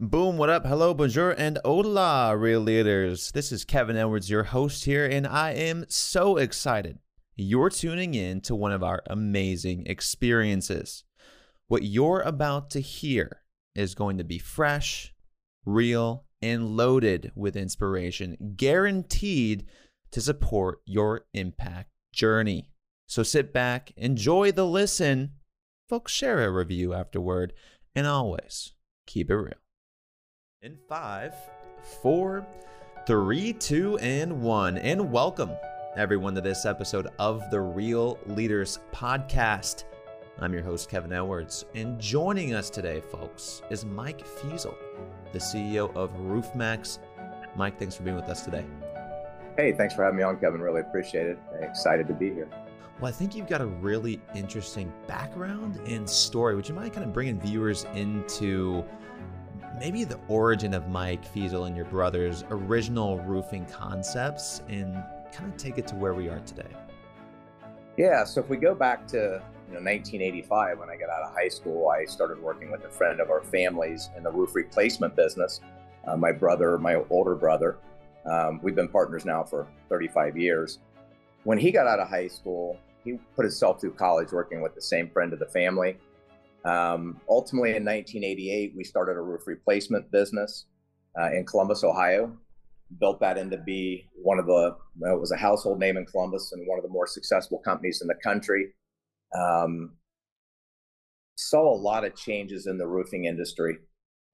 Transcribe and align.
Boom, 0.00 0.36
what 0.36 0.48
up? 0.48 0.64
Hello, 0.64 0.94
bonjour, 0.94 1.32
and 1.32 1.58
hola, 1.64 2.36
real 2.36 2.60
leaders. 2.60 3.32
This 3.32 3.50
is 3.50 3.64
Kevin 3.64 3.96
Edwards, 3.96 4.30
your 4.30 4.44
host 4.44 4.84
here, 4.84 5.04
and 5.04 5.26
I 5.26 5.50
am 5.50 5.86
so 5.88 6.36
excited. 6.36 7.00
You're 7.34 7.68
tuning 7.68 8.14
in 8.14 8.40
to 8.42 8.54
one 8.54 8.70
of 8.70 8.84
our 8.84 9.02
amazing 9.08 9.86
experiences. 9.88 11.02
What 11.66 11.82
you're 11.82 12.20
about 12.20 12.70
to 12.70 12.80
hear 12.80 13.42
is 13.74 13.96
going 13.96 14.18
to 14.18 14.24
be 14.24 14.38
fresh, 14.38 15.12
real, 15.66 16.26
and 16.40 16.76
loaded 16.76 17.32
with 17.34 17.56
inspiration, 17.56 18.54
guaranteed 18.54 19.66
to 20.12 20.20
support 20.20 20.78
your 20.84 21.22
impact 21.34 21.90
journey. 22.12 22.70
So 23.08 23.24
sit 23.24 23.52
back, 23.52 23.90
enjoy 23.96 24.52
the 24.52 24.64
listen, 24.64 25.32
folks, 25.88 26.12
share 26.12 26.44
a 26.44 26.52
review 26.52 26.94
afterward, 26.94 27.52
and 27.96 28.06
always 28.06 28.74
keep 29.04 29.28
it 29.28 29.34
real. 29.34 29.54
In 30.60 30.76
five, 30.88 31.36
four, 32.02 32.44
three, 33.06 33.52
two, 33.52 33.96
and 33.98 34.42
one. 34.42 34.76
And 34.76 35.12
welcome 35.12 35.52
everyone 35.96 36.34
to 36.34 36.40
this 36.40 36.66
episode 36.66 37.06
of 37.20 37.48
the 37.52 37.60
Real 37.60 38.18
Leaders 38.26 38.80
Podcast. 38.92 39.84
I'm 40.40 40.52
your 40.52 40.64
host, 40.64 40.90
Kevin 40.90 41.12
Edwards. 41.12 41.64
And 41.76 42.00
joining 42.00 42.54
us 42.54 42.70
today, 42.70 43.00
folks, 43.00 43.62
is 43.70 43.84
Mike 43.84 44.26
Feasel, 44.26 44.76
the 45.32 45.38
CEO 45.38 45.94
of 45.94 46.12
Roof 46.18 46.52
Maxx. 46.56 46.98
Mike, 47.54 47.78
thanks 47.78 47.94
for 47.94 48.02
being 48.02 48.16
with 48.16 48.28
us 48.28 48.42
today. 48.44 48.64
Hey, 49.56 49.70
thanks 49.74 49.94
for 49.94 50.02
having 50.02 50.16
me 50.16 50.24
on, 50.24 50.40
Kevin. 50.40 50.60
Really 50.60 50.80
appreciate 50.80 51.28
it. 51.28 51.38
Excited 51.60 52.08
to 52.08 52.14
be 52.14 52.34
here. 52.34 52.48
Well, 53.00 53.08
I 53.08 53.12
think 53.12 53.36
you've 53.36 53.46
got 53.46 53.60
a 53.60 53.66
really 53.66 54.20
interesting 54.34 54.92
background 55.06 55.76
and 55.86 56.10
story. 56.10 56.56
Would 56.56 56.68
you 56.68 56.74
mind 56.74 56.92
kind 56.94 57.06
of 57.06 57.12
bringing 57.12 57.38
viewers 57.38 57.86
into 57.94 58.84
maybe 59.78 60.04
the 60.04 60.18
origin 60.28 60.74
of 60.74 60.88
Mike 60.88 61.24
Feasel 61.24 61.64
and 61.64 61.76
your 61.76 61.84
brother's 61.86 62.44
original 62.50 63.18
roofing 63.20 63.66
concepts 63.66 64.62
and 64.68 65.02
kind 65.32 65.52
of 65.52 65.56
take 65.56 65.78
it 65.78 65.86
to 65.88 65.94
where 65.94 66.14
we 66.14 66.28
are 66.28 66.40
today. 66.40 66.70
Yeah, 67.96 68.24
so 68.24 68.40
if 68.40 68.48
we 68.48 68.56
go 68.56 68.74
back 68.74 69.06
to 69.08 69.16
you 69.16 69.74
know 69.74 69.80
1985 69.80 70.78
when 70.78 70.88
I 70.88 70.96
got 70.96 71.10
out 71.10 71.22
of 71.22 71.34
high 71.34 71.48
school, 71.48 71.88
I 71.88 72.04
started 72.04 72.40
working 72.40 72.70
with 72.70 72.84
a 72.84 72.88
friend 72.88 73.20
of 73.20 73.30
our 73.30 73.42
families 73.42 74.10
in 74.16 74.22
the 74.22 74.30
roof 74.30 74.54
replacement 74.54 75.16
business. 75.16 75.60
Uh, 76.06 76.16
my 76.16 76.32
brother, 76.32 76.78
my 76.78 77.02
older 77.10 77.34
brother, 77.34 77.76
um, 78.24 78.60
we've 78.62 78.74
been 78.74 78.88
partners 78.88 79.24
now 79.24 79.42
for 79.42 79.66
35 79.88 80.36
years. 80.36 80.78
When 81.44 81.58
he 81.58 81.70
got 81.70 81.86
out 81.86 81.98
of 81.98 82.08
high 82.08 82.28
school, 82.28 82.78
he 83.04 83.18
put 83.34 83.44
himself 83.44 83.80
through 83.80 83.94
college 83.94 84.32
working 84.32 84.60
with 84.60 84.74
the 84.74 84.82
same 84.82 85.10
friend 85.10 85.32
of 85.32 85.38
the 85.38 85.46
family. 85.46 85.96
Um, 86.64 87.20
ultimately, 87.28 87.70
in 87.70 87.84
1988, 87.84 88.74
we 88.76 88.84
started 88.84 89.12
a 89.12 89.22
roof 89.22 89.46
replacement 89.46 90.10
business 90.10 90.66
uh, 91.18 91.30
in 91.32 91.46
Columbus, 91.46 91.84
Ohio. 91.84 92.36
Built 93.00 93.20
that 93.20 93.36
into 93.36 93.58
be 93.58 94.08
one 94.22 94.38
of 94.38 94.46
the, 94.46 94.76
well, 94.98 95.14
it 95.14 95.20
was 95.20 95.32
a 95.32 95.36
household 95.36 95.78
name 95.78 95.96
in 95.96 96.06
Columbus 96.06 96.52
and 96.52 96.66
one 96.66 96.78
of 96.78 96.82
the 96.82 96.90
more 96.90 97.06
successful 97.06 97.58
companies 97.58 98.00
in 98.00 98.08
the 98.08 98.14
country. 98.22 98.68
Um, 99.38 99.92
saw 101.36 101.72
a 101.72 101.76
lot 101.76 102.04
of 102.04 102.16
changes 102.16 102.66
in 102.66 102.78
the 102.78 102.86
roofing 102.86 103.26
industry 103.26 103.78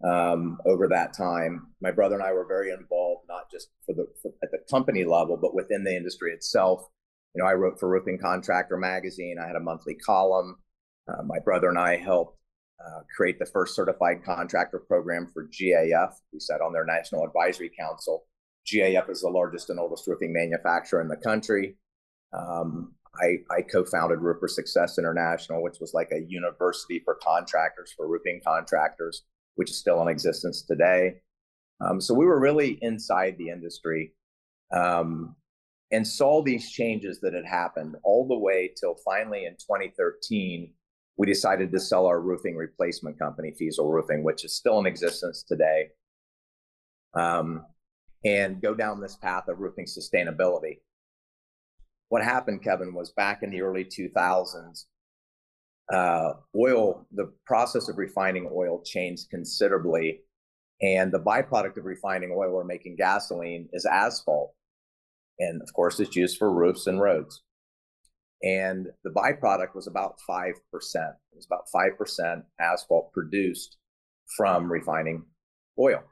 um, 0.04 0.58
over 0.66 0.88
that 0.88 1.16
time. 1.16 1.68
My 1.80 1.90
brother 1.90 2.14
and 2.14 2.24
I 2.24 2.32
were 2.32 2.46
very 2.46 2.70
involved, 2.70 3.26
not 3.28 3.50
just 3.50 3.68
for 3.84 3.94
the 3.94 4.06
for, 4.22 4.32
at 4.42 4.50
the 4.50 4.58
company 4.70 5.04
level, 5.04 5.36
but 5.36 5.54
within 5.54 5.84
the 5.84 5.94
industry 5.94 6.32
itself. 6.32 6.86
You 7.34 7.42
know, 7.42 7.48
I 7.48 7.54
wrote 7.54 7.80
for 7.80 7.88
Roofing 7.88 8.18
Contractor 8.18 8.76
magazine. 8.76 9.36
I 9.42 9.46
had 9.46 9.56
a 9.56 9.60
monthly 9.60 9.94
column. 9.94 10.56
Uh, 11.08 11.22
my 11.24 11.38
brother 11.38 11.68
and 11.68 11.78
I 11.78 11.96
helped 11.96 12.38
uh, 12.84 13.00
create 13.14 13.38
the 13.38 13.46
first 13.46 13.74
certified 13.74 14.24
contractor 14.24 14.78
program 14.78 15.30
for 15.32 15.48
GAF. 15.48 16.12
We 16.32 16.40
sat 16.40 16.60
on 16.60 16.72
their 16.72 16.84
National 16.84 17.24
Advisory 17.24 17.70
Council. 17.78 18.26
GAF 18.66 19.10
is 19.10 19.20
the 19.20 19.28
largest 19.28 19.70
and 19.70 19.78
oldest 19.78 20.06
roofing 20.06 20.32
manufacturer 20.32 21.00
in 21.00 21.08
the 21.08 21.16
country. 21.16 21.76
Um, 22.32 22.94
I, 23.22 23.36
I 23.54 23.62
co-founded 23.62 24.20
Roofer 24.20 24.48
Success 24.48 24.98
International, 24.98 25.62
which 25.62 25.76
was 25.80 25.94
like 25.94 26.10
a 26.12 26.24
university 26.26 27.00
for 27.04 27.16
contractors, 27.22 27.92
for 27.96 28.08
roofing 28.08 28.40
contractors, 28.44 29.22
which 29.54 29.70
is 29.70 29.78
still 29.78 30.02
in 30.02 30.08
existence 30.08 30.62
today. 30.62 31.20
Um, 31.80 32.00
so 32.00 32.14
we 32.14 32.26
were 32.26 32.40
really 32.40 32.78
inside 32.82 33.36
the 33.38 33.50
industry 33.50 34.14
um, 34.74 35.36
and 35.92 36.06
saw 36.06 36.42
these 36.42 36.70
changes 36.70 37.20
that 37.20 37.34
had 37.34 37.46
happened 37.46 37.94
all 38.02 38.26
the 38.26 38.38
way 38.38 38.72
till 38.78 38.96
finally 39.04 39.44
in 39.44 39.52
2013 39.52 40.72
we 41.16 41.26
decided 41.26 41.70
to 41.72 41.80
sell 41.80 42.06
our 42.06 42.20
roofing 42.20 42.56
replacement 42.56 43.18
company, 43.18 43.52
Feasel 43.56 43.90
Roofing, 43.90 44.24
which 44.24 44.44
is 44.44 44.56
still 44.56 44.78
in 44.80 44.86
existence 44.86 45.44
today, 45.46 45.88
um, 47.14 47.64
and 48.24 48.60
go 48.60 48.74
down 48.74 49.00
this 49.00 49.16
path 49.16 49.48
of 49.48 49.60
roofing 49.60 49.86
sustainability. 49.86 50.78
What 52.08 52.24
happened, 52.24 52.62
Kevin, 52.62 52.94
was 52.94 53.12
back 53.12 53.42
in 53.42 53.50
the 53.50 53.62
early 53.62 53.84
2000s, 53.84 54.86
uh, 55.92 56.32
oil, 56.56 57.06
the 57.12 57.32
process 57.46 57.88
of 57.88 57.98
refining 57.98 58.48
oil 58.52 58.82
changed 58.84 59.30
considerably. 59.30 60.20
And 60.82 61.12
the 61.12 61.20
byproduct 61.20 61.76
of 61.76 61.84
refining 61.84 62.34
oil 62.36 62.52
or 62.54 62.64
making 62.64 62.96
gasoline 62.96 63.68
is 63.72 63.86
asphalt. 63.86 64.54
And 65.38 65.62
of 65.62 65.72
course, 65.72 66.00
it's 66.00 66.16
used 66.16 66.38
for 66.38 66.52
roofs 66.52 66.86
and 66.86 67.00
roads 67.00 67.43
and 68.42 68.86
the 69.04 69.10
byproduct 69.10 69.74
was 69.74 69.86
about 69.86 70.16
5%. 70.28 70.52
It 70.52 71.34
was 71.34 71.46
about 71.46 71.64
5% 71.74 72.42
asphalt 72.60 73.12
produced 73.12 73.76
from 74.36 74.70
refining 74.70 75.24
oil. 75.78 76.02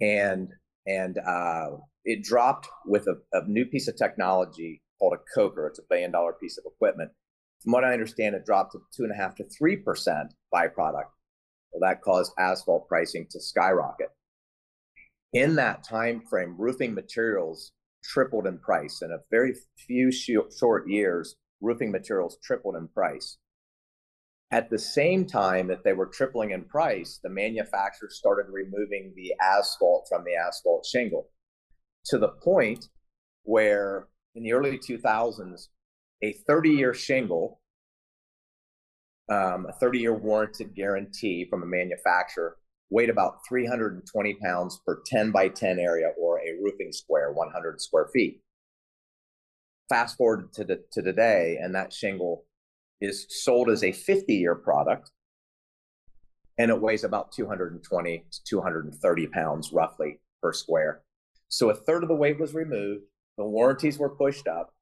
And, 0.00 0.48
and 0.86 1.18
uh, 1.18 1.76
it 2.04 2.24
dropped 2.24 2.68
with 2.86 3.06
a, 3.06 3.16
a, 3.32 3.46
new 3.46 3.64
piece 3.66 3.88
of 3.88 3.96
technology 3.96 4.82
called 4.98 5.14
a 5.14 5.38
coker. 5.38 5.66
It's 5.66 5.78
a 5.78 5.82
billion 5.88 6.10
dollar 6.10 6.32
piece 6.32 6.58
of 6.58 6.64
equipment. 6.66 7.10
From 7.62 7.72
what 7.72 7.84
I 7.84 7.92
understand, 7.92 8.34
it 8.34 8.44
dropped 8.44 8.72
to 8.72 8.80
two 8.96 9.04
and 9.04 9.12
a 9.12 9.16
half 9.16 9.36
to 9.36 9.44
3% 9.44 9.84
byproduct. 10.52 11.10
Well, 11.72 11.80
that 11.80 12.02
caused 12.02 12.32
asphalt 12.38 12.88
pricing 12.88 13.26
to 13.30 13.40
skyrocket. 13.40 14.08
In 15.32 15.54
that 15.56 15.84
time 15.84 16.22
frame, 16.28 16.56
roofing 16.58 16.92
materials 16.92 17.72
tripled 18.02 18.46
in 18.46 18.58
price. 18.58 19.02
In 19.02 19.10
a 19.10 19.22
very 19.30 19.54
few 19.86 20.10
short 20.12 20.88
years, 20.88 21.36
roofing 21.60 21.90
materials 21.90 22.38
tripled 22.42 22.76
in 22.76 22.88
price. 22.88 23.38
At 24.50 24.68
the 24.68 24.78
same 24.78 25.24
time 25.24 25.68
that 25.68 25.82
they 25.82 25.94
were 25.94 26.06
tripling 26.06 26.50
in 26.50 26.64
price, 26.64 27.18
the 27.22 27.30
manufacturers 27.30 28.18
started 28.18 28.52
removing 28.52 29.14
the 29.16 29.32
asphalt 29.40 30.06
from 30.10 30.24
the 30.24 30.34
asphalt 30.34 30.84
shingle 30.84 31.30
to 32.06 32.18
the 32.18 32.28
point 32.28 32.88
where 33.44 34.08
in 34.34 34.42
the 34.42 34.52
early 34.52 34.78
2000s, 34.78 35.68
a 36.22 36.32
30 36.46 36.70
year 36.70 36.94
shingle, 36.94 37.60
um, 39.30 39.66
a 39.66 39.72
30 39.80 40.00
year 40.00 40.14
warranted 40.14 40.74
guarantee 40.74 41.46
from 41.48 41.62
a 41.62 41.66
manufacturer, 41.66 42.56
weighed 42.90 43.10
about 43.10 43.38
320 43.48 44.34
pounds 44.34 44.80
per 44.86 45.00
10 45.06 45.30
by 45.30 45.48
10 45.48 45.78
area 45.78 46.12
square, 46.94 47.32
100 47.32 47.80
square 47.80 48.08
feet 48.12 48.40
fast 49.92 50.16
forward 50.16 50.50
to, 50.54 50.64
the, 50.64 50.80
to 50.90 51.02
today, 51.02 51.58
and 51.60 51.74
that 51.74 51.92
shingle 51.92 52.46
is 53.02 53.26
sold 53.28 53.68
as 53.68 53.84
a 53.84 53.92
50 53.92 54.34
year 54.34 54.54
product, 54.54 55.10
and 56.56 56.70
it 56.70 56.80
weighs 56.80 57.04
about 57.04 57.30
220 57.32 58.24
to 58.30 58.44
230 58.44 59.26
pounds 59.26 59.70
roughly 59.70 60.20
per 60.42 60.52
square. 60.52 61.02
So 61.48 61.68
a 61.68 61.74
third 61.74 62.02
of 62.02 62.08
the 62.08 62.14
weight 62.14 62.40
was 62.40 62.54
removed, 62.54 63.04
the 63.36 63.44
warranties 63.44 63.98
were 63.98 64.16
pushed 64.16 64.48
up, 64.48 64.72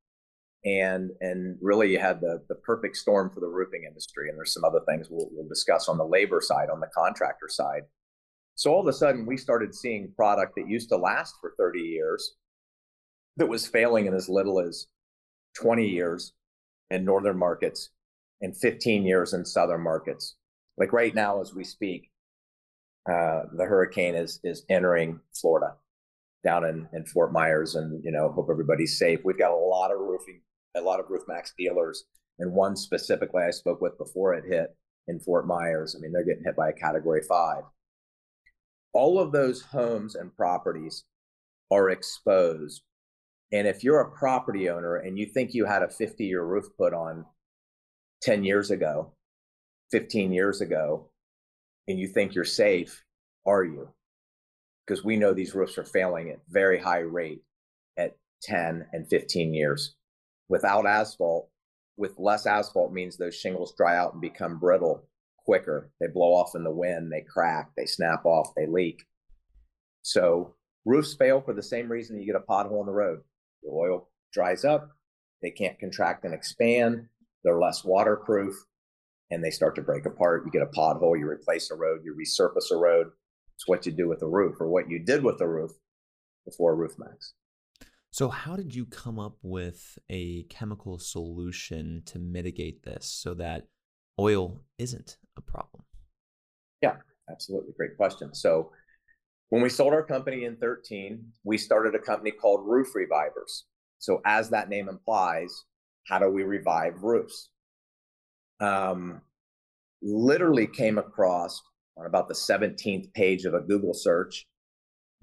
and 0.64 1.10
and 1.20 1.58
really 1.60 1.90
you 1.90 1.98
had 1.98 2.20
the 2.20 2.44
the 2.48 2.54
perfect 2.54 2.96
storm 2.96 3.30
for 3.30 3.40
the 3.40 3.48
roofing 3.48 3.84
industry. 3.88 4.28
And 4.28 4.38
there's 4.38 4.54
some 4.54 4.64
other 4.64 4.80
things 4.86 5.08
we'll, 5.10 5.28
we'll 5.32 5.48
discuss 5.48 5.88
on 5.88 5.98
the 5.98 6.04
labor 6.04 6.40
side, 6.40 6.68
on 6.70 6.78
the 6.78 6.90
contractor 6.94 7.48
side. 7.48 7.82
So 8.60 8.70
all 8.74 8.82
of 8.82 8.86
a 8.88 8.92
sudden, 8.92 9.24
we 9.24 9.38
started 9.38 9.74
seeing 9.74 10.12
product 10.14 10.54
that 10.56 10.68
used 10.68 10.90
to 10.90 10.96
last 10.98 11.36
for 11.40 11.54
30 11.56 11.80
years 11.80 12.34
that 13.38 13.48
was 13.48 13.66
failing 13.66 14.04
in 14.04 14.12
as 14.12 14.28
little 14.28 14.60
as 14.60 14.86
20 15.56 15.88
years 15.88 16.34
in 16.90 17.02
northern 17.02 17.38
markets 17.38 17.88
and 18.42 18.54
15 18.54 19.04
years 19.06 19.32
in 19.32 19.46
southern 19.46 19.80
markets. 19.80 20.36
Like 20.76 20.92
right 20.92 21.14
now, 21.14 21.40
as 21.40 21.54
we 21.54 21.64
speak, 21.64 22.10
uh, 23.10 23.44
the 23.56 23.64
hurricane 23.64 24.14
is 24.14 24.40
is 24.44 24.66
entering 24.68 25.20
Florida, 25.32 25.76
down 26.44 26.66
in, 26.66 26.86
in 26.92 27.06
Fort 27.06 27.32
Myers, 27.32 27.76
and 27.76 28.04
you 28.04 28.12
know, 28.12 28.30
hope 28.30 28.48
everybody's 28.50 28.98
safe. 28.98 29.20
We've 29.24 29.38
got 29.38 29.52
a 29.52 29.56
lot 29.56 29.90
of 29.90 30.00
roofing, 30.00 30.42
a 30.76 30.82
lot 30.82 31.00
of 31.00 31.06
Roof 31.08 31.22
Maxx 31.26 31.54
dealers, 31.56 32.04
and 32.38 32.52
one 32.52 32.76
specifically 32.76 33.42
I 33.42 33.52
spoke 33.52 33.80
with 33.80 33.96
before 33.96 34.34
it 34.34 34.44
hit 34.46 34.76
in 35.08 35.18
Fort 35.18 35.46
Myers. 35.46 35.96
I 35.96 36.00
mean, 36.00 36.12
they're 36.12 36.26
getting 36.26 36.44
hit 36.44 36.56
by 36.56 36.68
a 36.68 36.74
Category 36.74 37.22
Five. 37.26 37.62
All 38.92 39.18
of 39.18 39.32
those 39.32 39.62
homes 39.62 40.14
and 40.14 40.34
properties 40.34 41.04
are 41.70 41.90
exposed 41.90 42.82
and 43.52 43.66
if 43.66 43.82
you're 43.82 44.00
a 44.00 44.10
property 44.10 44.68
owner 44.68 44.96
and 44.96 45.18
you 45.18 45.26
think 45.26 45.54
you 45.54 45.66
had 45.66 45.82
a 45.82 45.88
50 45.88 46.24
year 46.24 46.44
roof 46.44 46.66
put 46.78 46.94
on 46.94 47.26
10 48.22 48.44
years 48.44 48.70
ago, 48.70 49.12
15 49.90 50.32
years 50.32 50.60
ago, 50.60 51.10
and 51.88 51.98
you 51.98 52.06
think 52.06 52.34
you're 52.34 52.44
safe, 52.44 53.02
are 53.46 53.64
you? 53.64 53.88
Because 54.86 55.04
we 55.04 55.16
know 55.16 55.32
these 55.32 55.54
roofs 55.54 55.78
are 55.78 55.84
failing 55.84 56.30
at 56.30 56.40
very 56.48 56.78
high 56.78 57.00
rate 57.00 57.42
at 57.96 58.16
10 58.42 58.86
and 58.92 59.08
15 59.08 59.52
years. 59.52 59.96
Without 60.48 60.86
asphalt, 60.86 61.48
with 61.96 62.18
less 62.18 62.46
asphalt 62.46 62.92
means 62.92 63.16
those 63.16 63.34
shingles 63.34 63.74
dry 63.76 63.96
out 63.96 64.12
and 64.12 64.20
become 64.20 64.58
brittle 64.58 65.08
quicker. 65.50 65.90
They 65.98 66.06
blow 66.06 66.32
off 66.32 66.54
in 66.54 66.62
the 66.62 66.70
wind, 66.70 67.10
they 67.10 67.22
crack, 67.22 67.72
they 67.76 67.84
snap 67.84 68.24
off, 68.24 68.54
they 68.54 68.68
leak. 68.68 69.02
So 70.02 70.54
roofs 70.84 71.14
fail 71.14 71.40
for 71.40 71.52
the 71.52 71.62
same 71.62 71.88
reason 71.88 72.20
you 72.20 72.26
get 72.32 72.40
a 72.40 72.48
pothole 72.48 72.78
in 72.78 72.86
the 72.86 72.92
road. 72.92 73.18
The 73.64 73.70
oil 73.70 74.08
dries 74.32 74.64
up, 74.64 74.90
they 75.42 75.50
can't 75.50 75.76
contract 75.80 76.24
and 76.24 76.32
expand, 76.32 77.08
they're 77.42 77.58
less 77.58 77.82
waterproof, 77.82 78.54
and 79.32 79.42
they 79.42 79.50
start 79.50 79.74
to 79.74 79.82
break 79.82 80.06
apart. 80.06 80.44
You 80.46 80.52
get 80.52 80.62
a 80.62 80.66
pothole, 80.66 81.18
you 81.18 81.28
replace 81.28 81.72
a 81.72 81.74
road, 81.74 82.02
you 82.04 82.14
resurface 82.14 82.70
a 82.70 82.76
road. 82.76 83.08
It's 83.56 83.66
what 83.66 83.84
you 83.86 83.90
do 83.90 84.06
with 84.06 84.20
the 84.20 84.28
roof 84.28 84.60
or 84.60 84.68
what 84.68 84.88
you 84.88 85.00
did 85.00 85.24
with 85.24 85.38
the 85.38 85.48
roof 85.48 85.72
before 86.44 86.76
Roof 86.76 86.92
Maxx. 86.96 87.34
So, 88.12 88.28
how 88.28 88.54
did 88.54 88.72
you 88.72 88.86
come 88.86 89.18
up 89.18 89.36
with 89.42 89.98
a 90.08 90.44
chemical 90.44 91.00
solution 91.00 92.02
to 92.06 92.20
mitigate 92.20 92.84
this 92.84 93.06
so 93.06 93.34
that 93.34 93.66
oil 94.20 94.60
isn't 94.78 95.16
a 95.36 95.40
problem? 95.40 95.82
Yeah, 96.82 96.96
absolutely. 97.30 97.72
Great 97.76 97.96
question. 97.96 98.34
So, 98.34 98.70
when 99.48 99.62
we 99.62 99.68
sold 99.68 99.92
our 99.92 100.04
company 100.04 100.44
in 100.44 100.56
13, 100.56 101.24
we 101.42 101.58
started 101.58 101.94
a 101.94 101.98
company 101.98 102.30
called 102.30 102.68
Roof 102.68 102.94
Revivers. 102.94 103.64
So, 103.98 104.20
as 104.24 104.50
that 104.50 104.68
name 104.68 104.88
implies, 104.88 105.64
how 106.06 106.18
do 106.18 106.28
we 106.28 106.42
revive 106.42 107.02
roofs? 107.02 107.50
Um, 108.60 109.22
literally 110.02 110.66
came 110.66 110.98
across 110.98 111.60
on 111.96 112.06
about 112.06 112.28
the 112.28 112.34
17th 112.34 113.12
page 113.14 113.44
of 113.44 113.54
a 113.54 113.60
Google 113.60 113.94
search 113.94 114.46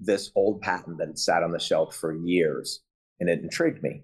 this 0.00 0.30
old 0.34 0.60
patent 0.60 0.98
that 0.98 1.08
had 1.08 1.18
sat 1.18 1.42
on 1.42 1.52
the 1.52 1.58
shelf 1.58 1.94
for 1.96 2.14
years, 2.14 2.80
and 3.20 3.28
it 3.28 3.40
intrigued 3.40 3.82
me. 3.82 4.02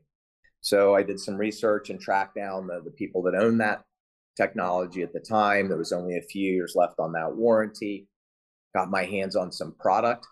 So 0.61 0.95
I 0.95 1.03
did 1.03 1.21
some 1.21 1.37
research 1.37 1.91
and 1.91 2.01
tracked 2.01 2.35
down 2.35 2.67
the, 2.67 2.81
the 2.85 2.91
people 2.91 3.23
that 3.25 3.35
own 3.35 3.59
that 3.59 3.85
technology 4.37 5.03
at 5.03 5.13
the 5.13 5.21
time. 5.21 5.69
There 5.69 5.79
was 5.79 5.93
only 5.93 6.17
a 6.17 6.23
few 6.23 6.53
years 6.53 6.75
left 6.77 6.99
on 6.99 7.13
that 7.13 7.35
warranty. 7.35 8.09
Got 8.75 8.91
my 8.91 9.05
hands 9.05 9.37
on 9.37 9.53
some 9.53 9.75
product, 9.79 10.27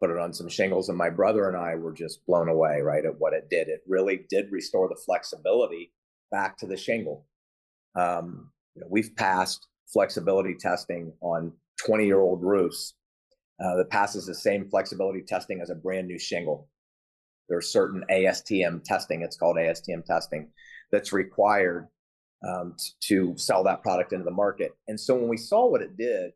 put 0.00 0.10
it 0.10 0.18
on 0.18 0.32
some 0.32 0.48
shingles, 0.48 0.88
and 0.88 0.98
my 0.98 1.10
brother 1.10 1.48
and 1.48 1.56
I 1.56 1.76
were 1.76 1.92
just 1.92 2.26
blown 2.26 2.48
away, 2.48 2.80
right, 2.80 3.04
at 3.04 3.18
what 3.18 3.34
it 3.34 3.48
did. 3.48 3.68
It 3.68 3.82
really 3.86 4.26
did 4.28 4.50
restore 4.50 4.88
the 4.88 5.00
flexibility 5.06 5.92
back 6.30 6.56
to 6.58 6.66
the 6.66 6.76
shingle. 6.76 7.24
Um, 7.94 8.50
you 8.74 8.80
know, 8.80 8.88
we've 8.90 9.14
passed 9.16 9.68
flexibility 9.92 10.54
testing 10.54 11.12
on 11.20 11.52
20 11.84 12.04
year 12.04 12.20
old 12.20 12.42
roofs 12.42 12.94
uh, 13.64 13.76
that 13.76 13.90
passes 13.90 14.26
the 14.26 14.34
same 14.34 14.68
flexibility 14.68 15.22
testing 15.22 15.60
as 15.60 15.70
a 15.70 15.74
brand 15.74 16.08
new 16.08 16.18
shingle. 16.18 16.68
There's 17.48 17.72
certain 17.72 18.04
ASTM 18.10 18.82
testing, 18.82 19.22
it's 19.22 19.36
called 19.36 19.56
ASTM 19.56 20.04
testing, 20.04 20.48
that's 20.90 21.12
required 21.12 21.86
um, 22.46 22.76
to 23.02 23.34
sell 23.36 23.62
that 23.64 23.82
product 23.82 24.12
into 24.12 24.24
the 24.24 24.30
market. 24.30 24.72
And 24.88 24.98
so 24.98 25.14
when 25.14 25.28
we 25.28 25.36
saw 25.36 25.68
what 25.68 25.82
it 25.82 25.96
did, 25.96 26.32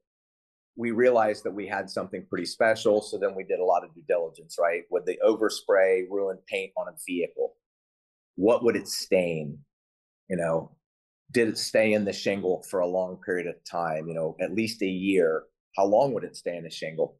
we 0.76 0.92
realized 0.92 1.44
that 1.44 1.52
we 1.52 1.66
had 1.66 1.90
something 1.90 2.24
pretty 2.28 2.46
special. 2.46 3.02
So 3.02 3.18
then 3.18 3.34
we 3.34 3.44
did 3.44 3.60
a 3.60 3.64
lot 3.64 3.84
of 3.84 3.94
due 3.94 4.04
diligence, 4.08 4.56
right? 4.58 4.82
Would 4.90 5.04
the 5.04 5.18
overspray 5.24 6.04
ruin 6.08 6.38
paint 6.46 6.72
on 6.76 6.88
a 6.88 6.96
vehicle? 7.06 7.54
What 8.36 8.64
would 8.64 8.76
it 8.76 8.88
stain? 8.88 9.58
You 10.28 10.36
know, 10.36 10.76
did 11.32 11.48
it 11.48 11.58
stay 11.58 11.92
in 11.92 12.04
the 12.04 12.12
shingle 12.12 12.64
for 12.70 12.80
a 12.80 12.86
long 12.86 13.18
period 13.24 13.46
of 13.46 13.56
time? 13.70 14.08
You 14.08 14.14
know, 14.14 14.36
at 14.40 14.54
least 14.54 14.80
a 14.82 14.86
year 14.86 15.44
how 15.76 15.84
long 15.84 16.12
would 16.14 16.24
it 16.24 16.36
stay 16.36 16.56
in 16.56 16.64
the 16.64 16.70
shingle? 16.70 17.18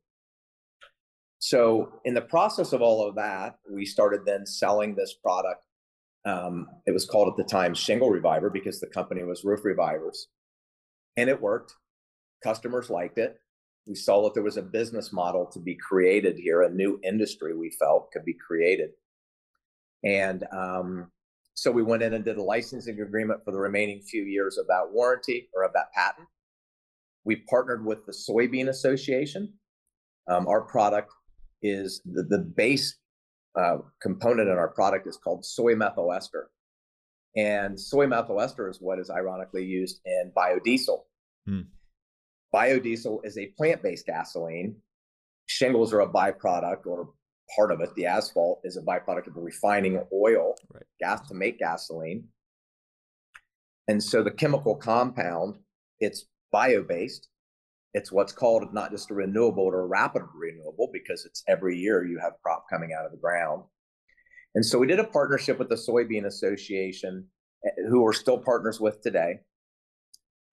So, 1.39 2.01
in 2.05 2.15
the 2.15 2.21
process 2.21 2.73
of 2.73 2.83
all 2.83 3.09
of 3.09 3.15
that, 3.15 3.57
we 3.71 3.87
started 3.87 4.27
then 4.27 4.45
selling 4.45 4.95
this 4.95 5.15
product. 5.15 5.65
Um, 6.25 6.67
it 6.87 6.93
was 6.93 7.07
called 7.07 7.29
at 7.29 7.37
the 7.37 7.51
time 7.51 7.75
Shingle 7.75 8.11
Reviver 8.11 8.51
because 8.51 8.81
the 8.81 8.87
company 8.87 9.23
was 9.25 9.45
Roof 9.45 9.65
Revivers. 9.65 10.29
And 11.17 11.31
it 11.31 11.41
worked. 11.41 11.75
Customers 12.43 12.91
liked 12.91 13.19
it. 13.19 13.39
We 13.87 13.95
saw 13.95 14.23
that 14.23 14.35
there 14.35 14.43
was 14.43 14.57
a 14.57 14.63
business 14.63 15.13
model 15.13 15.47
to 15.47 15.59
be 15.59 15.75
created 15.75 16.37
here, 16.39 16.63
a 16.63 16.71
new 16.71 17.01
industry 17.03 17.57
we 17.57 17.71
felt 17.79 18.13
could 18.13 18.25
be 18.25 18.35
created. 18.35 18.91
And 20.05 20.45
um, 20.53 21.11
so 21.55 21.71
we 21.71 21.83
went 21.83 22.03
in 22.03 22.15
and 22.15 22.25
did 22.25 22.37
a 22.37 22.43
licensing 22.43 23.01
agreement 23.01 23.41
for 23.45 23.53
the 23.53 23.59
remaining 23.59 24.01
few 24.03 24.23
years 24.23 24.59
of 24.59 24.67
that 24.69 24.91
warranty 24.91 25.49
or 25.55 25.65
of 25.65 25.73
that 25.73 25.93
patent. 25.93 26.29
We 27.25 27.37
partnered 27.49 27.85
with 27.85 28.07
the 28.07 28.13
Soybean 28.13 28.69
Association. 28.69 29.53
Um, 30.29 30.47
our 30.47 30.63
product 30.63 31.13
is 31.63 32.01
the, 32.05 32.23
the 32.23 32.39
base 32.39 32.97
uh, 33.59 33.79
component 34.01 34.49
in 34.49 34.57
our 34.57 34.69
product 34.69 35.07
is 35.07 35.17
called 35.17 35.45
soy 35.45 35.75
methyl 35.75 36.13
ester. 36.13 36.51
And 37.37 37.79
soy 37.79 38.07
methyl 38.07 38.41
ester 38.41 38.69
is 38.69 38.79
what 38.81 38.99
is 38.99 39.11
ironically 39.11 39.65
used 39.65 40.01
in 40.05 40.33
biodiesel. 40.37 40.99
Hmm. 41.47 41.61
Biodiesel 42.55 43.25
is 43.25 43.39
a 43.39 43.53
plant 43.57 43.83
based 43.83 44.07
gasoline. 44.07 44.77
Shingles 45.47 45.93
are 45.93 46.01
a 46.01 46.09
byproduct 46.09 46.87
or 46.87 47.11
part 47.55 47.73
of 47.73 47.81
it. 47.81 47.95
The 47.95 48.07
asphalt 48.07 48.61
is 48.65 48.77
a 48.77 48.83
byproduct 48.83 49.27
of 49.27 49.35
the 49.35 49.41
refining 49.41 50.03
oil, 50.13 50.55
right. 50.73 50.85
gas 51.01 51.27
to 51.29 51.35
make 51.35 51.59
gasoline. 51.59 52.29
And 53.89 54.03
so 54.03 54.23
the 54.23 54.31
chemical 54.31 54.77
compound, 54.77 55.57
it's 55.99 56.27
bio 56.53 56.83
based. 56.83 57.29
It's 57.93 58.13
what's 58.13 58.33
called 58.33 58.73
not 58.73 58.93
just 58.93 59.11
a 59.11 59.15
renewable 59.15 59.65
or 59.65 59.81
a 59.81 59.87
rapid 59.87 60.23
renewable 60.35 60.91
because 60.93 61.25
it's 61.25 61.43
every 61.49 61.77
year 61.77 62.05
you 62.05 62.19
have 62.19 62.35
crop 62.43 62.67
coming 62.71 62.91
out 62.97 63.05
of 63.05 63.11
the 63.11 63.19
ground. 63.19 63.65
And 64.55 64.65
so 64.65 64.79
we 64.79 64.87
did 64.87 64.99
a 64.99 65.05
partnership 65.05 65.59
with 65.59 65.69
the 65.69 65.77
Soybean 65.77 66.27
Association, 66.27 67.27
eh, 67.65 67.71
who 67.89 68.03
we're 68.03 68.13
still 68.13 68.39
partners 68.39 68.81
with 68.81 69.01
today, 69.01 69.41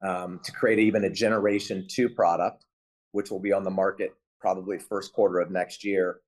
um, 0.04 0.40
to 0.44 0.52
create 0.52 0.80
even 0.80 1.04
a 1.04 1.10
Generation 1.10 1.88
2 1.90 2.10
product, 2.10 2.66
which 3.12 3.32
will 3.32 3.40
be 3.40 3.54
on 3.54 3.64
the 3.64 3.72
market 3.72 4.14
probably 4.40 4.78
first 4.78 5.14
quarter 5.14 5.40
of 5.40 5.52
next 5.52 5.84
year, 5.84 6.22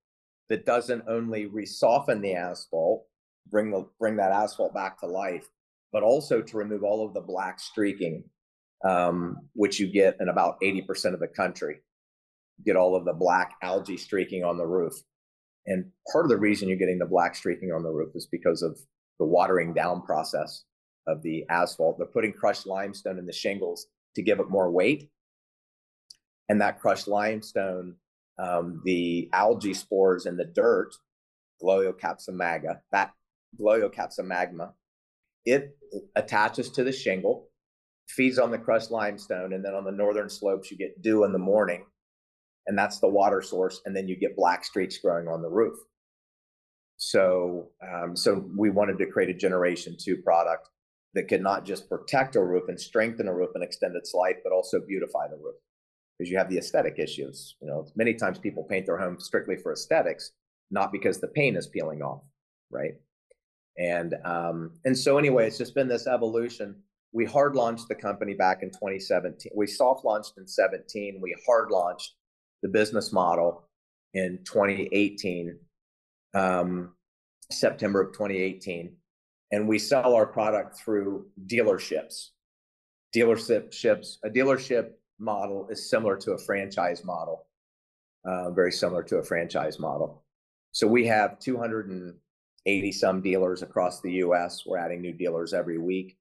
that 0.50 0.66
doesn't 0.66 1.04
only 1.08 1.48
resoften 1.48 2.22
the 2.22 2.34
asphalt, 2.34 3.06
bring, 3.50 3.70
the, 3.70 3.88
bring 4.00 4.16
that 4.18 4.32
asphalt 4.32 4.74
back 4.74 5.00
to 5.00 5.06
life, 5.06 5.48
but 5.92 6.02
also 6.02 6.42
to 6.42 6.58
remove 6.58 6.84
all 6.84 7.06
of 7.06 7.14
the 7.14 7.22
black 7.22 7.60
streaking 7.60 8.24
um, 8.84 9.38
which 9.54 9.80
you 9.80 9.88
get 9.88 10.18
in 10.20 10.30
about 10.30 10.60
80% 10.62 11.14
of 11.14 11.20
the 11.20 11.28
country. 11.28 11.82
You 12.58 12.66
get 12.66 12.76
all 12.76 12.96
of 12.96 13.06
the 13.06 13.14
black 13.14 13.56
algae 13.62 13.98
streaking 13.98 14.44
on 14.44 14.58
the 14.58 14.66
roof. 14.66 14.94
And 15.66 15.86
part 16.12 16.26
of 16.26 16.30
the 16.30 16.38
reason 16.38 16.68
you're 16.68 16.78
getting 16.78 17.00
the 17.00 17.06
black 17.06 17.36
streaking 17.36 17.72
on 17.72 17.84
the 17.84 17.92
roof 17.92 18.16
is 18.16 18.28
because 18.28 18.62
of 18.62 18.80
the 19.20 19.26
watering 19.26 19.74
down 19.74 20.02
process 20.02 20.64
of 21.08 21.22
the 21.22 21.46
asphalt. 21.50 21.98
They're 21.98 22.08
putting 22.08 22.34
crushed 22.34 22.66
limestone 22.66 23.20
in 23.20 23.26
the 23.26 23.34
shingles 23.34 23.88
to 24.16 24.22
give 24.22 24.40
it 24.40 24.50
more 24.50 24.72
weight. 24.72 25.10
And 26.48 26.62
that 26.62 26.80
crushed 26.80 27.08
limestone, 27.08 27.96
um, 28.40 28.82
the 28.86 29.30
algae 29.34 29.74
spores 29.74 30.26
in 30.26 30.38
the 30.38 30.46
dirt, 30.46 30.96
Gloeocapsa 31.62 32.30
magma, 32.30 32.80
that 32.92 33.12
Gloeocapsa 33.60 34.24
magma, 34.24 34.74
it 35.46 35.78
attaches 36.16 36.72
to 36.72 36.84
the 36.84 36.92
shingle 36.92 37.49
feeds 38.10 38.40
on 38.40 38.52
the 38.52 38.58
crushed 38.58 38.92
limestone, 38.92 39.54
and 39.54 39.64
then 39.64 39.74
on 39.74 39.86
the 39.86 39.92
northern 39.92 40.30
slopes 40.30 40.72
you 40.72 40.78
get 40.78 41.02
dew 41.02 41.24
in 41.24 41.32
the 41.32 41.40
morning, 41.40 41.86
and 42.68 42.78
that's 42.78 43.00
the 43.00 43.08
water 43.08 43.42
source, 43.42 43.82
and 43.86 43.96
then 43.96 44.08
you 44.08 44.16
get 44.16 44.36
black 44.36 44.66
streaks 44.66 44.98
growing 44.98 45.28
on 45.28 45.42
the 45.42 45.50
roof. 45.50 45.78
So, 46.98 47.70
um, 47.82 48.16
so 48.16 48.46
we 48.58 48.70
wanted 48.70 48.98
to 48.98 49.06
create 49.06 49.30
a 49.30 49.34
generation 49.34 49.96
two 49.98 50.18
product 50.18 50.70
that 51.14 51.28
could 51.28 51.42
not 51.42 51.66
just 51.66 51.90
protect 51.90 52.36
a 52.36 52.44
roof 52.44 52.64
and 52.68 52.80
strengthen 52.80 53.28
a 53.28 53.34
roof 53.34 53.52
and 53.56 53.64
extend 53.64 53.96
its 53.96 54.14
life, 54.14 54.36
but 54.44 54.52
also 54.52 54.80
beautify 54.80 55.28
the 55.28 55.38
roof 55.38 55.56
because 56.18 56.30
you 56.30 56.38
have 56.38 56.50
the 56.50 56.58
aesthetic 56.58 57.00
issues. 57.00 57.56
You 57.62 57.68
know, 57.68 57.88
many 57.96 58.14
times 58.14 58.38
people 58.38 58.64
paint 58.64 58.86
their 58.86 58.98
home 58.98 59.20
strictly 59.20 59.56
for 59.56 59.72
aesthetics, 59.72 60.32
not 60.70 60.92
because 60.92 61.20
the 61.20 61.30
paint 61.30 61.58
is 61.58 61.68
peeling 61.68 62.02
off, 62.02 62.24
right? 62.70 62.96
And 63.78 64.16
um, 64.26 64.72
and 64.84 64.98
so 64.98 65.18
anyway, 65.18 65.48
it's 65.48 65.58
just 65.58 65.74
been 65.74 65.88
this 65.88 66.06
evolution 66.06 66.76
we 67.12 67.26
hard 67.26 67.56
launched 67.56 67.88
the 67.88 67.96
company 67.96 68.34
back 68.34 68.62
in 68.62 68.70
2017. 68.70 69.52
We 69.56 69.68
soft 69.68 70.06
launched 70.06 70.34
in 70.38 70.48
17. 70.48 71.20
We 71.22 71.36
hard 71.46 71.72
launched 71.72 72.14
the 72.62 72.70
business 72.70 73.12
model 73.12 73.68
in 74.14 74.40
2018, 74.44 75.58
um, 76.36 76.94
September 77.52 78.02
of 78.02 78.14
2018. 78.14 78.96
And 79.52 79.68
we 79.68 79.80
sell 79.80 80.14
our 80.14 80.28
product 80.28 80.78
through 80.78 81.26
dealerships. 81.48 82.30
Dealerships, 83.16 84.18
a 84.24 84.30
dealership 84.30 84.92
model 85.18 85.68
is 85.72 85.90
similar 85.90 86.16
to 86.18 86.34
a 86.34 86.38
franchise 86.38 87.04
model, 87.04 87.48
uh, 88.24 88.52
very 88.52 88.72
similar 88.72 89.02
to 89.04 89.18
a 89.18 89.24
franchise 89.24 89.80
model. 89.80 90.24
So 90.72 90.86
we 90.86 91.08
have 91.08 91.40
280 91.40 92.92
some 92.92 93.22
dealers 93.22 93.64
across 93.64 94.02
the 94.02 94.12
US. 94.26 94.64
We're 94.68 94.78
adding 94.78 95.02
new 95.02 95.14
dealers 95.14 95.56
every 95.56 95.80
week 95.80 96.20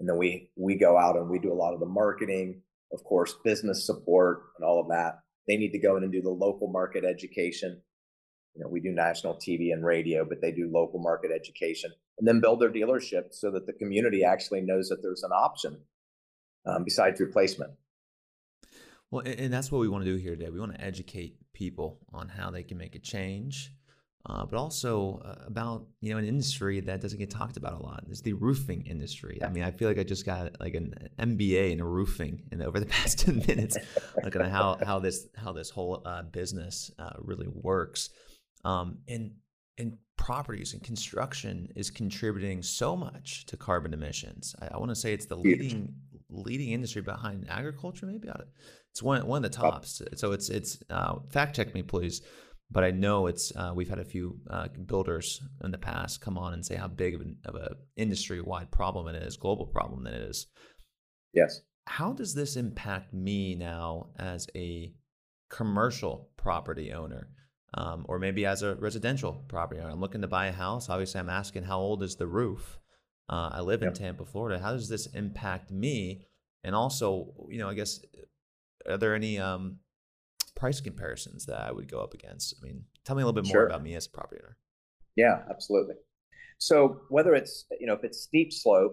and 0.00 0.08
then 0.08 0.16
we 0.16 0.50
we 0.56 0.74
go 0.74 0.98
out 0.98 1.16
and 1.16 1.28
we 1.28 1.38
do 1.38 1.52
a 1.52 1.54
lot 1.54 1.74
of 1.74 1.80
the 1.80 1.86
marketing 1.86 2.62
of 2.92 3.04
course 3.04 3.36
business 3.44 3.86
support 3.86 4.42
and 4.56 4.64
all 4.64 4.80
of 4.80 4.88
that 4.88 5.20
They 5.46 5.56
need 5.56 5.70
to 5.72 5.78
go 5.78 5.96
in 5.96 6.02
and 6.02 6.12
do 6.12 6.22
the 6.22 6.30
local 6.30 6.68
market 6.68 7.04
education. 7.04 7.80
You 8.54 8.64
know, 8.64 8.68
we 8.68 8.80
do 8.80 8.90
national 8.90 9.34
TV 9.34 9.72
and 9.72 9.84
radio, 9.84 10.24
but 10.24 10.40
they 10.40 10.50
do 10.50 10.68
local 10.72 10.98
market 10.98 11.30
education 11.30 11.92
and 12.18 12.26
then 12.26 12.40
build 12.40 12.60
their 12.60 12.72
dealership 12.72 13.32
so 13.32 13.50
that 13.52 13.66
the 13.66 13.72
community 13.72 14.24
actually 14.24 14.60
knows 14.60 14.88
that 14.88 15.02
there's 15.02 15.22
an 15.22 15.30
option 15.32 15.78
um, 16.66 16.82
besides 16.84 17.20
replacement. 17.20 17.72
Well, 19.10 19.22
and 19.24 19.52
that's 19.52 19.72
what 19.72 19.80
we 19.80 19.88
want 19.88 20.04
to 20.04 20.10
do 20.10 20.16
here 20.16 20.36
today. 20.36 20.50
We 20.50 20.60
want 20.60 20.74
to 20.74 20.80
educate 20.80 21.36
people 21.52 21.98
on 22.12 22.28
how 22.28 22.50
they 22.50 22.62
can 22.62 22.78
make 22.78 22.94
a 22.94 23.00
change, 23.00 23.72
uh, 24.26 24.44
but 24.44 24.56
also 24.58 25.22
uh, 25.24 25.46
about 25.46 25.86
you 26.00 26.12
know 26.12 26.18
an 26.18 26.26
industry 26.26 26.80
that 26.80 27.00
doesn't 27.00 27.18
get 27.18 27.30
talked 27.30 27.56
about 27.56 27.80
a 27.80 27.82
lot. 27.82 28.04
It's 28.08 28.20
the 28.20 28.34
roofing 28.34 28.86
industry. 28.86 29.40
I 29.42 29.48
mean, 29.48 29.64
I 29.64 29.70
feel 29.70 29.88
like 29.88 29.98
I 29.98 30.04
just 30.04 30.26
got 30.26 30.60
like 30.60 30.74
an 30.74 30.94
MBA 31.18 31.72
in 31.72 31.82
roofing, 31.82 32.42
and 32.52 32.62
over 32.62 32.78
the 32.80 32.86
past 32.98 33.20
ten 33.20 33.42
minutes, 33.46 33.78
looking 34.22 34.42
at 34.42 34.50
how 34.50 34.78
how 34.84 34.98
this 34.98 35.28
how 35.36 35.52
this 35.52 35.70
whole 35.70 36.02
uh, 36.04 36.22
business 36.22 36.90
uh, 36.98 37.12
really 37.18 37.48
works, 37.48 38.10
um, 38.64 38.98
and 39.08 39.32
and 39.78 39.96
properties 40.18 40.74
and 40.74 40.82
construction 40.82 41.72
is 41.74 41.90
contributing 41.90 42.62
so 42.62 42.94
much 42.94 43.46
to 43.46 43.56
carbon 43.56 43.94
emissions. 43.94 44.54
I, 44.60 44.68
I 44.74 44.76
want 44.76 44.90
to 44.90 44.94
say 44.94 45.14
it's 45.14 45.26
the 45.26 45.36
leading 45.36 45.94
leading 46.28 46.72
industry 46.72 47.02
behind 47.02 47.46
agriculture, 47.48 48.06
maybe. 48.06 48.28
It's 48.90 49.02
one 49.02 49.26
one 49.26 49.44
of 49.44 49.50
the 49.50 49.56
tops. 49.56 50.02
So 50.16 50.32
it's 50.32 50.50
it's 50.50 50.82
uh, 50.90 51.16
fact 51.30 51.56
check 51.56 51.74
me 51.74 51.82
please, 51.82 52.22
but 52.70 52.84
I 52.84 52.90
know 52.90 53.26
it's 53.26 53.54
uh, 53.56 53.72
we've 53.74 53.88
had 53.88 53.98
a 53.98 54.04
few 54.04 54.38
uh, 54.48 54.68
builders 54.86 55.40
in 55.64 55.70
the 55.70 55.78
past 55.78 56.20
come 56.20 56.38
on 56.38 56.54
and 56.54 56.64
say 56.64 56.76
how 56.76 56.88
big 56.88 57.14
of, 57.14 57.20
an, 57.20 57.36
of 57.44 57.56
a 57.56 57.76
industry 57.96 58.40
wide 58.40 58.70
problem 58.70 59.08
it 59.08 59.20
is, 59.22 59.36
global 59.36 59.66
problem 59.66 60.04
that 60.04 60.14
it 60.14 60.22
is. 60.22 60.46
Yes. 61.32 61.60
How 61.86 62.12
does 62.12 62.34
this 62.34 62.56
impact 62.56 63.12
me 63.12 63.54
now 63.54 64.10
as 64.18 64.46
a 64.54 64.92
commercial 65.50 66.30
property 66.36 66.92
owner? 66.92 67.28
Um, 67.74 68.04
or 68.08 68.18
maybe 68.18 68.46
as 68.46 68.62
a 68.62 68.74
residential 68.76 69.44
property 69.48 69.80
owner, 69.80 69.90
I'm 69.90 70.00
looking 70.00 70.22
to 70.22 70.28
buy 70.28 70.46
a 70.46 70.52
house. 70.52 70.88
Obviously, 70.88 71.20
I'm 71.20 71.30
asking 71.30 71.64
how 71.64 71.78
old 71.78 72.02
is 72.02 72.16
the 72.16 72.26
roof. 72.26 72.80
Uh, 73.28 73.50
I 73.52 73.60
live 73.60 73.82
in 73.82 73.92
Tampa, 73.92 74.24
Florida. 74.24 74.60
How 74.60 74.72
does 74.72 74.88
this 74.88 75.06
impact 75.06 75.70
me? 75.70 76.26
And 76.64 76.74
also, 76.74 77.32
you 77.48 77.58
know, 77.58 77.68
I 77.68 77.74
guess 77.74 78.00
are 78.88 78.98
there 78.98 79.14
any 79.14 79.38
um, 79.38 79.78
price 80.54 80.80
comparisons 80.80 81.46
that 81.46 81.60
I 81.60 81.72
would 81.72 81.90
go 81.90 82.00
up 82.00 82.14
against? 82.14 82.54
I 82.60 82.64
mean, 82.64 82.84
tell 83.04 83.16
me 83.16 83.22
a 83.22 83.26
little 83.26 83.40
bit 83.40 83.52
more 83.52 83.66
about 83.66 83.82
me 83.82 83.94
as 83.94 84.06
a 84.06 84.10
property 84.10 84.40
owner. 84.42 84.56
Yeah, 85.16 85.42
absolutely. 85.50 85.94
So 86.58 87.00
whether 87.08 87.34
it's 87.34 87.66
you 87.80 87.86
know 87.86 87.94
if 87.94 88.04
it's 88.04 88.20
steep 88.20 88.52
slope, 88.52 88.92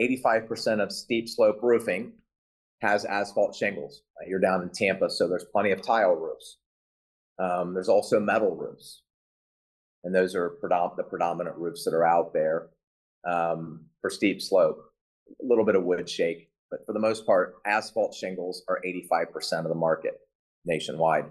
85% 0.00 0.82
of 0.82 0.92
steep 0.92 1.28
slope 1.28 1.58
roofing 1.62 2.12
has 2.80 3.04
asphalt 3.04 3.54
shingles. 3.54 4.02
You're 4.26 4.40
down 4.40 4.62
in 4.62 4.70
Tampa, 4.70 5.10
so 5.10 5.28
there's 5.28 5.46
plenty 5.52 5.70
of 5.70 5.82
tile 5.82 6.14
roofs. 6.14 6.58
Um, 7.38 7.74
there's 7.74 7.88
also 7.88 8.18
metal 8.18 8.54
roofs, 8.54 9.02
and 10.04 10.14
those 10.14 10.34
are 10.34 10.56
predom- 10.62 10.96
the 10.96 11.02
predominant 11.02 11.56
roofs 11.56 11.84
that 11.84 11.94
are 11.94 12.06
out 12.06 12.32
there 12.32 12.68
um, 13.28 13.86
for 14.00 14.10
steep 14.10 14.40
slope. 14.40 14.78
A 15.42 15.44
little 15.44 15.64
bit 15.64 15.74
of 15.74 15.84
wood 15.84 16.08
shake, 16.08 16.50
but 16.70 16.80
for 16.86 16.92
the 16.92 16.98
most 16.98 17.26
part, 17.26 17.56
asphalt 17.66 18.14
shingles 18.14 18.62
are 18.68 18.80
85% 18.86 19.60
of 19.60 19.68
the 19.68 19.74
market 19.74 20.20
nationwide, 20.66 21.26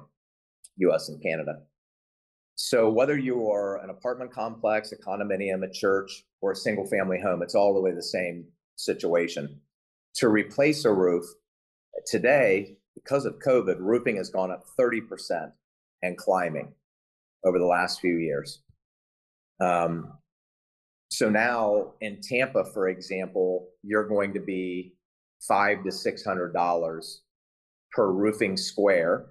US 0.78 1.10
and 1.10 1.22
Canada. 1.22 1.58
So 2.56 2.90
whether 2.90 3.18
you 3.18 3.50
are 3.52 3.84
an 3.84 3.90
apartment 3.90 4.32
complex, 4.32 4.92
a 4.92 4.98
condominium, 4.98 5.64
a 5.64 5.72
church, 5.72 6.24
or 6.42 6.52
a 6.52 6.56
single 6.56 6.88
family 6.88 7.20
home, 7.20 7.42
it's 7.44 7.56
all 7.56 7.74
really 7.74 7.94
the 7.94 8.04
same 8.04 8.46
situation. 8.78 9.60
To 10.16 10.30
replace 10.30 10.86
a 10.86 10.94
roof 10.94 11.26
today, 12.06 12.78
because 12.96 13.26
of 13.26 13.40
COVID, 13.40 13.78
roofing 13.80 14.16
has 14.18 14.30
gone 14.30 14.52
up 14.52 14.64
30% 14.80 15.52
and 16.02 16.18
climbing 16.18 16.74
over 17.46 17.60
the 17.60 17.66
last 17.66 18.00
few 18.00 18.16
years. 18.18 18.62
Um, 19.60 20.14
so 21.10 21.30
now 21.30 21.94
in 22.02 22.20
Tampa, 22.22 22.66
for 22.74 22.88
example, 22.88 23.68
you're 23.84 24.08
going 24.08 24.34
to 24.34 24.40
be 24.40 24.96
five 25.48 25.84
to 25.84 25.92
six 25.92 26.24
hundred 26.24 26.54
dollars 26.54 27.22
per 27.92 28.12
roofing 28.12 28.58
square. 28.58 29.26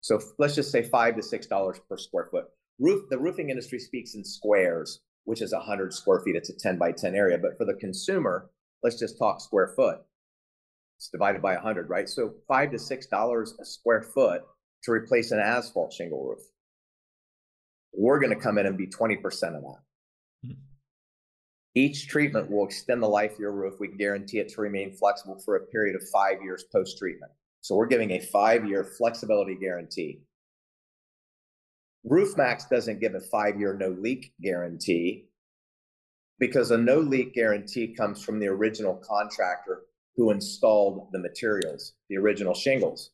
So 0.00 0.20
let's 0.38 0.54
just 0.54 0.72
say 0.72 0.82
five 0.82 1.16
to 1.16 1.22
six 1.22 1.46
dollars 1.46 1.80
per 1.88 1.96
square 1.96 2.28
foot. 2.30 2.46
Roof 2.78 3.08
the 3.10 3.18
roofing 3.18 3.50
industry 3.50 3.78
speaks 3.78 4.14
in 4.14 4.24
squares, 4.24 5.00
which 5.24 5.42
is 5.42 5.52
a 5.52 5.60
hundred 5.60 5.92
square 5.92 6.20
feet. 6.20 6.36
It's 6.36 6.50
a 6.50 6.58
10 6.58 6.78
by 6.78 6.92
10 6.92 7.14
area. 7.14 7.38
But 7.38 7.58
for 7.58 7.64
the 7.64 7.74
consumer, 7.74 8.50
let's 8.82 8.98
just 8.98 9.18
talk 9.18 9.40
square 9.40 9.72
foot. 9.76 9.98
It's 10.96 11.08
divided 11.08 11.42
by 11.42 11.54
a 11.54 11.60
hundred, 11.60 11.88
right? 11.88 12.08
So 12.08 12.34
five 12.46 12.70
to 12.72 12.78
six 12.78 13.06
dollars 13.06 13.54
a 13.60 13.64
square 13.64 14.02
foot 14.02 14.42
to 14.84 14.92
replace 14.92 15.30
an 15.30 15.40
asphalt 15.40 15.92
shingle 15.92 16.24
roof. 16.24 16.40
We're 17.92 18.20
going 18.20 18.34
to 18.34 18.40
come 18.40 18.58
in 18.58 18.66
and 18.66 18.78
be 18.78 18.86
20% 18.86 19.18
of 19.56 19.62
that. 19.62 19.78
Hmm. 20.44 20.52
Each 21.74 22.06
treatment 22.06 22.50
will 22.50 22.64
extend 22.64 23.02
the 23.02 23.08
life 23.08 23.32
of 23.32 23.38
your 23.40 23.52
roof. 23.52 23.74
We 23.80 23.88
guarantee 23.88 24.38
it 24.38 24.48
to 24.50 24.60
remain 24.60 24.92
flexible 24.92 25.40
for 25.44 25.56
a 25.56 25.66
period 25.66 25.96
of 25.96 26.02
five 26.12 26.42
years 26.42 26.64
post 26.72 26.98
treatment. 26.98 27.32
So 27.60 27.74
we're 27.76 27.86
giving 27.86 28.12
a 28.12 28.20
five 28.20 28.66
year 28.66 28.84
flexibility 28.84 29.54
guarantee. 29.54 30.22
Roof 32.04 32.36
Maxx 32.36 32.64
doesn't 32.70 33.00
give 33.00 33.14
a 33.14 33.20
five 33.20 33.58
year 33.58 33.74
no 33.74 33.90
leak 33.90 34.32
guarantee 34.42 35.28
because 36.38 36.70
a 36.70 36.78
no 36.78 36.98
leak 36.98 37.34
guarantee 37.34 37.94
comes 37.94 38.24
from 38.24 38.38
the 38.38 38.48
original 38.48 39.02
contractor 39.06 39.82
who 40.16 40.30
installed 40.30 41.08
the 41.12 41.18
materials, 41.18 41.94
the 42.08 42.16
original 42.16 42.54
shingles. 42.54 43.10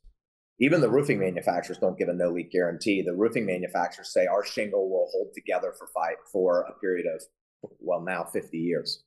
Even 0.59 0.81
the 0.81 0.89
roofing 0.89 1.19
manufacturers 1.19 1.79
don't 1.79 1.99
give 1.99 2.09
a 2.09 2.15
no 2.15 2.31
leak 2.31 2.51
guarantee. 2.51 3.03
The 3.03 3.15
roofing 3.15 3.45
manufacturers 3.45 4.13
say 4.13 4.27
our 4.27 4.45
shingle 4.45 4.89
will 4.89 5.09
hold 5.13 5.35
together 5.35 5.75
for 5.79 5.89
five 5.95 6.17
for 6.33 6.63
a 6.63 6.79
period 6.81 7.07
of 7.07 7.23
well, 7.81 8.01
now 8.01 8.25
50 8.25 8.57
years. 8.57 9.03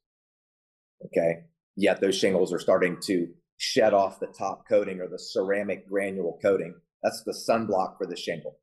Okay. 1.06 1.46
Yet 1.76 2.02
those 2.02 2.18
shingles 2.18 2.54
are 2.54 2.60
starting 2.60 2.98
to 3.04 3.30
shed 3.60 3.94
off 3.94 4.20
the 4.20 4.28
top 4.28 4.68
coating 4.68 5.02
or 5.02 5.08
the 5.08 5.20
ceramic 5.20 5.88
granule 5.88 6.40
coating. 6.42 6.74
That's 7.04 7.24
the 7.24 7.34
sunblock 7.34 7.98
for 7.98 8.08
the 8.08 8.16
shingle, 8.16 8.58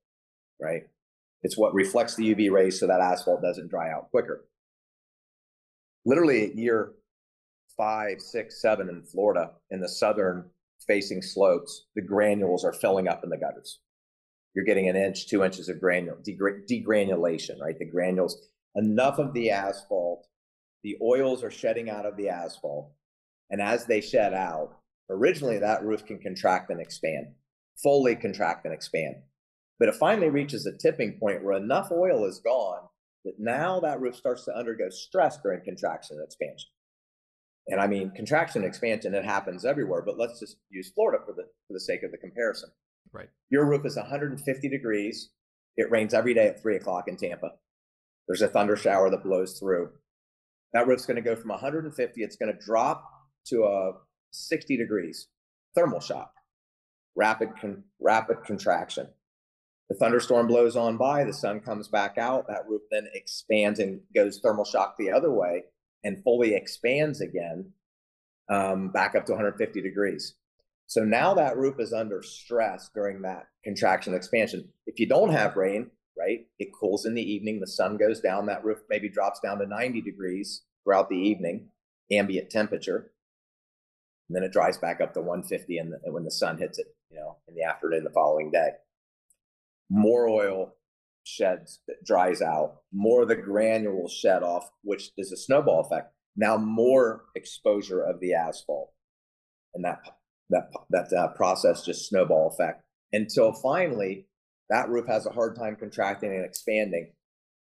right? 0.61 0.85
It's 1.43 1.57
what 1.57 1.75
reflects 1.75 2.17
the 2.17 2.35
UV 2.35 2.50
rays 2.50 2.81
so 2.81 2.87
that 2.87 3.00
asphalt 3.00 3.43
doesn't 3.43 3.69
dry 3.69 3.93
out 3.93 4.11
quicker. 4.11 4.47
Literally 6.07 6.47
at 6.47 6.57
year 6.57 6.93
five, 7.76 8.23
six, 8.23 8.62
seven 8.62 8.88
in 8.88 9.03
Florida, 9.03 9.50
in 9.71 9.81
the 9.81 9.88
southern 9.88 10.47
facing 10.87 11.21
slopes, 11.21 11.87
the 11.95 12.03
granules 12.03 12.65
are 12.65 12.73
filling 12.73 13.07
up 13.07 13.23
in 13.23 13.29
the 13.29 13.37
gutters. 13.37 13.81
You're 14.55 14.65
getting 14.65 14.88
an 14.88 14.97
inch, 14.97 15.29
two 15.29 15.45
inches 15.45 15.69
of 15.69 15.79
granule, 15.79 16.17
degranulation, 16.26 17.61
right? 17.61 17.79
The 17.79 17.91
granules 17.91 18.49
enough 18.75 19.19
of 19.19 19.35
the 19.35 19.50
asphalt, 19.50 20.26
the 20.83 20.97
oils 21.03 21.45
are 21.45 21.50
shedding 21.50 21.91
out 21.91 22.07
of 22.07 22.17
the 22.17 22.31
asphalt. 22.31 22.93
And 23.50 23.61
as 23.61 23.85
they 23.85 24.00
shed 24.00 24.33
out, 24.33 24.79
originally 25.10 25.58
that 25.58 25.84
roof 25.84 26.04
can 26.04 26.18
contract 26.18 26.70
and 26.70 26.80
expand, 26.80 27.28
fully 27.82 28.16
contract 28.16 28.64
and 28.64 28.75
expand. 28.75 29.16
But 29.78 29.88
it 29.88 29.94
finally 29.96 30.30
reaches 30.30 30.66
a 30.66 30.76
tipping 30.76 31.18
point 31.18 31.44
where 31.44 31.56
enough 31.56 31.90
oil 31.92 32.25
is 32.25 32.38
gone 32.38 32.88
that 33.25 33.34
now 33.38 33.80
that 33.80 34.00
roof 34.00 34.16
starts 34.16 34.44
to 34.44 34.56
undergo 34.56 34.88
stress 34.88 35.38
during 35.42 35.62
contraction 35.64 36.16
and 36.16 36.25
expansion. 36.25 36.70
And 37.68 37.80
I 37.80 37.86
mean, 37.88 38.12
contraction 38.14 38.62
and 38.62 38.68
expansion, 38.68 39.14
it 39.14 39.25
happens 39.25 39.64
everywhere, 39.64 40.02
but 40.02 40.18
let's 40.18 40.38
just 40.38 40.56
use 40.70 40.92
Florida 40.94 41.22
for 41.26 41.32
the, 41.32 41.42
for 41.66 41.72
the 41.72 41.80
sake 41.80 42.04
of 42.04 42.12
the 42.12 42.18
comparison. 42.18 42.70
Right. 43.12 43.28
Your 43.50 43.68
roof 43.68 43.84
is 43.84 43.96
150 43.96 44.68
degrees. 44.68 45.30
It 45.76 45.90
rains 45.90 46.14
every 46.14 46.32
day 46.32 46.46
at 46.46 46.62
three 46.62 46.76
o'clock 46.76 47.08
in 47.08 47.16
Tampa. 47.16 47.50
There's 48.28 48.42
a 48.42 48.48
thunder 48.48 48.76
shower 48.76 49.10
that 49.10 49.25
blows 49.25 49.58
through. 49.58 49.90
That 50.72 50.86
roof's 50.86 51.06
going 51.06 51.16
to 51.16 51.22
go 51.22 51.36
from 51.36 51.50
150, 51.50 52.22
it's 52.22 52.36
going 52.36 52.52
to 52.52 52.64
drop 52.64 53.04
to 53.48 53.64
a 53.64 53.92
60 54.37 54.76
degrees, 54.76 55.28
thermal 55.75 56.00
shock, 56.00 56.33
rapid, 57.14 57.50
con- 57.61 57.85
rapid 58.00 58.45
contraction. 58.45 59.09
The 59.88 59.97
thunderstorm 59.97 60.49
blows 60.49 60.76
on 60.76 60.97
by, 60.97 61.25
the 61.25 61.33
sun 61.33 61.61
comes 61.61 61.88
back 61.88 62.19
out, 62.19 62.49
that 62.49 62.69
roof 62.69 62.83
then 62.90 63.07
expands 63.14 63.78
and 63.78 64.00
goes 64.14 64.40
thermal 64.40 64.64
shock 64.64 64.97
the 64.99 65.12
other 65.12 65.33
way 65.33 65.64
and 66.02 66.23
fully 66.23 66.55
expands 66.55 67.21
again 67.21 67.73
um, 68.49 68.90
back 68.90 69.14
up 69.14 69.26
to 69.26 69.33
150 69.33 69.81
degrees. 69.81 70.35
So 70.87 71.05
now 71.05 71.35
that 71.35 71.57
roof 71.57 71.81
is 71.81 71.93
under 71.93 72.23
stress 72.23 72.90
during 72.95 73.23
that 73.23 73.49
contraction 73.64 74.14
expansion. 74.14 74.69
If 74.87 75.00
you 75.00 75.09
don't 75.09 75.33
have 75.33 75.57
rain, 75.57 75.90
right? 76.16 76.47
It 76.59 76.73
cools 76.78 77.07
in 77.07 77.14
the 77.14 77.33
evening, 77.33 77.61
the 77.61 77.66
sun 77.66 77.97
goes 77.97 78.21
down, 78.21 78.47
that 78.47 78.64
roof 78.64 78.78
maybe 78.88 79.09
drops 79.09 79.40
down 79.40 79.59
to 79.59 79.66
90 79.66 80.00
degrees 80.00 80.62
throughout 80.85 81.09
the 81.09 81.16
evening, 81.16 81.69
ambient 82.12 82.50
temperature. 82.50 83.11
And 84.28 84.37
then 84.37 84.42
it 84.42 84.52
dries 84.52 84.78
back 84.78 85.00
up 85.00 85.14
to 85.14 85.21
150 85.21 85.78
and 85.78 85.95
when 86.06 86.25
the 86.25 86.30
sun 86.30 86.59
hits 86.59 86.78
it, 86.78 86.87
you 87.11 87.18
know, 87.18 87.37
in 87.49 87.54
the 87.54 87.62
afternoon 87.62 88.04
the 88.04 88.11
following 88.11 88.50
day. 88.50 88.71
More 89.88 90.28
oil 90.28 90.75
sheds, 91.25 91.80
dries 92.04 92.42
out, 92.42 92.78
more 92.92 93.23
of 93.23 93.28
the 93.28 93.37
granules 93.37 94.12
shed 94.12 94.42
off, 94.42 94.68
which 94.83 95.11
is 95.16 95.33
a 95.33 95.37
snowball 95.37 95.80
effect. 95.80 96.12
Now 96.37 96.56
more 96.56 97.25
exposure 97.35 98.02
of 98.02 98.21
the 98.21 98.35
asphalt, 98.35 98.92
and 99.75 99.85
that 99.85 100.00
that 100.50 100.71
that 100.90 101.12
uh, 101.12 101.28
process 101.28 101.85
just 101.85 102.09
snowball 102.09 102.49
effect 102.49 102.85
until 103.12 103.52
finally 103.52 104.26
that 104.68 104.88
roof 104.88 105.06
has 105.06 105.26
a 105.26 105.30
hard 105.30 105.56
time 105.56 105.76
contracting 105.76 106.33
and 106.33 106.45
expanding. 106.45 107.12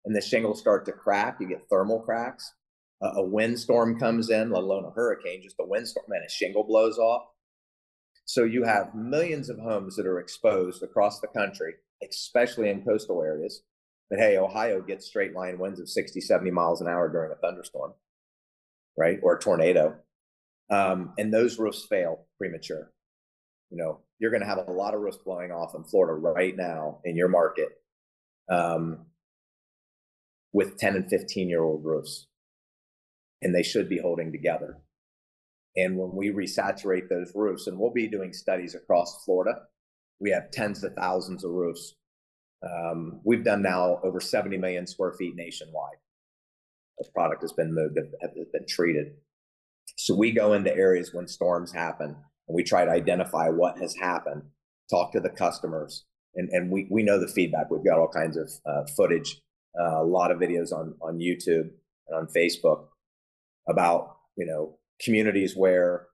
And 0.06 0.16
the 0.16 0.22
shingles 0.22 0.60
start 0.60 0.86
to 0.86 0.92
crack. 0.92 1.38
You 1.40 1.48
get 1.48 1.68
thermal 1.70 2.00
cracks. 2.02 2.54
A 3.02 3.22
windstorm 3.22 4.00
comes 4.00 4.30
in, 4.30 4.50
let 4.50 4.64
alone 4.64 4.86
a 4.86 4.92
hurricane, 4.92 5.44
just 5.44 5.60
a 5.60 5.66
windstorm, 5.66 6.08
and 6.10 6.26
a 6.26 6.30
shingle 6.30 6.64
blows 6.64 6.98
off. 6.98 7.28
So 8.26 8.44
you 8.44 8.64
have 8.64 8.96
millions 8.96 9.50
of 9.50 9.60
homes 9.60 9.96
that 9.96 10.08
are 10.08 10.20
exposed 10.20 10.82
across 10.82 11.20
the 11.20 11.28
country, 11.28 11.76
especially 12.04 12.70
in 12.70 12.84
coastal 12.84 13.22
areas. 13.22 13.62
But 14.10 14.20
hey, 14.20 14.38
Ohio 14.38 14.82
gets 14.82 15.06
straight 15.06 15.36
line 15.36 15.60
winds 15.60 15.80
of 15.80 15.90
60, 15.90 16.22
70 16.22 16.50
miles 16.52 16.82
an 16.82 16.88
hour 16.88 17.10
during 17.10 17.32
a 17.32 17.36
thunderstorm, 17.36 17.94
right? 18.98 19.20
Or 19.22 19.36
a 19.36 19.40
tornado. 19.40 19.98
Um, 20.70 21.14
and 21.18 21.34
those 21.34 21.60
roofs 21.60 21.86
fail 21.86 22.26
premature. 22.38 22.92
You 23.70 23.78
know, 23.78 24.00
you're 24.20 24.32
going 24.32 24.42
to 24.42 24.48
have 24.48 24.68
a 24.68 24.72
lot 24.72 24.94
of 24.94 25.02
roofs 25.02 25.18
blowing 25.24 25.52
off 25.52 25.76
in 25.76 25.84
Florida 25.84 26.14
right 26.14 26.56
now 26.56 27.00
in 27.04 27.16
your 27.16 27.28
market 27.28 27.70
um, 28.50 29.06
with 30.52 30.78
10 30.78 30.96
and 30.96 31.10
15 31.10 31.50
year 31.50 31.64
old 31.64 31.86
roofs. 31.86 32.28
And 33.42 33.54
they 33.54 33.64
should 33.64 33.88
be 33.90 34.00
holding 34.00 34.32
together. 34.32 34.80
And 35.76 35.96
when 35.96 36.16
we 36.16 36.32
resaturate 36.32 37.08
those 37.08 37.32
roofs, 37.36 37.68
and 37.68 37.78
we'll 37.78 37.94
be 37.94 38.08
doing 38.08 38.34
studies 38.34 38.74
across 38.74 39.24
Florida, 39.24 39.60
we 40.20 40.32
have 40.32 40.50
tens 40.52 40.84
of 40.84 40.96
thousands 40.96 41.44
of 41.44 41.52
roofs. 41.52 41.96
Um, 42.64 43.22
we've 43.24 43.44
done 43.44 43.62
now 43.62 44.00
over 44.04 44.20
70 44.20 44.58
million 44.58 44.88
square 44.88 45.14
feet 45.14 45.36
nationwide. 45.36 45.98
The 46.98 47.08
product 47.14 47.44
has 47.44 47.54
been 47.54 47.76
moved, 47.76 48.00
has 48.22 48.32
been 48.52 48.66
treated. 48.68 49.14
So 49.98 50.16
we 50.16 50.32
go 50.32 50.54
into 50.54 50.76
areas 50.76 51.14
when 51.14 51.28
storms 51.28 51.72
happen 51.72 52.16
and 52.48 52.56
we 52.56 52.64
try 52.64 52.84
to 52.84 52.92
identify 52.92 53.50
what 53.50 53.78
has 53.78 53.96
happened, 54.02 54.42
talk 54.90 55.12
to 55.12 55.20
the 55.20 55.30
customers, 55.30 56.06
and, 56.34 56.50
and 56.50 56.72
we, 56.72 56.88
we 56.90 57.04
know 57.04 57.20
the 57.20 57.28
feedback. 57.28 57.70
We've 57.70 57.86
got 57.86 58.00
all 58.00 58.10
kinds 58.10 58.36
of 58.36 58.50
uh, 58.66 58.86
footage, 58.96 59.40
uh, 59.80 60.02
a 60.02 60.04
lot 60.04 60.32
of 60.32 60.40
videos 60.40 60.72
on, 60.72 60.96
on 61.02 61.20
YouTube 61.20 61.70
and 62.08 62.18
on 62.18 62.28
Facebook 62.36 62.88
about, 63.68 64.18
you 64.38 64.46
know, 64.46 64.78
communities 65.02 65.56
where 65.56 66.08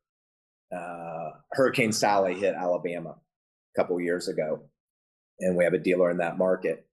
uh, 0.76 1.30
Hurricane 1.52 1.92
Sally 1.92 2.36
hit 2.36 2.56
Alabama 2.56 3.12
a 3.12 3.80
couple 3.80 4.00
years 4.02 4.28
ago. 4.28 4.62
And 5.40 5.58
we 5.58 5.64
have 5.64 5.74
a 5.74 5.80
dealer 5.80 6.10
in 6.10 6.18
that 6.18 6.38
market. 6.38 6.86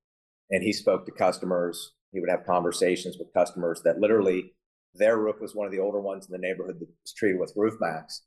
And 0.50 0.62
he 0.62 0.72
spoke 0.72 1.06
to 1.06 1.12
customers. 1.12 1.92
He 2.12 2.20
would 2.20 2.30
have 2.30 2.46
conversations 2.46 3.16
with 3.18 3.32
customers 3.32 3.82
that 3.84 4.00
literally 4.00 4.52
their 4.94 5.18
roof 5.18 5.36
was 5.40 5.54
one 5.54 5.66
of 5.66 5.72
the 5.72 5.78
older 5.78 6.00
ones 6.00 6.26
in 6.26 6.32
the 6.32 6.46
neighborhood 6.46 6.76
that 6.80 6.88
was 6.88 7.14
treated 7.16 7.38
with 7.38 7.52
Roof 7.54 7.74
Maxx, 7.80 8.22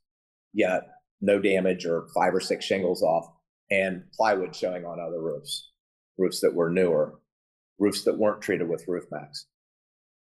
yet 0.52 0.82
no 1.20 1.38
damage 1.38 1.84
or 1.84 2.06
five 2.14 2.34
or 2.34 2.40
six 2.40 2.64
shingles 2.64 3.02
off, 3.02 3.26
and 3.70 4.04
plywood 4.16 4.54
showing 4.56 4.84
on 4.84 4.98
other 4.98 5.20
roofs, 5.20 5.70
roofs 6.16 6.40
that 6.40 6.54
were 6.54 6.70
newer, 6.70 7.20
roofs 7.78 8.04
that 8.04 8.18
weren't 8.18 8.40
treated 8.40 8.68
with 8.68 8.84
Roof 8.88 9.04
Maxx. 9.10 9.46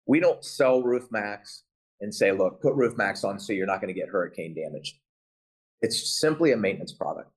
We 0.06 0.20
don't 0.20 0.44
sell 0.44 0.84
Roof 0.84 1.08
Maxx 1.12 1.64
and 2.02 2.14
say, 2.14 2.32
look, 2.32 2.62
put 2.62 2.76
Roof 2.76 2.98
Maxx 2.98 3.24
on 3.24 3.40
so 3.40 3.54
you're 3.54 3.68
not 3.68 3.82
going 3.82 3.94
to 3.94 4.00
get 4.00 4.10
hurricane 4.10 4.56
damage. 4.56 5.00
It's 5.82 6.20
simply 6.20 6.52
a 6.52 6.58
maintenance 6.58 6.94
product, 6.94 7.32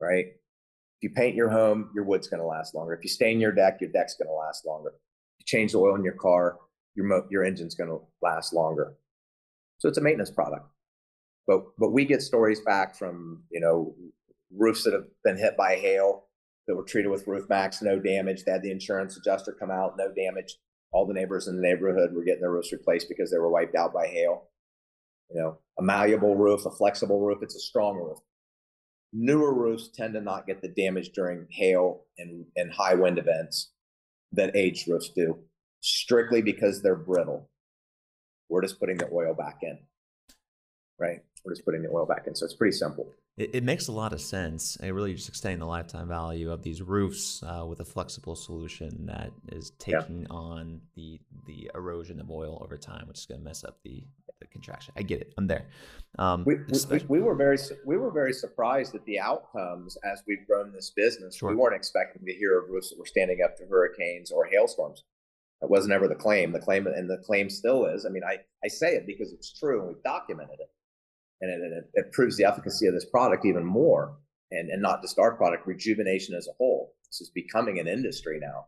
right? 0.00 0.26
If 0.26 1.02
you 1.02 1.10
paint 1.10 1.34
your 1.34 1.48
home, 1.48 1.90
your 1.94 2.04
wood's 2.04 2.28
going 2.28 2.40
to 2.40 2.46
last 2.46 2.74
longer. 2.74 2.92
If 2.94 3.02
you 3.02 3.08
stain 3.08 3.40
your 3.40 3.52
deck, 3.52 3.78
your 3.80 3.90
deck's 3.90 4.14
going 4.14 4.28
to 4.28 4.34
last 4.34 4.66
longer. 4.66 4.90
If 4.90 5.40
you 5.40 5.44
change 5.46 5.72
the 5.72 5.78
oil 5.78 5.94
in 5.94 6.04
your 6.04 6.14
car, 6.14 6.58
your 6.94 7.06
mo- 7.06 7.26
your 7.30 7.44
engine's 7.44 7.74
going 7.74 7.90
to 7.90 8.00
last 8.22 8.52
longer. 8.52 8.94
So 9.78 9.88
it's 9.88 9.98
a 9.98 10.02
maintenance 10.02 10.30
product. 10.30 10.66
But 11.46 11.64
but 11.78 11.90
we 11.90 12.04
get 12.04 12.22
stories 12.22 12.60
back 12.60 12.96
from 12.96 13.44
you 13.50 13.60
know 13.60 13.94
roofs 14.56 14.84
that 14.84 14.92
have 14.92 15.06
been 15.24 15.38
hit 15.38 15.56
by 15.56 15.76
hail 15.76 16.26
that 16.66 16.76
were 16.76 16.84
treated 16.84 17.10
with 17.10 17.26
Roof 17.26 17.48
Maxx, 17.48 17.82
no 17.82 17.98
damage. 17.98 18.44
They 18.44 18.52
had 18.52 18.62
the 18.62 18.70
insurance 18.70 19.16
adjuster 19.16 19.56
come 19.58 19.70
out, 19.70 19.96
no 19.96 20.12
damage. 20.12 20.56
All 20.92 21.06
the 21.06 21.14
neighbors 21.14 21.46
in 21.46 21.56
the 21.56 21.62
neighborhood 21.62 22.12
were 22.12 22.24
getting 22.24 22.40
their 22.40 22.50
roofs 22.50 22.72
replaced 22.72 23.08
because 23.08 23.30
they 23.30 23.38
were 23.38 23.50
wiped 23.50 23.76
out 23.76 23.92
by 23.92 24.06
hail. 24.06 24.48
You 25.30 25.40
know, 25.40 25.58
a 25.78 25.82
malleable 25.82 26.34
roof, 26.34 26.66
a 26.66 26.70
flexible 26.70 27.20
roof, 27.20 27.38
it's 27.42 27.54
a 27.54 27.60
strong 27.60 27.96
roof. 27.96 28.18
Newer 29.12 29.54
roofs 29.54 29.88
tend 29.88 30.14
to 30.14 30.20
not 30.20 30.46
get 30.46 30.62
the 30.62 30.68
damage 30.68 31.10
during 31.10 31.46
hail 31.50 32.02
and, 32.18 32.46
and 32.56 32.72
high 32.72 32.94
wind 32.94 33.18
events 33.18 33.70
that 34.32 34.56
aged 34.56 34.88
roofs 34.88 35.10
do 35.10 35.38
strictly 35.80 36.42
because 36.42 36.82
they're 36.82 36.96
brittle. 36.96 37.48
We're 38.48 38.62
just 38.62 38.80
putting 38.80 38.98
the 38.98 39.08
oil 39.12 39.34
back 39.34 39.60
in, 39.62 39.78
right? 40.98 41.20
We're 41.44 41.52
just 41.52 41.64
putting 41.64 41.82
the 41.82 41.90
oil 41.90 42.06
back 42.06 42.26
in. 42.26 42.34
So 42.34 42.44
it's 42.44 42.54
pretty 42.54 42.76
simple. 42.76 43.12
It, 43.36 43.54
it 43.54 43.64
makes 43.64 43.88
a 43.88 43.92
lot 43.92 44.12
of 44.12 44.20
sense. 44.20 44.76
It 44.76 44.90
really 44.90 45.14
just 45.14 45.28
extending 45.28 45.60
the 45.60 45.66
lifetime 45.66 46.08
value 46.08 46.50
of 46.50 46.62
these 46.62 46.82
roofs 46.82 47.42
uh, 47.42 47.64
with 47.66 47.80
a 47.80 47.84
flexible 47.84 48.36
solution 48.36 49.06
that 49.06 49.30
is 49.48 49.70
taking 49.78 50.22
yeah. 50.22 50.26
on 50.30 50.80
the 50.94 51.20
the 51.46 51.70
erosion 51.74 52.20
of 52.20 52.30
oil 52.30 52.60
over 52.62 52.76
time, 52.76 53.08
which 53.08 53.18
is 53.18 53.26
going 53.26 53.40
to 53.40 53.44
mess 53.44 53.64
up 53.64 53.78
the, 53.82 54.04
the 54.40 54.46
contraction. 54.46 54.92
I 54.96 55.02
get 55.02 55.20
it. 55.20 55.32
I'm 55.38 55.46
there. 55.46 55.66
Um, 56.18 56.44
we, 56.44 56.56
we, 56.90 56.98
we, 57.08 57.20
were 57.20 57.34
very 57.34 57.56
we 57.86 57.96
were 57.96 58.10
very 58.10 58.32
surprised 58.32 58.94
at 58.94 59.04
the 59.04 59.18
outcomes 59.18 59.96
as 60.04 60.22
we've 60.26 60.46
grown 60.46 60.72
this 60.72 60.90
business. 60.90 61.36
Sure. 61.36 61.50
We 61.50 61.56
weren't 61.56 61.76
expecting 61.76 62.24
to 62.26 62.32
hear 62.32 62.58
of 62.58 62.68
roofs 62.68 62.90
that 62.90 62.98
were 62.98 63.06
standing 63.06 63.38
up 63.44 63.56
to 63.56 63.64
hurricanes 63.66 64.30
or 64.30 64.44
hailstorms. 64.44 65.04
That 65.60 65.70
wasn't 65.70 65.92
ever 65.92 66.08
the 66.08 66.14
claim. 66.14 66.52
The 66.52 66.58
claim, 66.58 66.86
and 66.86 67.08
the 67.08 67.18
claim 67.18 67.50
still 67.50 67.86
is. 67.86 68.06
I 68.06 68.08
mean, 68.08 68.22
I, 68.24 68.38
I 68.64 68.68
say 68.68 68.94
it 68.94 69.06
because 69.06 69.32
it's 69.32 69.52
true 69.52 69.80
and 69.80 69.88
we've 69.88 70.02
documented 70.02 70.60
it. 70.60 70.70
And 71.40 71.50
it, 71.50 71.72
it, 71.72 71.90
it 71.94 72.12
proves 72.12 72.36
the 72.36 72.44
efficacy 72.44 72.86
of 72.86 72.94
this 72.94 73.06
product 73.06 73.46
even 73.46 73.64
more. 73.64 74.16
And, 74.50 74.68
and 74.68 74.82
not 74.82 75.00
just 75.00 75.18
our 75.18 75.36
product, 75.36 75.66
rejuvenation 75.66 76.34
as 76.34 76.48
a 76.48 76.56
whole. 76.58 76.92
This 77.06 77.20
is 77.20 77.30
becoming 77.30 77.78
an 77.78 77.86
industry 77.86 78.38
now. 78.40 78.66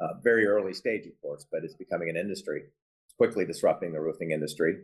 Uh, 0.00 0.14
very 0.22 0.44
early 0.44 0.74
stage, 0.74 1.06
of 1.06 1.12
course, 1.22 1.46
but 1.50 1.62
it's 1.62 1.76
becoming 1.76 2.10
an 2.10 2.16
industry. 2.16 2.62
It's 2.62 3.14
quickly 3.16 3.44
disrupting 3.44 3.92
the 3.92 4.00
roofing 4.00 4.32
industry. 4.32 4.76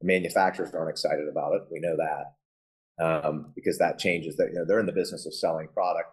The 0.00 0.06
manufacturers 0.06 0.72
aren't 0.72 0.90
excited 0.90 1.28
about 1.28 1.54
it. 1.54 1.62
We 1.70 1.80
know 1.80 1.96
that 1.96 3.04
um, 3.04 3.52
because 3.56 3.78
that 3.78 3.98
changes. 3.98 4.36
That 4.36 4.48
you 4.48 4.54
know, 4.54 4.64
they're 4.64 4.78
in 4.78 4.86
the 4.86 4.92
business 4.92 5.26
of 5.26 5.34
selling 5.34 5.66
product, 5.74 6.10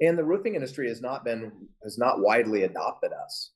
and 0.00 0.18
the 0.18 0.24
roofing 0.24 0.56
industry 0.56 0.88
has 0.88 1.00
not 1.00 1.24
been 1.24 1.68
has 1.84 1.96
not 1.96 2.20
widely 2.20 2.64
adopted 2.64 3.12
us 3.12 3.52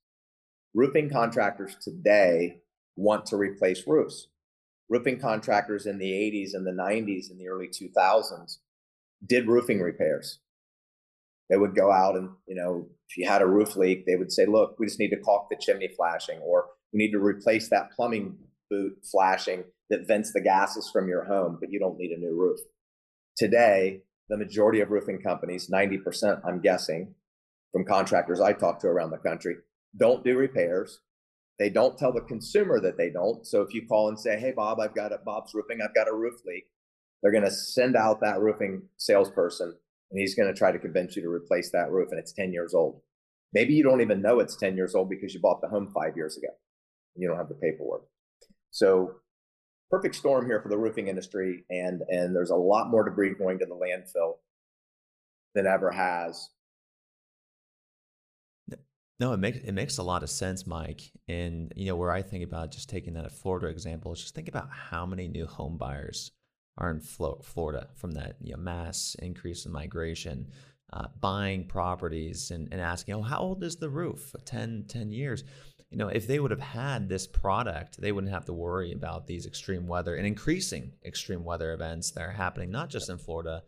roofing 0.74 1.08
contractors 1.08 1.76
today 1.80 2.58
want 2.96 3.26
to 3.26 3.37
replace 3.37 3.87
roofs. 3.87 4.28
Roofing 4.88 5.18
contractors 5.18 5.87
in 5.87 5.99
the 5.99 6.11
80s 6.11 6.51
and 6.55 6.66
the 6.66 6.70
90s 6.70 7.31
and 7.31 7.40
the 7.40 7.49
early 7.49 7.68
2000s 7.68 8.59
did 9.27 9.49
roofing 9.49 9.81
repairs. 9.81 10.40
They 11.49 11.57
would 11.57 11.75
go 11.75 11.90
out 11.90 12.16
and, 12.16 12.31
you 12.47 12.55
know, 12.55 12.87
if 13.09 13.16
you 13.16 13.29
had 13.29 13.42
a 13.42 13.47
roof 13.47 13.77
leak, 13.77 14.07
they 14.07 14.16
would 14.16 14.33
say, 14.33 14.47
look, 14.47 14.77
we 14.79 14.87
just 14.87 14.99
need 14.99 15.11
to 15.11 15.20
caulk 15.20 15.49
the 15.51 15.57
chimney 15.61 15.88
flashing, 15.88 16.40
or 16.40 16.66
we 16.92 16.99
need 16.99 17.12
to 17.12 17.18
replace 17.18 17.68
that 17.68 17.92
plumbing 17.92 18.37
boot 18.70 18.99
flashing 19.11 19.64
that 19.90 20.07
vents 20.07 20.33
the 20.33 20.40
gases 20.40 20.90
from 20.90 21.09
your 21.09 21.25
home, 21.25 21.59
but 21.61 21.70
you 21.70 21.79
don't 21.79 21.99
need 21.99 22.12
a 22.12 22.18
new 22.18 22.35
roof. 22.35 22.61
Today, 23.37 24.03
the 24.29 24.38
majority 24.38 24.81
of 24.81 24.90
roofing 24.90 25.20
companies, 25.20 25.70
90%, 25.70 26.40
I'm 26.47 26.61
guessing, 26.61 27.14
from 27.73 27.85
contractors 27.85 28.40
I 28.40 28.53
talk 28.53 28.81
to 28.81 28.87
around 28.87 29.11
the 29.11 29.18
country, 29.18 29.57
don't 29.97 30.25
do 30.25 30.37
repairs. 30.37 31.01
They 31.59 31.71
don't 31.71 31.97
tell 31.97 32.12
the 32.12 32.21
consumer 32.21 32.81
that 32.81 32.97
they 32.97 33.11
don't. 33.11 33.47
So 33.47 33.62
if 33.62 33.73
you 33.73 33.87
call 33.87 34.09
and 34.09 34.19
say, 34.19 34.38
"Hey, 34.38 34.53
Bob, 34.53 34.81
I've 34.81 34.95
got 34.95 35.12
a 35.12 35.19
Bob's 35.19 35.55
roofing, 35.55 35.81
I've 35.81 35.95
got 35.95 36.09
a 36.09 36.14
roof 36.14 36.40
leak," 36.45 36.64
they're 37.23 37.33
going 37.33 37.45
to 37.45 37.51
send 37.51 37.97
out 37.97 38.21
that 38.21 38.40
roofing 38.40 38.88
salesperson, 38.97 39.75
and 40.11 40.21
he's 40.21 40.35
going 40.35 40.53
to 40.53 40.59
try 40.59 40.73
to 40.73 40.79
convince 40.79 41.17
you 41.17 41.23
to 41.23 41.29
replace 41.29 41.71
that 41.71 41.90
roof, 41.90 42.09
and 42.11 42.19
it's 42.19 42.33
ten 42.33 42.53
years 42.53 42.75
old. 42.75 43.03
Maybe 43.53 43.75
you 43.75 43.85
don't 43.85 44.01
even 44.01 44.21
know 44.21 44.40
it's 44.40 44.57
ten 44.57 44.77
years 44.77 44.95
old 44.95 45.09
because 45.09 45.33
you 45.33 45.40
bought 45.40 45.61
the 45.61 45.69
home 45.69 45.93
five 45.95 46.17
years 46.17 46.37
ago, 46.37 46.49
and 47.14 47.23
you 47.23 47.29
don't 47.29 47.38
have 47.38 47.49
the 47.49 47.55
paperwork. 47.55 48.07
So 48.71 49.21
perfect 49.90 50.17
storm 50.17 50.47
here 50.47 50.61
for 50.61 50.69
the 50.69 50.79
roofing 50.79 51.07
industry, 51.07 51.64
and 51.71 52.03
and 52.09 52.35
there's 52.35 52.51
a 52.51 52.57
lot 52.57 52.90
more 52.90 53.05
debris 53.05 53.35
going 53.35 53.61
to 53.61 53.67
the 53.67 53.77
landfill 53.77 54.38
than 55.55 55.69
ever 55.69 55.93
has 55.93 56.51
no, 59.20 59.33
it 59.33 59.38
makes 59.38 59.59
it 59.59 59.72
makes 59.72 59.98
a 59.98 60.03
lot 60.03 60.22
of 60.22 60.31
sense, 60.31 60.66
Mike. 60.66 61.12
And 61.29 61.72
you 61.77 61.87
know, 61.87 61.96
where 61.96 62.11
I 62.11 62.22
think 62.22 62.44
about 62.44 62.72
just 62.72 62.90
taking 62.90 63.14
that 63.14 63.33
Florida 63.33 63.68
example 63.68 64.12
is 64.12 64.20
just 64.20 64.35
think 64.35 64.48
about 64.48 64.68
how 64.70 65.07
many 65.07 65.29
new 65.29 65.46
home 65.46 65.77
buyers 65.79 66.33
are 66.79 66.90
in 66.90 67.00
Florida 67.00 67.88
from 67.94 68.12
that 68.12 68.37
you 68.40 68.53
know, 68.53 68.59
mass 68.59 69.14
increase 69.20 69.64
in 69.64 69.72
migration, 69.72 70.48
uh, 70.92 71.07
buying 71.20 71.66
properties 71.66 72.50
and, 72.50 72.68
and 72.72 72.81
asking, 72.81 73.14
oh, 73.14 73.22
how 73.22 73.38
old 73.38 73.62
is 73.62 73.77
the 73.77 73.88
roof? 73.88 74.35
10, 74.44 74.87
10 74.88 75.12
years. 75.12 75.44
You 75.90 75.98
know, 75.98 76.09
if 76.09 76.27
they 76.27 76.40
would 76.40 76.50
have 76.50 76.61
had 76.61 77.09
this 77.09 77.29
product, 77.29 78.00
they 78.00 78.11
wouldn't 78.11 78.33
have 78.33 78.46
to 78.46 78.53
worry 78.53 78.92
about 78.92 79.29
these 79.29 79.46
extreme 79.46 79.87
weather 79.87 80.16
and 80.16 80.27
increasing 80.27 80.92
extreme 81.05 81.44
weather 81.44 81.72
events 81.72 82.11
that 82.12 82.22
are 82.22 82.33
happening 82.33 82.72
not 82.72 82.90
just 82.90 83.09
in 83.09 83.18
Florida, 83.18 83.62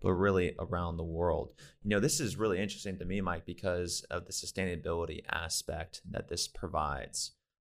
but 0.00 0.12
really 0.12 0.54
around 0.58 0.96
the 0.96 1.04
world. 1.04 1.52
You 1.82 1.90
know, 1.90 2.00
this 2.00 2.20
is 2.20 2.36
really 2.36 2.58
interesting 2.58 2.98
to 2.98 3.04
me, 3.04 3.20
Mike, 3.20 3.44
because 3.44 4.04
of 4.10 4.26
the 4.26 4.32
sustainability 4.32 5.22
aspect 5.30 6.02
that 6.10 6.28
this 6.28 6.48
provides. 6.48 7.32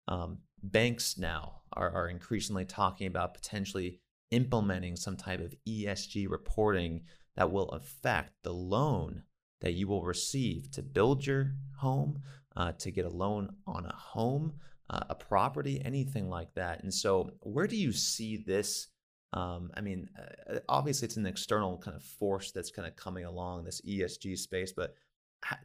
Um, 0.07 0.39
banks 0.61 1.17
now 1.17 1.61
are, 1.73 1.91
are 1.91 2.09
increasingly 2.09 2.65
talking 2.65 3.07
about 3.07 3.33
potentially 3.33 3.99
implementing 4.31 4.95
some 4.95 5.17
type 5.17 5.39
of 5.39 5.53
ESG 5.67 6.29
reporting 6.29 7.01
that 7.35 7.51
will 7.51 7.69
affect 7.69 8.33
the 8.43 8.53
loan 8.53 9.23
that 9.61 9.73
you 9.73 9.87
will 9.87 10.03
receive 10.03 10.71
to 10.71 10.81
build 10.81 11.25
your 11.25 11.53
home, 11.77 12.21
uh, 12.55 12.71
to 12.73 12.91
get 12.91 13.05
a 13.05 13.09
loan 13.09 13.49
on 13.67 13.85
a 13.85 13.95
home, 13.95 14.53
uh, 14.89 15.03
a 15.09 15.15
property, 15.15 15.81
anything 15.83 16.29
like 16.29 16.53
that. 16.55 16.83
And 16.83 16.93
so, 16.93 17.31
where 17.41 17.67
do 17.67 17.75
you 17.75 17.91
see 17.91 18.37
this? 18.37 18.87
Um, 19.33 19.71
I 19.75 19.81
mean, 19.81 20.09
uh, 20.17 20.59
obviously, 20.67 21.05
it's 21.05 21.17
an 21.17 21.25
external 21.25 21.77
kind 21.77 21.95
of 21.95 22.03
force 22.03 22.51
that's 22.51 22.71
kind 22.71 22.87
of 22.87 22.95
coming 22.95 23.25
along 23.25 23.63
this 23.63 23.81
ESG 23.81 24.37
space, 24.37 24.71
but 24.71 24.95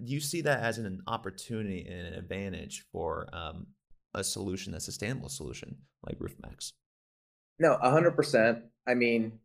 do 0.05 0.12
you 0.12 0.20
see 0.20 0.40
that 0.42 0.61
as 0.61 0.79
an 0.79 1.03
opportunity 1.07 1.87
and 1.88 2.09
an 2.09 2.14
advantage 2.14 2.85
for 2.92 3.27
um, 3.33 3.66
a 4.14 4.22
solution, 4.22 4.74
a 4.74 4.81
sustainable 4.81 5.29
solution 5.29 5.77
like 6.07 6.16
Roof 6.20 6.37
Maxx? 6.42 6.72
No, 7.59 7.77
100%. 7.83 8.62
I 8.87 8.94
mean, 8.94 9.38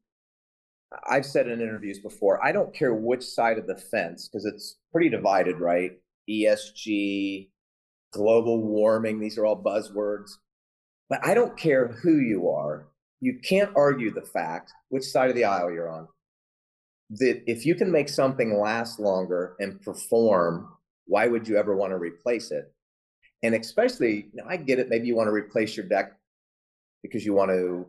I've 1.07 1.25
said 1.25 1.47
in 1.47 1.61
interviews 1.61 1.99
before, 1.99 2.43
I 2.43 2.51
don't 2.51 2.73
care 2.73 2.93
which 2.93 3.23
side 3.23 3.57
of 3.57 3.67
the 3.67 3.75
fence 3.75 4.27
because 4.27 4.45
it's 4.45 4.77
pretty 4.91 5.09
divided, 5.09 5.59
right? 5.59 5.93
ESG, 6.29 7.49
global 8.11 8.61
warming, 8.61 9.19
these 9.19 9.37
are 9.37 9.45
all 9.45 9.61
buzzwords. 9.61 10.31
But 11.09 11.25
I 11.25 11.33
don't 11.33 11.57
care 11.57 11.87
who 11.87 12.17
you 12.17 12.49
are. 12.49 12.87
You 13.21 13.39
can't 13.39 13.71
argue 13.75 14.11
the 14.11 14.21
fact 14.21 14.71
which 14.89 15.03
side 15.03 15.29
of 15.29 15.35
the 15.35 15.45
aisle 15.45 15.71
you're 15.71 15.89
on. 15.89 16.07
That 17.11 17.43
if 17.47 17.65
you 17.65 17.75
can 17.75 17.91
make 17.91 18.07
something 18.07 18.59
last 18.59 18.99
longer 18.99 19.55
and 19.59 19.81
perform, 19.81 20.69
why 21.05 21.27
would 21.27 21.47
you 21.47 21.57
ever 21.57 21.75
want 21.75 21.91
to 21.91 21.97
replace 21.97 22.51
it? 22.51 22.71
And 23.41 23.55
especially, 23.55 24.27
you 24.31 24.41
know, 24.41 24.45
I 24.47 24.57
get 24.57 24.79
it. 24.79 24.89
Maybe 24.89 25.07
you 25.07 25.15
want 25.15 25.27
to 25.27 25.33
replace 25.33 25.75
your 25.75 25.87
deck 25.87 26.13
because 27.01 27.25
you 27.25 27.33
want 27.33 27.51
to 27.51 27.87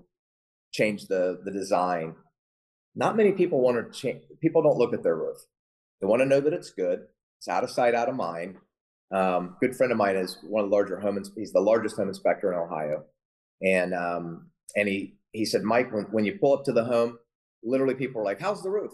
change 0.73 1.07
the 1.07 1.41
the 1.45 1.51
design. 1.51 2.15
Not 2.95 3.17
many 3.17 3.33
people 3.33 3.61
want 3.61 3.77
to 3.77 3.99
change. 3.99 4.23
People 4.41 4.63
don't 4.63 4.79
look 4.79 4.95
at 4.95 5.03
their 5.03 5.17
roof. 5.17 5.39
They 6.01 6.07
want 6.07 6.21
to 6.23 6.27
know 6.27 6.41
that 6.41 6.53
it's 6.53 6.71
good. 6.71 7.07
It's 7.39 7.49
out 7.49 7.65
of 7.65 7.71
sight, 7.71 7.95
out 7.95 8.09
of 8.09 8.17
mind. 8.17 8.57
Um, 9.13 9.57
good 9.61 9.75
friend 9.75 9.93
of 9.93 9.99
mine 9.99 10.17
is 10.17 10.39
one 10.43 10.65
of 10.65 10.71
the 10.71 10.75
larger 10.75 10.99
home. 10.99 11.23
He's 11.37 11.53
the 11.53 11.61
largest 11.61 11.97
home 11.97 12.09
inspector 12.09 12.53
in 12.53 12.59
Ohio, 12.59 13.05
and 13.63 13.93
um, 13.95 14.51
and 14.77 14.89
he 14.89 15.15
he 15.33 15.45
said, 15.45 15.63
Mike, 15.63 15.93
when, 15.93 16.05
when 16.11 16.25
you 16.25 16.39
pull 16.41 16.55
up 16.55 16.65
to 16.65 16.73
the 16.73 16.85
home, 16.85 17.19
literally 17.63 17.95
people 17.95 18.21
are 18.21 18.25
like, 18.25 18.41
"How's 18.41 18.63
the 18.63 18.71
roof? 18.71 18.93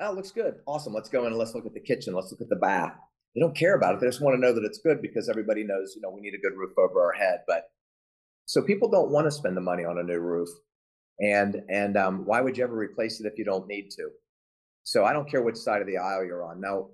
Oh, 0.00 0.12
looks 0.12 0.30
good. 0.30 0.56
Awesome. 0.66 0.92
Let's 0.92 1.08
go 1.08 1.22
in 1.22 1.28
and 1.28 1.38
let's 1.38 1.54
look 1.54 1.66
at 1.66 1.74
the 1.74 1.80
kitchen. 1.80 2.14
Let's 2.14 2.30
look 2.30 2.40
at 2.40 2.48
the 2.48 2.56
bath." 2.56 2.94
They 3.34 3.40
don't 3.40 3.56
care 3.56 3.74
about 3.76 3.94
it. 3.94 4.00
They 4.00 4.06
just 4.06 4.22
want 4.22 4.36
to 4.36 4.40
know 4.40 4.52
that 4.52 4.64
it's 4.64 4.80
good 4.80 5.02
because 5.02 5.28
everybody 5.28 5.62
knows, 5.62 5.92
you 5.94 6.00
know, 6.00 6.10
we 6.10 6.20
need 6.20 6.34
a 6.34 6.40
good 6.40 6.56
roof 6.56 6.72
over 6.78 7.04
our 7.04 7.12
head. 7.12 7.40
But 7.46 7.70
so 8.46 8.62
people 8.62 8.90
don't 8.90 9.10
want 9.10 9.26
to 9.26 9.30
spend 9.30 9.56
the 9.56 9.60
money 9.60 9.84
on 9.84 9.98
a 9.98 10.02
new 10.02 10.18
roof, 10.18 10.48
and 11.20 11.62
and 11.68 11.96
um, 11.96 12.24
why 12.24 12.40
would 12.40 12.56
you 12.56 12.64
ever 12.64 12.76
replace 12.76 13.20
it 13.20 13.26
if 13.26 13.38
you 13.38 13.44
don't 13.44 13.68
need 13.68 13.90
to? 13.92 14.08
So 14.84 15.04
I 15.04 15.12
don't 15.12 15.30
care 15.30 15.42
which 15.42 15.56
side 15.56 15.82
of 15.82 15.86
the 15.86 15.98
aisle 15.98 16.24
you're 16.24 16.44
on. 16.44 16.62
Now, 16.62 16.88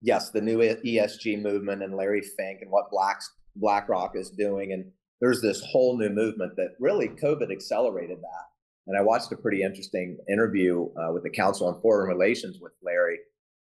yes, 0.00 0.30
the 0.30 0.40
new 0.40 0.58
ESG 0.58 1.42
movement 1.42 1.82
and 1.82 1.94
Larry 1.94 2.22
Fink 2.22 2.60
and 2.62 2.70
what 2.70 2.90
Black's, 2.90 3.30
BlackRock 3.54 4.16
is 4.16 4.30
doing. 4.30 4.72
And 4.72 4.90
there's 5.20 5.40
this 5.40 5.62
whole 5.70 5.98
new 5.98 6.10
movement 6.10 6.56
that 6.56 6.74
really 6.80 7.08
COVID 7.08 7.50
accelerated 7.50 8.18
that. 8.18 8.44
And 8.86 8.98
I 8.98 9.02
watched 9.02 9.32
a 9.32 9.36
pretty 9.36 9.62
interesting 9.62 10.18
interview 10.30 10.88
uh, 10.96 11.12
with 11.12 11.22
the 11.22 11.30
Council 11.30 11.66
on 11.68 11.80
Foreign 11.80 12.08
Relations 12.08 12.58
with 12.60 12.72
Larry. 12.82 13.18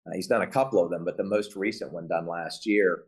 Uh, 0.05 0.11
he's 0.13 0.27
done 0.27 0.43
a 0.43 0.47
couple 0.47 0.83
of 0.83 0.91
them, 0.91 1.03
but 1.03 1.17
the 1.17 1.23
most 1.23 1.55
recent 1.55 1.91
one 1.91 2.07
done 2.07 2.27
last 2.27 2.65
year. 2.65 3.05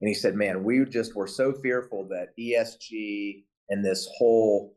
And 0.00 0.08
he 0.08 0.14
said, 0.14 0.36
man, 0.36 0.62
we 0.62 0.84
just 0.84 1.16
were 1.16 1.26
so 1.26 1.52
fearful 1.52 2.08
that 2.08 2.28
ESG 2.38 3.42
and 3.68 3.84
this 3.84 4.08
whole, 4.16 4.74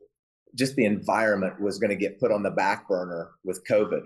just 0.56 0.76
the 0.76 0.86
environment 0.86 1.62
was 1.62 1.78
going 1.78 1.92
to 1.92 1.96
get 1.96 2.20
put 2.20 2.32
on 2.32 2.42
the 2.42 2.50
back 2.50 2.88
burner 2.88 3.30
with 3.44 3.66
COVID. 3.70 4.02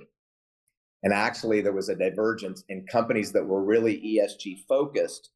And 1.04 1.14
actually, 1.14 1.62
there 1.62 1.74
was 1.74 1.88
a 1.88 1.96
divergence 1.96 2.64
in 2.68 2.86
companies 2.92 3.32
that 3.32 3.46
were 3.46 3.64
really 3.64 3.98
ESG 3.98 4.66
focused. 4.68 5.30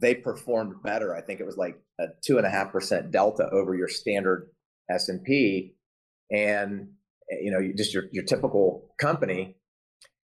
They 0.00 0.14
performed 0.14 0.82
better. 0.82 1.14
I 1.14 1.20
think 1.20 1.40
it 1.40 1.46
was 1.46 1.56
like 1.56 1.78
a 2.00 2.06
two 2.24 2.38
and 2.38 2.46
a 2.46 2.50
half 2.50 2.72
percent 2.72 3.10
delta 3.10 3.48
over 3.50 3.74
your 3.74 3.88
standard 3.88 4.48
S 4.90 5.08
and 5.08 5.22
P, 5.24 5.74
and 6.30 6.88
eh, 7.30 7.36
you 7.42 7.50
know, 7.50 7.60
just 7.76 7.94
your 7.94 8.04
your 8.12 8.24
typical 8.24 8.94
company. 9.00 9.56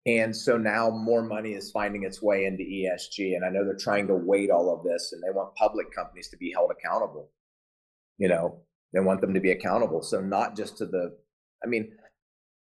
And 0.05 0.35
so 0.35 0.57
now 0.57 0.89
more 0.89 1.21
money 1.21 1.51
is 1.51 1.71
finding 1.71 2.03
its 2.03 2.21
way 2.21 2.45
into 2.45 2.63
ESG. 2.63 3.35
And 3.35 3.45
I 3.45 3.49
know 3.49 3.65
they're 3.65 3.75
trying 3.77 4.07
to 4.07 4.15
weight 4.15 4.49
all 4.49 4.73
of 4.73 4.83
this, 4.83 5.11
and 5.11 5.21
they 5.21 5.35
want 5.35 5.55
public 5.55 5.93
companies 5.93 6.29
to 6.29 6.37
be 6.37 6.51
held 6.53 6.71
accountable. 6.71 7.31
You 8.17 8.29
know, 8.29 8.61
they 8.93 9.01
want 9.01 9.21
them 9.21 9.33
to 9.33 9.39
be 9.39 9.51
accountable. 9.51 10.01
So 10.01 10.21
not 10.21 10.55
just 10.55 10.77
to 10.77 10.85
the, 10.85 11.17
I 11.63 11.67
mean, 11.67 11.91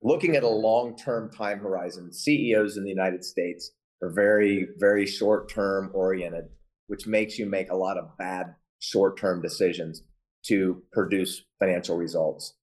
looking 0.01 0.35
at 0.35 0.43
a 0.43 0.49
long 0.49 0.97
term 0.97 1.31
time 1.31 1.59
horizon, 1.59 2.11
CEOs 2.11 2.77
in 2.77 2.83
the 2.83 2.89
United 2.89 3.23
States 3.23 3.71
are 4.01 4.11
very, 4.11 4.67
very 4.77 5.05
short 5.05 5.49
term 5.49 5.91
oriented, 5.93 6.45
which 6.91 7.07
makes 7.07 7.39
you 7.39 7.45
make 7.45 7.71
a 7.71 7.75
lot 7.75 7.97
of 7.97 8.17
bad 8.17 8.53
short 8.79 9.17
term 9.17 9.41
decisions 9.41 10.03
to 10.43 10.83
produce 10.91 11.41
financial 11.57 11.95
results. 11.95 12.55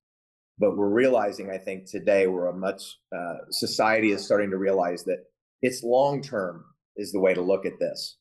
But 0.58 0.76
we're 0.76 0.90
realizing, 0.90 1.50
I 1.50 1.56
think, 1.56 1.86
today 1.86 2.26
we're 2.26 2.48
a 2.48 2.54
much, 2.54 2.98
uh, 3.10 3.36
society 3.50 4.12
is 4.12 4.22
starting 4.22 4.50
to 4.50 4.58
realize 4.58 5.02
that 5.04 5.24
it's 5.62 5.82
long 5.82 6.20
term 6.20 6.62
is 6.94 7.10
the 7.10 7.20
way 7.20 7.32
to 7.32 7.40
look 7.40 7.64
at 7.64 7.78
this. 7.80 8.18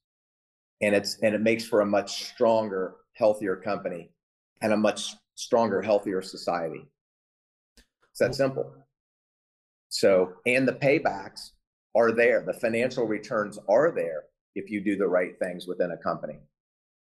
And 0.82 0.96
it's, 0.96 1.17
and 1.22 1.36
it 1.36 1.41
makes 1.41 1.65
for 1.65 1.82
a 1.82 1.86
much 1.86 2.24
stronger, 2.24 2.96
healthier 3.12 3.58
company 3.58 4.10
and 4.62 4.72
a 4.72 4.78
much 4.78 5.13
stronger, 5.36 5.82
healthier 5.82 6.22
society. 6.22 6.86
It's 8.12 8.20
that 8.20 8.34
simple. 8.34 8.74
So, 9.89 10.36
and 10.46 10.65
the 10.65 10.72
paybacks 10.72 11.50
are 11.96 12.13
there. 12.13 12.46
The 12.48 12.54
financial 12.54 13.06
returns 13.06 13.60
are 13.67 13.91
there 13.91 14.24
if 14.58 14.70
you 14.70 14.84
do 14.84 14.98
the 14.98 15.08
right 15.08 15.38
things 15.39 15.67
within 15.67 15.91
a 15.91 15.98
company. 15.98 16.39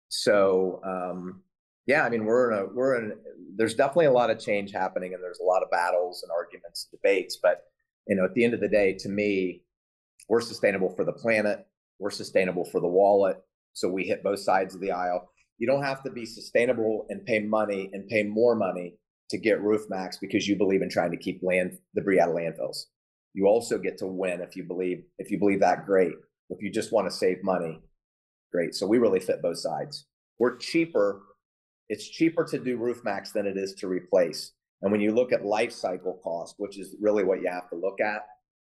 So, 0.09 0.81
um, 0.85 1.43
yeah, 1.87 2.05
I 2.05 2.09
mean, 2.09 2.25
we're 2.25 2.53
in 2.53 2.59
a, 2.59 2.67
we're 2.67 2.97
in, 2.97 3.13
there's 3.57 3.75
definitely 3.75 4.07
a 4.07 4.13
lot 4.13 4.31
of 4.31 4.39
change 4.39 4.73
happening 4.73 5.15
and 5.15 5.23
there's 5.23 5.41
a 5.41 5.45
lot 5.45 5.63
of 5.63 5.71
battles 5.71 6.23
and 6.23 6.31
arguments, 6.31 6.89
and 6.91 6.99
debates. 7.01 7.39
But, 7.43 7.65
you 8.07 8.17
know, 8.17 8.25
at 8.25 8.35
the 8.35 8.45
end 8.45 8.55
of 8.55 8.61
the 8.61 8.69
day, 8.69 8.97
to 9.01 9.09
me, 9.09 9.63
we're 10.29 10.41
sustainable 10.41 10.95
for 10.95 11.05
the 11.05 11.13
planet. 11.13 11.67
We're 11.99 12.11
sustainable 12.11 12.65
for 12.65 12.81
the 12.81 12.89
wallet. 12.89 13.43
So 13.73 13.89
we 13.89 14.05
hit 14.05 14.23
both 14.23 14.41
sides 14.41 14.75
of 14.75 14.81
the 14.81 14.93
aisle. 14.93 15.31
You 15.59 15.67
don't 15.67 15.83
have 15.83 16.03
to 16.05 16.11
be 16.11 16.25
sustainable 16.25 17.07
and 17.09 17.25
pay 17.27 17.41
money 17.41 17.91
and 17.93 18.09
pay 18.09 18.23
more 18.23 18.55
money 18.55 18.95
to 19.31 19.39
get 19.39 19.61
Roof 19.61 19.83
Maxx 19.89 20.19
because 20.19 20.49
you 20.49 20.57
believe 20.57 20.83
in 20.83 20.91
trying 20.91 21.11
to 21.11 21.17
keep 21.17 21.41
land 21.43 21.79
debris 21.95 22.21
out 22.21 22.31
of 22.31 22.35
landfills. 22.35 22.85
You 23.33 23.47
also 23.47 23.79
get 23.79 23.99
to 23.99 24.07
win 24.07 24.41
if 24.41 24.57
you 24.57 24.65
believe 24.65 25.05
if 25.19 25.31
you 25.31 25.39
believe 25.39 25.61
that 25.61 25.87
great. 25.87 26.15
If 26.51 26.63
you 26.63 26.71
just 26.71 26.93
want 26.93 27.09
to 27.09 27.17
save 27.17 27.43
money, 27.43 27.81
great. 28.53 28.75
So 28.75 28.87
we 28.87 28.99
really 28.99 29.21
fit 29.21 29.43
both 29.43 29.59
sides. 29.59 30.07
We're 30.39 30.57
cheaper. 30.57 31.23
It's 31.89 32.09
cheaper 32.09 32.45
to 32.45 32.59
do 32.59 32.77
Roof 32.77 33.03
Maxx 33.05 33.33
than 33.33 33.47
it 33.47 33.57
is 33.57 33.75
to 33.75 33.89
replace. 33.89 34.53
And 34.83 34.91
when 34.91 35.01
you 35.01 35.15
look 35.15 35.33
at 35.33 35.45
life 35.45 35.73
cycle 35.73 36.21
cost, 36.23 36.55
which 36.59 36.79
is 36.79 36.97
really 37.01 37.25
what 37.25 37.41
you 37.41 37.51
have 37.51 37.69
to 37.71 37.77
look 37.77 38.01
at 38.01 38.23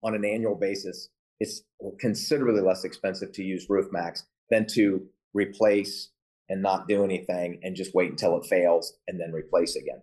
on 0.02 0.14
an 0.14 0.24
annual 0.24 0.54
basis, 0.54 1.08
it's 1.40 1.62
considerably 2.00 2.62
less 2.62 2.84
expensive 2.84 3.32
to 3.32 3.42
use 3.44 3.66
Roof 3.68 3.86
Maxx 3.92 4.24
than 4.50 4.66
to 4.74 5.06
replace 5.34 6.10
and 6.48 6.62
not 6.62 6.88
do 6.88 7.04
anything 7.04 7.60
and 7.62 7.76
just 7.76 7.94
wait 7.94 8.10
until 8.10 8.36
it 8.36 8.46
fails 8.46 8.94
and 9.06 9.20
then 9.20 9.32
replace 9.32 9.76
again 9.76 10.00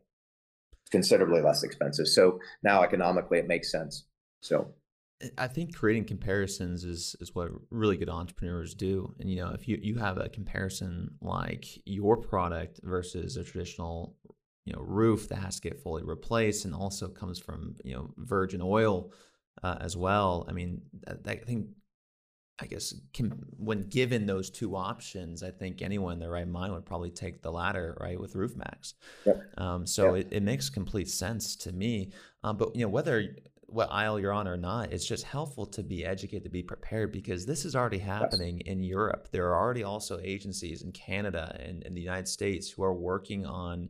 It's 0.82 0.92
considerably 0.92 1.42
less 1.42 1.64
expensive. 1.64 2.08
So 2.08 2.40
now 2.64 2.84
economically 2.84 3.40
it 3.40 3.48
makes 3.48 3.72
sense. 3.72 4.06
So 4.42 4.76
I 5.38 5.48
think 5.48 5.76
creating 5.76 6.06
comparisons 6.06 6.84
is 6.84 7.16
is 7.22 7.34
what 7.34 7.50
really 7.70 7.98
good 7.98 8.10
entrepreneurs 8.10 8.74
do. 8.74 9.14
And 9.20 9.30
you 9.30 9.38
know, 9.38 9.52
if 9.52 9.68
you 9.68 9.80
you 9.82 9.96
have 9.96 10.18
a 10.18 10.30
comparison 10.30 11.12
like 11.22 11.66
your 11.86 12.18
product 12.18 12.82
versus 12.84 13.38
a 13.38 13.44
traditional 13.44 14.18
you 14.66 14.74
know 14.74 14.82
roof 14.82 15.30
that 15.30 15.38
has 15.38 15.60
to 15.60 15.70
get 15.70 15.82
fully 15.82 16.04
replaced 16.04 16.66
and 16.66 16.76
also 16.76 17.08
comes 17.08 17.40
from 17.40 17.76
you 17.84 17.96
know 17.96 18.14
virgin 18.18 18.62
oil 18.62 19.12
uh, 19.64 19.78
as 19.80 19.96
well. 19.96 20.46
I 20.50 20.52
mean, 20.52 20.82
I 21.08 21.36
think 21.36 21.68
I 22.60 22.68
guess 22.68 22.94
can, 23.14 23.32
when 23.58 23.82
given 23.82 24.26
those 24.26 24.50
two 24.50 24.76
options, 24.76 25.44
I 25.44 25.52
think 25.52 25.82
anyone 25.82 26.14
in 26.14 26.20
their 26.20 26.32
right 26.32 26.48
mind 26.48 26.74
would 26.74 26.86
probably 26.86 27.12
take 27.12 27.42
the 27.42 27.52
latter, 27.52 27.98
right, 28.00 28.20
with 28.20 28.36
Roof 28.36 28.56
Maxx. 28.56 28.94
Yep. 29.26 29.44
Um, 29.58 29.86
so 29.86 30.16
yep. 30.16 30.28
it, 30.28 30.38
it 30.38 30.44
makes 30.44 30.70
complete 30.70 31.10
sense 31.10 31.56
to 31.58 31.74
me. 31.74 32.12
Um, 32.44 32.56
but 32.58 32.76
you 32.76 32.82
know 32.82 32.90
whether 32.90 33.36
what 33.68 33.92
aisle 33.92 34.20
you're 34.20 34.32
on 34.32 34.48
or 34.48 34.58
not, 34.58 34.94
it's 34.94 35.08
just 35.08 35.24
helpful 35.24 35.66
to 35.68 35.84
be 35.84 36.06
educated, 36.06 36.44
to 36.44 36.50
be 36.50 36.64
prepared, 36.64 37.12
because 37.12 37.46
this 37.46 37.66
is 37.66 37.76
already 37.76 37.98
happening 37.98 38.58
yes. 38.58 38.74
in 38.74 38.84
Europe. 38.84 39.30
There 39.32 39.48
are 39.48 39.56
already 39.56 39.84
also 39.84 40.20
agencies 40.22 40.82
in 40.82 40.92
Canada 40.92 41.60
and 41.60 41.84
in 41.84 41.94
the 41.94 42.02
United 42.02 42.28
States 42.28 42.70
who 42.70 42.84
are 42.84 42.94
working 42.94 43.46
on 43.46 43.90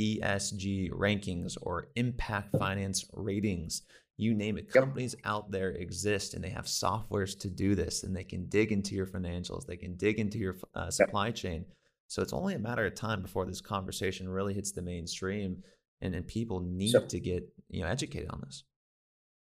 ESG 0.00 0.90
rankings 0.92 1.56
or 1.60 1.88
impact 1.96 2.56
finance 2.56 3.04
ratings 3.12 3.82
you 4.18 4.34
name 4.34 4.58
it. 4.58 4.66
Yep. 4.74 4.84
Companies 4.84 5.14
out 5.24 5.50
there 5.50 5.70
exist 5.70 6.34
and 6.34 6.44
they 6.44 6.50
have 6.50 6.66
softwares 6.66 7.38
to 7.38 7.48
do 7.48 7.74
this 7.74 8.02
and 8.02 8.14
they 8.14 8.24
can 8.24 8.46
dig 8.48 8.72
into 8.72 8.94
your 8.94 9.06
financials, 9.06 9.64
they 9.64 9.76
can 9.76 9.94
dig 9.96 10.18
into 10.18 10.38
your 10.38 10.56
uh, 10.74 10.90
supply 10.90 11.26
yep. 11.26 11.36
chain. 11.36 11.64
So 12.08 12.20
it's 12.20 12.32
only 12.32 12.54
a 12.54 12.58
matter 12.58 12.84
of 12.84 12.94
time 12.94 13.22
before 13.22 13.46
this 13.46 13.60
conversation 13.60 14.28
really 14.28 14.54
hits 14.54 14.72
the 14.72 14.82
mainstream 14.82 15.62
and, 16.00 16.14
and 16.14 16.26
people 16.26 16.60
need 16.60 16.90
so, 16.90 17.00
to 17.00 17.20
get 17.20 17.48
you 17.70 17.82
know 17.82 17.88
educated 17.88 18.28
on 18.30 18.42
this. 18.44 18.64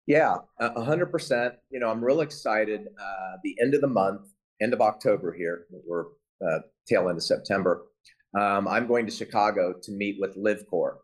Yeah, 0.09 0.37
a 0.59 0.83
hundred 0.83 1.11
percent. 1.11 1.53
You 1.69 1.79
know, 1.79 1.91
I'm 1.91 2.03
real 2.03 2.21
excited. 2.21 2.87
Uh, 2.99 3.37
the 3.43 3.55
end 3.61 3.75
of 3.75 3.81
the 3.81 3.87
month, 3.87 4.21
end 4.59 4.73
of 4.73 4.81
October 4.81 5.31
here, 5.31 5.67
we're 5.85 6.05
uh, 6.43 6.61
tail 6.87 7.09
end 7.09 7.19
of 7.19 7.23
September. 7.23 7.83
Um, 8.33 8.67
I'm 8.67 8.87
going 8.87 9.05
to 9.05 9.11
Chicago 9.11 9.71
to 9.83 9.91
meet 9.91 10.17
with 10.19 10.35
LivCor. 10.35 10.95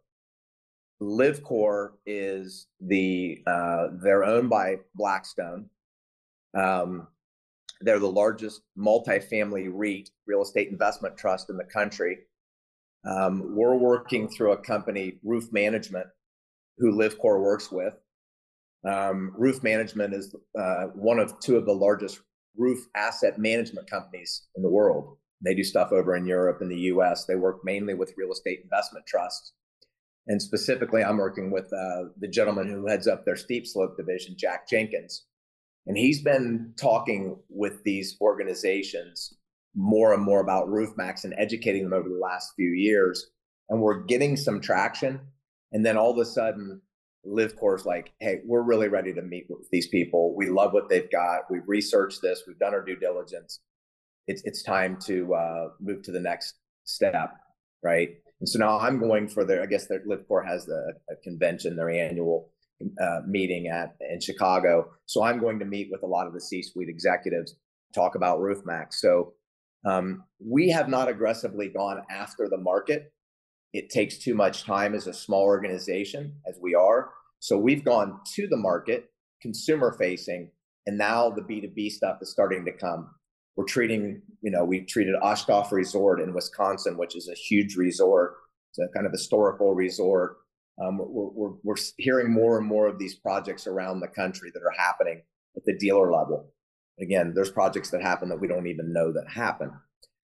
LivCor 1.04 1.90
is 2.08 2.66
the 2.82 3.44
uh, 3.46 3.90
they're 4.02 4.24
owned 4.24 4.50
by 4.50 4.78
Blackstone. 4.96 5.70
Um, 6.58 7.08
they're 7.82 8.00
the 8.00 8.08
largest 8.08 8.62
multifamily 8.76 9.70
REIT, 9.72 10.10
real 10.26 10.42
estate 10.42 10.70
investment 10.70 11.16
trust 11.16 11.52
in 11.52 11.58
the 11.58 11.64
country. 11.66 12.18
Um, 13.08 13.56
we're 13.56 13.76
working 13.76 14.28
through 14.28 14.54
a 14.54 14.58
company, 14.58 15.20
Roof 15.24 15.54
Management, 15.54 16.08
who 16.80 16.98
LivCor 16.98 17.40
works 17.40 17.72
with. 17.72 17.94
Um, 18.88 19.34
roof 19.38 19.64
Management 19.64 20.14
is 20.14 20.36
uh, 20.60 20.86
one 20.94 21.20
of 21.20 21.40
two 21.40 21.58
of 21.58 21.66
the 21.66 21.74
largest 21.74 22.20
roof 22.58 22.86
asset 22.96 23.40
management 23.40 23.90
companies 23.90 24.44
in 24.56 24.64
the 24.64 24.70
world. 24.70 25.18
They 25.44 25.54
do 25.54 25.64
stuff 25.64 25.92
over 25.92 26.16
in 26.16 26.26
Europe 26.26 26.60
and 26.62 26.72
the 26.72 26.80
US. 26.92 27.26
They 27.26 27.36
work 27.36 27.62
mainly 27.64 27.94
with 27.94 28.14
real 28.18 28.32
estate 28.32 28.62
investment 28.64 29.06
trusts. 29.06 29.54
And 30.28 30.42
specifically, 30.42 31.04
I'm 31.04 31.18
working 31.18 31.52
with 31.52 31.66
uh, 31.66 32.10
the 32.18 32.28
gentleman 32.28 32.70
who 32.70 32.88
heads 32.88 33.08
up 33.08 33.26
their 33.26 33.36
steep 33.36 33.68
slope 33.68 33.96
division, 33.98 34.36
Jack 34.38 34.68
Jenkins. 34.68 35.26
And 35.86 35.98
he's 35.98 36.24
been 36.24 36.74
talking 36.80 37.38
with 37.50 37.84
these 37.84 38.18
organizations 38.20 39.36
more 39.76 40.14
and 40.14 40.24
more 40.24 40.40
about 40.40 40.70
Roof 40.70 40.98
Maxx 40.98 41.26
and 41.26 41.36
educating 41.38 41.84
them 41.84 41.94
over 41.94 42.10
the 42.10 42.16
last 42.16 42.54
few 42.56 42.72
years. 42.72 43.30
And 43.70 43.82
we're 43.82 44.04
getting 44.04 44.36
some 44.36 44.62
traction. 44.62 45.20
And 45.72 45.86
then 45.86 45.98
all 45.98 46.12
of 46.12 46.18
a 46.18 46.26
sudden, 46.26 46.82
LivCor's 47.28 47.86
like, 47.86 48.14
hey, 48.20 48.42
we're 48.46 48.62
really 48.62 48.88
ready 48.88 49.14
to 49.14 49.22
meet 49.22 49.46
with 49.50 49.68
these 49.72 49.88
people. 49.88 50.36
We 50.36 50.50
love 50.50 50.74
what 50.74 50.90
they've 50.90 51.10
got. 51.12 51.50
We've 51.50 51.68
researched 51.68 52.22
this. 52.22 52.44
We've 52.48 52.60
done 52.60 52.74
our 52.74 52.84
due 52.84 52.96
diligence. 52.96 53.60
It's 54.28 54.42
it's 54.46 54.64
time 54.64 54.98
to 55.06 55.34
uh, 55.36 55.68
move 55.80 56.02
to 56.04 56.12
the 56.12 56.20
next 56.20 56.56
step, 56.84 57.36
right? 57.84 58.10
And 58.40 58.50
so 58.50 58.60
now 58.60 58.80
I'm 58.80 59.00
going 59.00 59.28
for 59.28 59.46
their. 59.46 59.62
I 59.62 59.66
guess 59.66 59.88
their 59.88 60.02
Live 60.06 60.28
LivCor 60.28 60.46
has 60.48 60.66
the 60.66 60.94
a 61.10 61.16
convention, 61.24 61.76
their 61.76 61.90
annual 61.90 62.52
uh, 63.02 63.20
meeting 63.28 63.68
at 63.68 63.96
in 64.12 64.20
Chicago. 64.20 64.92
So 65.06 65.24
I'm 65.24 65.40
going 65.40 65.60
to 65.60 65.66
meet 65.66 65.90
with 65.92 66.04
a 66.04 66.08
lot 66.08 66.28
of 66.28 66.34
the 66.34 66.42
C-suite 66.42 66.90
executives, 66.90 67.56
talk 67.94 68.16
about 68.16 68.42
Roof 68.42 68.66
Maxx. 68.66 69.00
So 69.02 69.34
um, 69.86 70.24
we 70.44 70.70
have 70.70 70.90
not 70.90 71.08
aggressively 71.08 71.70
gone 71.70 72.02
after 72.10 72.50
the 72.50 72.58
market. 72.58 73.14
It 73.76 73.90
takes 73.90 74.18
too 74.18 74.36
much 74.36 74.64
time 74.64 74.96
as 74.96 75.08
a 75.08 75.14
small 75.14 75.44
organization, 75.44 76.34
as 76.48 76.58
we 76.62 76.76
are. 76.76 77.12
So 77.40 77.58
we've 77.58 77.84
gone 77.84 78.20
to 78.36 78.48
the 78.48 78.58
market, 78.58 79.12
consumer 79.42 79.96
facing, 80.00 80.50
and 80.86 80.98
now 80.98 81.30
the 81.30 81.42
B2B 81.42 81.92
stuff 81.92 82.20
is 82.22 82.32
starting 82.32 82.66
to 82.66 82.72
come. 82.72 83.10
We're 83.56 83.66
treating, 83.66 84.22
you 84.42 84.52
know, 84.52 84.66
we 84.66 84.82
treated 84.82 85.16
Osthoff 85.22 85.72
Resort 85.72 86.20
in 86.20 86.34
Wisconsin, 86.34 86.98
which 86.98 87.16
is 87.16 87.30
a 87.30 87.36
huge 87.36 87.76
resort. 87.76 88.36
It's 88.72 88.80
a 88.80 88.94
kind 88.94 89.06
of 89.06 89.12
historical 89.12 89.74
resort 89.74 90.38
um, 90.82 90.98
we're, 90.98 91.30
we're, 91.30 91.54
we're 91.64 91.76
hearing 91.98 92.32
more 92.32 92.58
and 92.58 92.68
more 92.68 92.88
of 92.88 93.00
these 93.00 93.16
projects 93.16 93.68
around 93.68 94.00
the 94.00 94.08
country 94.08 94.52
that 94.54 94.64
are 94.64 94.74
happening 94.78 95.22
at 95.56 95.64
the 95.66 95.78
dealer 95.78 96.12
level. 96.12 96.52
Again, 97.00 97.34
there's 97.34 97.52
projects 97.52 97.92
that 97.92 98.02
happen 98.02 98.30
that 98.30 98.40
we 98.40 98.48
don't 98.48 98.68
even 98.68 98.92
know 98.92 99.12
that 99.14 99.30
happen. 99.30 99.72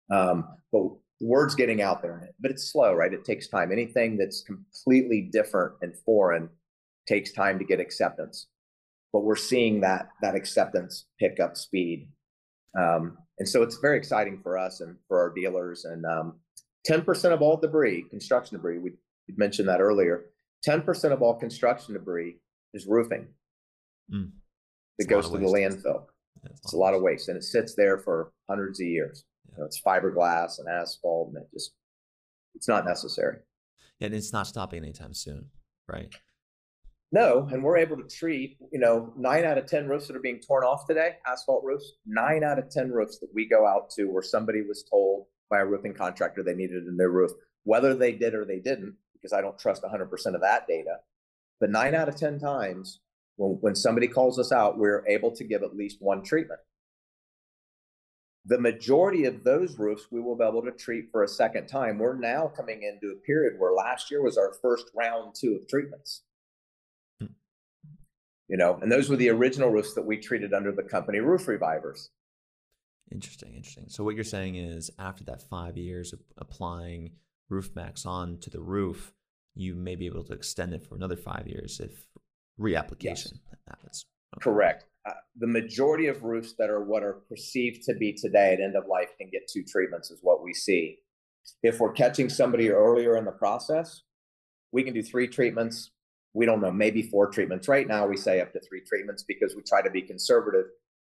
Um, 0.09 0.47
but 0.71 0.89
word's 1.19 1.55
getting 1.55 1.81
out 1.81 2.01
there, 2.01 2.29
but 2.39 2.51
it's 2.51 2.71
slow, 2.71 2.93
right? 2.93 3.13
It 3.13 3.25
takes 3.25 3.47
time. 3.47 3.71
Anything 3.71 4.17
that's 4.17 4.41
completely 4.41 5.29
different 5.31 5.73
and 5.81 5.95
foreign 6.05 6.49
takes 7.07 7.31
time 7.31 7.57
to 7.59 7.65
get 7.65 7.79
acceptance. 7.79 8.47
But 9.13 9.23
we're 9.23 9.35
seeing 9.35 9.81
that 9.81 10.09
that 10.21 10.35
acceptance 10.35 11.05
pick 11.19 11.39
up 11.39 11.55
speed, 11.55 12.09
um, 12.77 13.17
and 13.39 13.47
so 13.47 13.63
it's 13.63 13.77
very 13.77 13.97
exciting 13.97 14.39
for 14.43 14.57
us 14.57 14.81
and 14.81 14.95
for 15.07 15.19
our 15.19 15.33
dealers. 15.33 15.85
And 15.85 16.05
um, 16.05 16.39
10% 16.87 17.33
of 17.33 17.41
all 17.41 17.57
debris, 17.57 18.05
construction 18.09 18.57
debris, 18.57 18.79
we 18.79 18.91
mentioned 19.35 19.67
that 19.69 19.81
earlier, 19.81 20.25
10% 20.67 21.11
of 21.11 21.21
all 21.21 21.35
construction 21.35 21.93
debris 21.93 22.37
is 22.73 22.87
roofing 22.87 23.27
mm. 24.13 24.29
that 24.97 25.07
goes 25.07 25.29
to 25.29 25.37
the 25.37 25.45
landfill. 25.45 26.05
It's 26.45 26.73
a 26.73 26.77
lot 26.77 26.93
of 26.93 27.01
waste 27.01 27.29
and 27.29 27.37
it 27.37 27.43
sits 27.43 27.75
there 27.75 27.99
for 27.99 28.31
hundreds 28.49 28.79
of 28.79 28.87
years. 28.87 29.23
You 29.51 29.59
know, 29.59 29.65
it's 29.65 29.81
fiberglass 29.81 30.59
and 30.59 30.67
asphalt 30.67 31.29
and 31.29 31.37
it 31.37 31.49
just, 31.53 31.73
it's 32.55 32.67
not 32.67 32.85
necessary. 32.85 33.37
And 33.99 34.13
it's 34.13 34.33
not 34.33 34.47
stopping 34.47 34.83
anytime 34.83 35.13
soon, 35.13 35.49
right? 35.87 36.13
No, 37.11 37.47
and 37.51 37.63
we're 37.63 37.77
able 37.77 37.97
to 37.97 38.03
treat, 38.03 38.57
you 38.71 38.79
know, 38.79 39.13
nine 39.15 39.45
out 39.45 39.57
of 39.57 39.65
10 39.65 39.87
roofs 39.87 40.07
that 40.07 40.15
are 40.15 40.21
being 40.21 40.41
torn 40.41 40.65
off 40.65 40.85
today, 40.85 41.15
asphalt 41.25 41.63
roofs, 41.63 41.93
nine 42.05 42.43
out 42.43 42.59
of 42.59 42.69
10 42.69 42.91
roofs 42.91 43.19
that 43.19 43.29
we 43.33 43.47
go 43.47 43.65
out 43.65 43.89
to 43.91 44.05
where 44.05 44.21
somebody 44.21 44.61
was 44.61 44.83
told 44.83 45.25
by 45.49 45.59
a 45.59 45.65
roofing 45.65 45.93
contractor 45.93 46.43
they 46.43 46.53
needed 46.53 46.85
in 46.85 46.97
their 46.97 47.09
roof, 47.09 47.31
whether 47.63 47.95
they 47.95 48.11
did 48.11 48.35
or 48.35 48.43
they 48.43 48.59
didn't, 48.59 48.93
because 49.13 49.31
I 49.31 49.41
don't 49.41 49.57
trust 49.57 49.83
100% 49.83 50.35
of 50.35 50.41
that 50.41 50.67
data. 50.67 50.97
But 51.61 51.69
nine 51.69 51.95
out 51.95 52.09
of 52.09 52.17
10 52.17 52.39
times, 52.39 52.99
when, 53.37 53.51
when 53.61 53.75
somebody 53.75 54.07
calls 54.07 54.37
us 54.37 54.51
out, 54.51 54.77
we're 54.77 55.05
able 55.07 55.31
to 55.31 55.45
give 55.45 55.63
at 55.63 55.77
least 55.77 55.97
one 56.01 56.23
treatment. 56.23 56.59
The 58.47 58.59
majority 58.59 59.25
of 59.25 59.43
those 59.43 59.77
roofs 59.77 60.07
we 60.09 60.21
will 60.21 60.37
be 60.37 60.45
able 60.45 60.61
to 60.63 60.71
treat 60.71 61.11
for 61.11 61.23
a 61.23 61.27
second 61.27 61.67
time. 61.67 61.99
We're 61.99 62.17
now 62.17 62.47
coming 62.47 62.83
into 62.83 63.13
a 63.13 63.19
period 63.25 63.59
where 63.59 63.73
last 63.73 64.09
year 64.09 64.23
was 64.23 64.37
our 64.37 64.53
first 64.61 64.89
round 64.95 65.35
two 65.35 65.55
of 65.61 65.67
treatments. 65.67 66.23
Hmm. 67.19 67.27
You 68.47 68.57
know, 68.57 68.79
and 68.81 68.91
those 68.91 69.09
were 69.09 69.17
the 69.17 69.29
original 69.29 69.69
roofs 69.69 69.93
that 69.95 70.05
we 70.05 70.17
treated 70.17 70.53
under 70.53 70.71
the 70.71 70.83
company 70.83 71.19
Roof 71.19 71.47
Revivers. 71.47 72.09
Interesting, 73.11 73.53
interesting. 73.55 73.85
So 73.89 74.03
what 74.03 74.15
you're 74.15 74.23
saying 74.23 74.55
is 74.55 74.91
after 74.99 75.23
that 75.25 75.41
five 75.41 75.77
years 75.77 76.13
of 76.13 76.19
applying 76.37 77.11
Roof 77.49 77.71
Maxx 77.75 78.05
on 78.05 78.37
to 78.39 78.49
the 78.49 78.59
roof, 78.59 79.13
you 79.55 79.75
may 79.75 79.95
be 79.95 80.05
able 80.05 80.23
to 80.23 80.33
extend 80.33 80.73
it 80.73 80.85
for 80.87 80.95
another 80.95 81.15
five 81.15 81.47
years 81.47 81.79
if 81.79 82.07
reapplication 82.59 83.01
yes. 83.03 83.59
happens. 83.67 84.05
Okay. 84.35 84.43
Correct. 84.43 84.85
Uh, 85.07 85.13
the 85.37 85.47
majority 85.47 86.07
of 86.07 86.23
roofs 86.23 86.53
that 86.57 86.69
are 86.69 86.83
what 86.83 87.03
are 87.03 87.21
perceived 87.29 87.83
to 87.83 87.93
be 87.93 88.11
today 88.11 88.53
at 88.53 88.59
end 88.59 88.75
of 88.75 88.87
life 88.87 89.09
can 89.17 89.29
get 89.31 89.49
two 89.51 89.63
treatments, 89.63 90.11
is 90.11 90.19
what 90.21 90.43
we 90.43 90.53
see. 90.53 90.97
If 91.63 91.79
we're 91.79 91.93
catching 91.93 92.29
somebody 92.29 92.71
earlier 92.71 93.15
in 93.15 93.23
the 93.23 93.31
process, 93.31 94.01
we 94.71 94.83
can 94.83 94.93
do 94.93 95.01
three 95.01 95.27
treatments. 95.27 95.91
We 96.33 96.45
don't 96.45 96.59
know, 96.59 96.71
maybe 96.71 97.03
four 97.03 97.29
treatments. 97.29 97.67
Right 97.67 97.87
now, 97.87 98.05
we 98.05 98.17
say 98.17 98.41
up 98.41 98.51
to 98.53 98.59
three 98.67 98.81
treatments 98.85 99.23
because 99.23 99.55
we 99.55 99.61
try 99.61 99.81
to 99.81 99.89
be 99.89 100.01
conservative, 100.01 100.65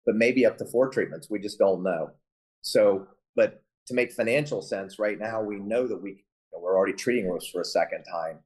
but 0.07 0.15
maybe 0.15 0.47
up 0.47 0.59
to 0.59 0.65
four 0.67 0.89
treatments. 0.91 1.29
We 1.29 1.41
just 1.41 1.59
don't 1.59 1.83
know. 1.83 2.11
So, 2.63 3.09
but 3.35 3.63
to 3.89 3.95
make 3.95 4.13
financial 4.13 4.63
sense, 4.63 4.99
right 4.99 5.19
now, 5.19 5.43
we 5.43 5.57
know 5.57 5.89
that 5.89 6.01
we 6.01 6.25
know, 6.53 6.61
we're 6.61 6.77
already 6.77 6.93
treating 6.93 7.29
roofs 7.29 7.49
for 7.49 7.63
a 7.63 7.65
second 7.65 8.05
time. 8.05 8.39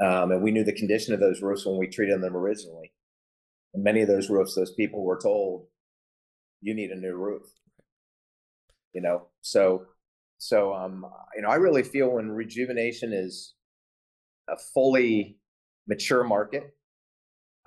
Um, 0.00 0.30
and 0.30 0.42
we 0.42 0.50
knew 0.50 0.64
the 0.64 0.72
condition 0.72 1.12
of 1.12 1.20
those 1.20 1.42
roofs 1.42 1.66
when 1.66 1.76
we 1.76 1.88
treated 1.88 2.22
them 2.22 2.36
originally. 2.36 2.92
And 3.74 3.84
many 3.84 4.02
of 4.02 4.08
those 4.08 4.30
roofs, 4.30 4.54
those 4.54 4.72
people 4.72 5.04
were 5.04 5.20
told, 5.20 5.66
you 6.60 6.74
need 6.74 6.90
a 6.90 6.96
new 6.96 7.14
roof. 7.14 7.42
You 8.94 9.02
know, 9.02 9.26
so 9.42 9.86
so 10.38 10.72
um, 10.74 11.04
you 11.36 11.42
know, 11.42 11.48
I 11.48 11.56
really 11.56 11.82
feel 11.82 12.10
when 12.10 12.30
rejuvenation 12.30 13.12
is 13.12 13.54
a 14.48 14.56
fully 14.56 15.38
mature 15.86 16.24
market. 16.24 16.74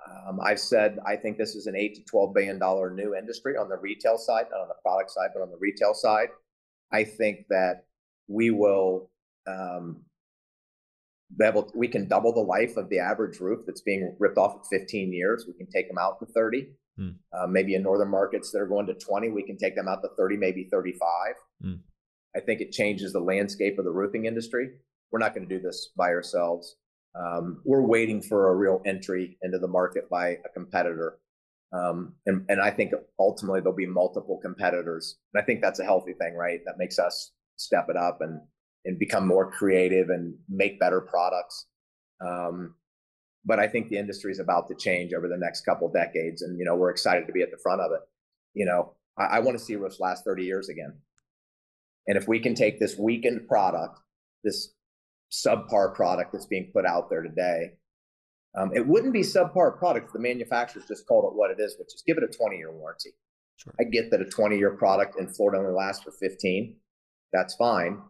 Um, 0.04 0.40
I've 0.40 0.58
said 0.58 0.98
I 1.06 1.16
think 1.16 1.38
this 1.38 1.54
is 1.54 1.66
an 1.66 1.76
eight 1.76 1.94
to 1.94 2.02
twelve 2.04 2.34
billion 2.34 2.58
dollar 2.58 2.90
new 2.90 3.14
industry 3.14 3.56
on 3.56 3.68
the 3.68 3.78
retail 3.78 4.18
side, 4.18 4.46
not 4.50 4.62
on 4.62 4.68
the 4.68 4.74
product 4.82 5.10
side, 5.10 5.30
but 5.32 5.42
on 5.42 5.50
the 5.50 5.58
retail 5.60 5.94
side. 5.94 6.28
I 6.90 7.04
think 7.04 7.46
that 7.50 7.84
we 8.28 8.50
will 8.50 9.10
um, 9.46 10.02
able 11.40 11.70
we 11.74 11.88
can 11.88 12.08
double 12.08 12.32
the 12.32 12.40
life 12.40 12.76
of 12.76 12.88
the 12.88 12.98
average 12.98 13.40
roof 13.40 13.60
that's 13.66 13.80
being 13.80 14.14
ripped 14.18 14.38
off 14.38 14.56
at 14.56 14.78
15 14.78 15.12
years. 15.12 15.44
We 15.46 15.54
can 15.54 15.70
take 15.70 15.88
them 15.88 15.98
out 15.98 16.18
to 16.20 16.26
30. 16.26 16.68
Mm. 16.98 17.14
Uh, 17.32 17.46
maybe 17.46 17.74
in 17.74 17.82
northern 17.82 18.10
markets 18.10 18.50
that 18.52 18.60
are 18.60 18.66
going 18.66 18.86
to 18.86 18.94
20, 18.94 19.30
we 19.30 19.42
can 19.42 19.56
take 19.56 19.74
them 19.74 19.88
out 19.88 20.02
to 20.02 20.08
30, 20.16 20.36
maybe 20.36 20.68
35. 20.70 21.34
Mm. 21.64 21.80
I 22.36 22.40
think 22.40 22.60
it 22.60 22.72
changes 22.72 23.12
the 23.12 23.20
landscape 23.20 23.78
of 23.78 23.84
the 23.84 23.90
roofing 23.90 24.26
industry. 24.26 24.70
We're 25.10 25.18
not 25.18 25.34
going 25.34 25.48
to 25.48 25.54
do 25.54 25.62
this 25.62 25.90
by 25.96 26.08
ourselves. 26.08 26.76
Um, 27.14 27.60
we're 27.64 27.82
waiting 27.82 28.22
for 28.22 28.50
a 28.50 28.56
real 28.56 28.80
entry 28.86 29.38
into 29.42 29.58
the 29.58 29.68
market 29.68 30.08
by 30.08 30.38
a 30.44 30.48
competitor. 30.54 31.18
Um, 31.72 32.14
and, 32.26 32.44
and 32.48 32.60
I 32.60 32.70
think 32.70 32.92
ultimately 33.18 33.60
there'll 33.60 33.76
be 33.76 33.86
multiple 33.86 34.38
competitors. 34.42 35.18
And 35.32 35.42
I 35.42 35.44
think 35.44 35.60
that's 35.60 35.80
a 35.80 35.84
healthy 35.84 36.12
thing, 36.12 36.34
right? 36.34 36.60
That 36.64 36.78
makes 36.78 36.98
us 36.98 37.32
step 37.56 37.86
it 37.88 37.96
up 37.96 38.18
and 38.20 38.40
and 38.84 38.98
become 38.98 39.26
more 39.26 39.50
creative 39.50 40.08
and 40.08 40.34
make 40.48 40.80
better 40.80 41.00
products. 41.00 41.66
Um, 42.24 42.74
but 43.44 43.58
I 43.58 43.66
think 43.68 43.88
the 43.88 43.98
industry 43.98 44.32
is 44.32 44.38
about 44.38 44.68
to 44.68 44.74
change 44.74 45.12
over 45.12 45.28
the 45.28 45.36
next 45.38 45.62
couple 45.62 45.88
decades, 45.90 46.42
and 46.42 46.58
you 46.58 46.64
know 46.64 46.76
we're 46.76 46.90
excited 46.90 47.26
to 47.26 47.32
be 47.32 47.42
at 47.42 47.50
the 47.50 47.58
front 47.62 47.80
of 47.80 47.90
it. 47.92 48.00
You 48.54 48.66
know, 48.66 48.94
I, 49.18 49.36
I 49.36 49.40
want 49.40 49.58
to 49.58 49.64
see 49.64 49.76
roofs 49.76 50.00
last 50.00 50.24
30 50.24 50.44
years 50.44 50.68
again. 50.68 50.94
And 52.06 52.16
if 52.18 52.28
we 52.28 52.40
can 52.40 52.54
take 52.54 52.78
this 52.78 52.96
weakened 52.98 53.48
product, 53.48 53.98
this 54.44 54.74
subpar 55.32 55.94
product 55.94 56.32
that's 56.32 56.46
being 56.46 56.70
put 56.72 56.84
out 56.84 57.08
there 57.10 57.22
today, 57.22 57.72
Um, 58.58 58.70
it 58.74 58.86
wouldn't 58.86 59.12
be 59.12 59.22
subpar 59.22 59.78
product. 59.78 60.08
if 60.08 60.12
The 60.12 60.18
manufacturers 60.18 60.86
just 60.86 61.06
called 61.06 61.24
it 61.24 61.36
what 61.36 61.50
it 61.50 61.58
is, 61.60 61.76
which 61.78 61.94
is 61.94 62.02
give 62.06 62.18
it 62.18 62.24
a 62.24 62.28
20 62.28 62.56
year 62.56 62.72
warranty. 62.72 63.10
Sure. 63.56 63.72
I 63.80 63.84
get 63.84 64.10
that 64.10 64.20
a 64.20 64.24
20 64.26 64.58
year 64.58 64.76
product 64.76 65.18
in 65.18 65.28
Florida 65.28 65.58
only 65.60 65.72
lasts 65.72 66.02
for 66.04 66.12
15. 66.12 66.76
That's 67.32 67.54
fine. 67.54 68.02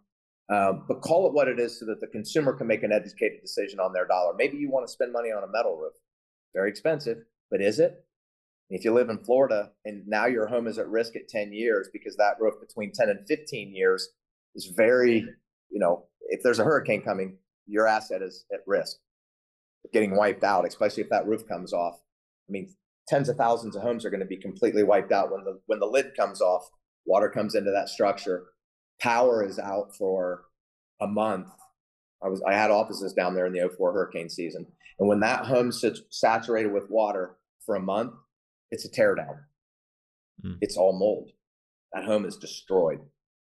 Um, 0.53 0.85
but 0.87 1.01
call 1.01 1.27
it 1.27 1.33
what 1.33 1.49
it 1.49 1.59
is 1.59 1.79
so 1.79 1.87
that 1.87 2.01
the 2.01 2.07
consumer 2.09 2.53
can 2.53 2.67
make 2.67 2.83
an 2.83 2.93
educated 2.93 3.41
decision 3.41 3.81
on 3.81 3.93
their 3.93 4.07
dollar. 4.07 4.35
Maybe 4.37 4.59
you 4.59 4.71
want 4.71 4.87
to 4.87 4.93
spend 4.93 5.12
money 5.12 5.31
on 5.31 5.45
a 5.45 5.51
metal 5.51 5.77
roof. 5.77 5.95
Very 6.55 6.69
expensive, 6.69 7.19
but 7.51 7.62
is 7.62 7.79
it? 7.79 8.05
If 8.69 8.85
you 8.85 8.93
live 8.93 9.09
in 9.09 9.25
Florida 9.25 9.71
and 9.85 10.07
now 10.07 10.27
your 10.27 10.47
home 10.47 10.67
is 10.67 10.79
at 10.79 10.88
risk 10.88 11.17
at 11.17 11.29
10 11.29 11.53
years 11.53 11.88
because 11.93 12.17
that 12.17 12.37
roof 12.38 12.55
between 12.61 12.93
10 12.93 13.09
and 13.09 13.27
15 13.27 13.75
years 13.75 14.11
is 14.55 14.67
very, 14.67 15.25
you 15.71 15.79
know, 15.79 16.05
if 16.29 16.43
there's 16.43 16.59
a 16.59 16.65
hurricane 16.65 17.03
coming, 17.03 17.38
your 17.67 17.87
asset 17.87 18.21
is 18.21 18.45
at 18.53 18.61
risk 18.67 18.97
of 19.85 19.93
getting 19.93 20.17
wiped 20.17 20.45
out, 20.45 20.67
especially 20.67 21.03
if 21.03 21.11
that 21.11 21.27
roof 21.27 21.47
comes 21.49 21.73
off. 21.73 21.95
I 22.49 22.53
mean, 22.53 22.75
tens 23.09 23.29
of 23.29 23.37
thousands 23.37 23.77
of 23.77 23.83
homes 23.83 24.05
are 24.05 24.11
going 24.11 24.21
to 24.21 24.27
be 24.27 24.37
completely 24.37 24.83
wiped 24.83 25.12
out 25.12 25.33
when 25.33 25.45
the 25.45 25.61
when 25.67 25.79
the 25.79 25.87
lid 25.87 26.12
comes 26.17 26.41
off, 26.41 26.69
water 27.07 27.31
comes 27.31 27.55
into 27.55 27.71
that 27.71 27.88
structure, 27.88 28.45
power 29.00 29.44
is 29.44 29.59
out 29.59 29.96
for 29.96 30.44
a 31.00 31.07
month. 31.07 31.48
I 32.22 32.28
was 32.28 32.42
I 32.46 32.55
had 32.55 32.70
offices 32.70 33.12
down 33.12 33.35
there 33.35 33.46
in 33.46 33.52
the 33.52 33.68
04 33.76 33.92
hurricane 33.92 34.28
season. 34.28 34.66
And 34.98 35.09
when 35.09 35.20
that 35.20 35.46
home 35.46 35.72
sits 35.72 36.02
saturated 36.11 36.72
with 36.72 36.90
water 36.90 37.37
for 37.64 37.74
a 37.74 37.81
month, 37.81 38.14
it's 38.70 38.85
a 38.85 38.90
teardown. 38.90 39.38
Mm. 40.44 40.59
It's 40.61 40.76
all 40.76 40.98
mold. 40.98 41.31
That 41.92 42.05
home 42.05 42.24
is 42.24 42.37
destroyed. 42.37 43.00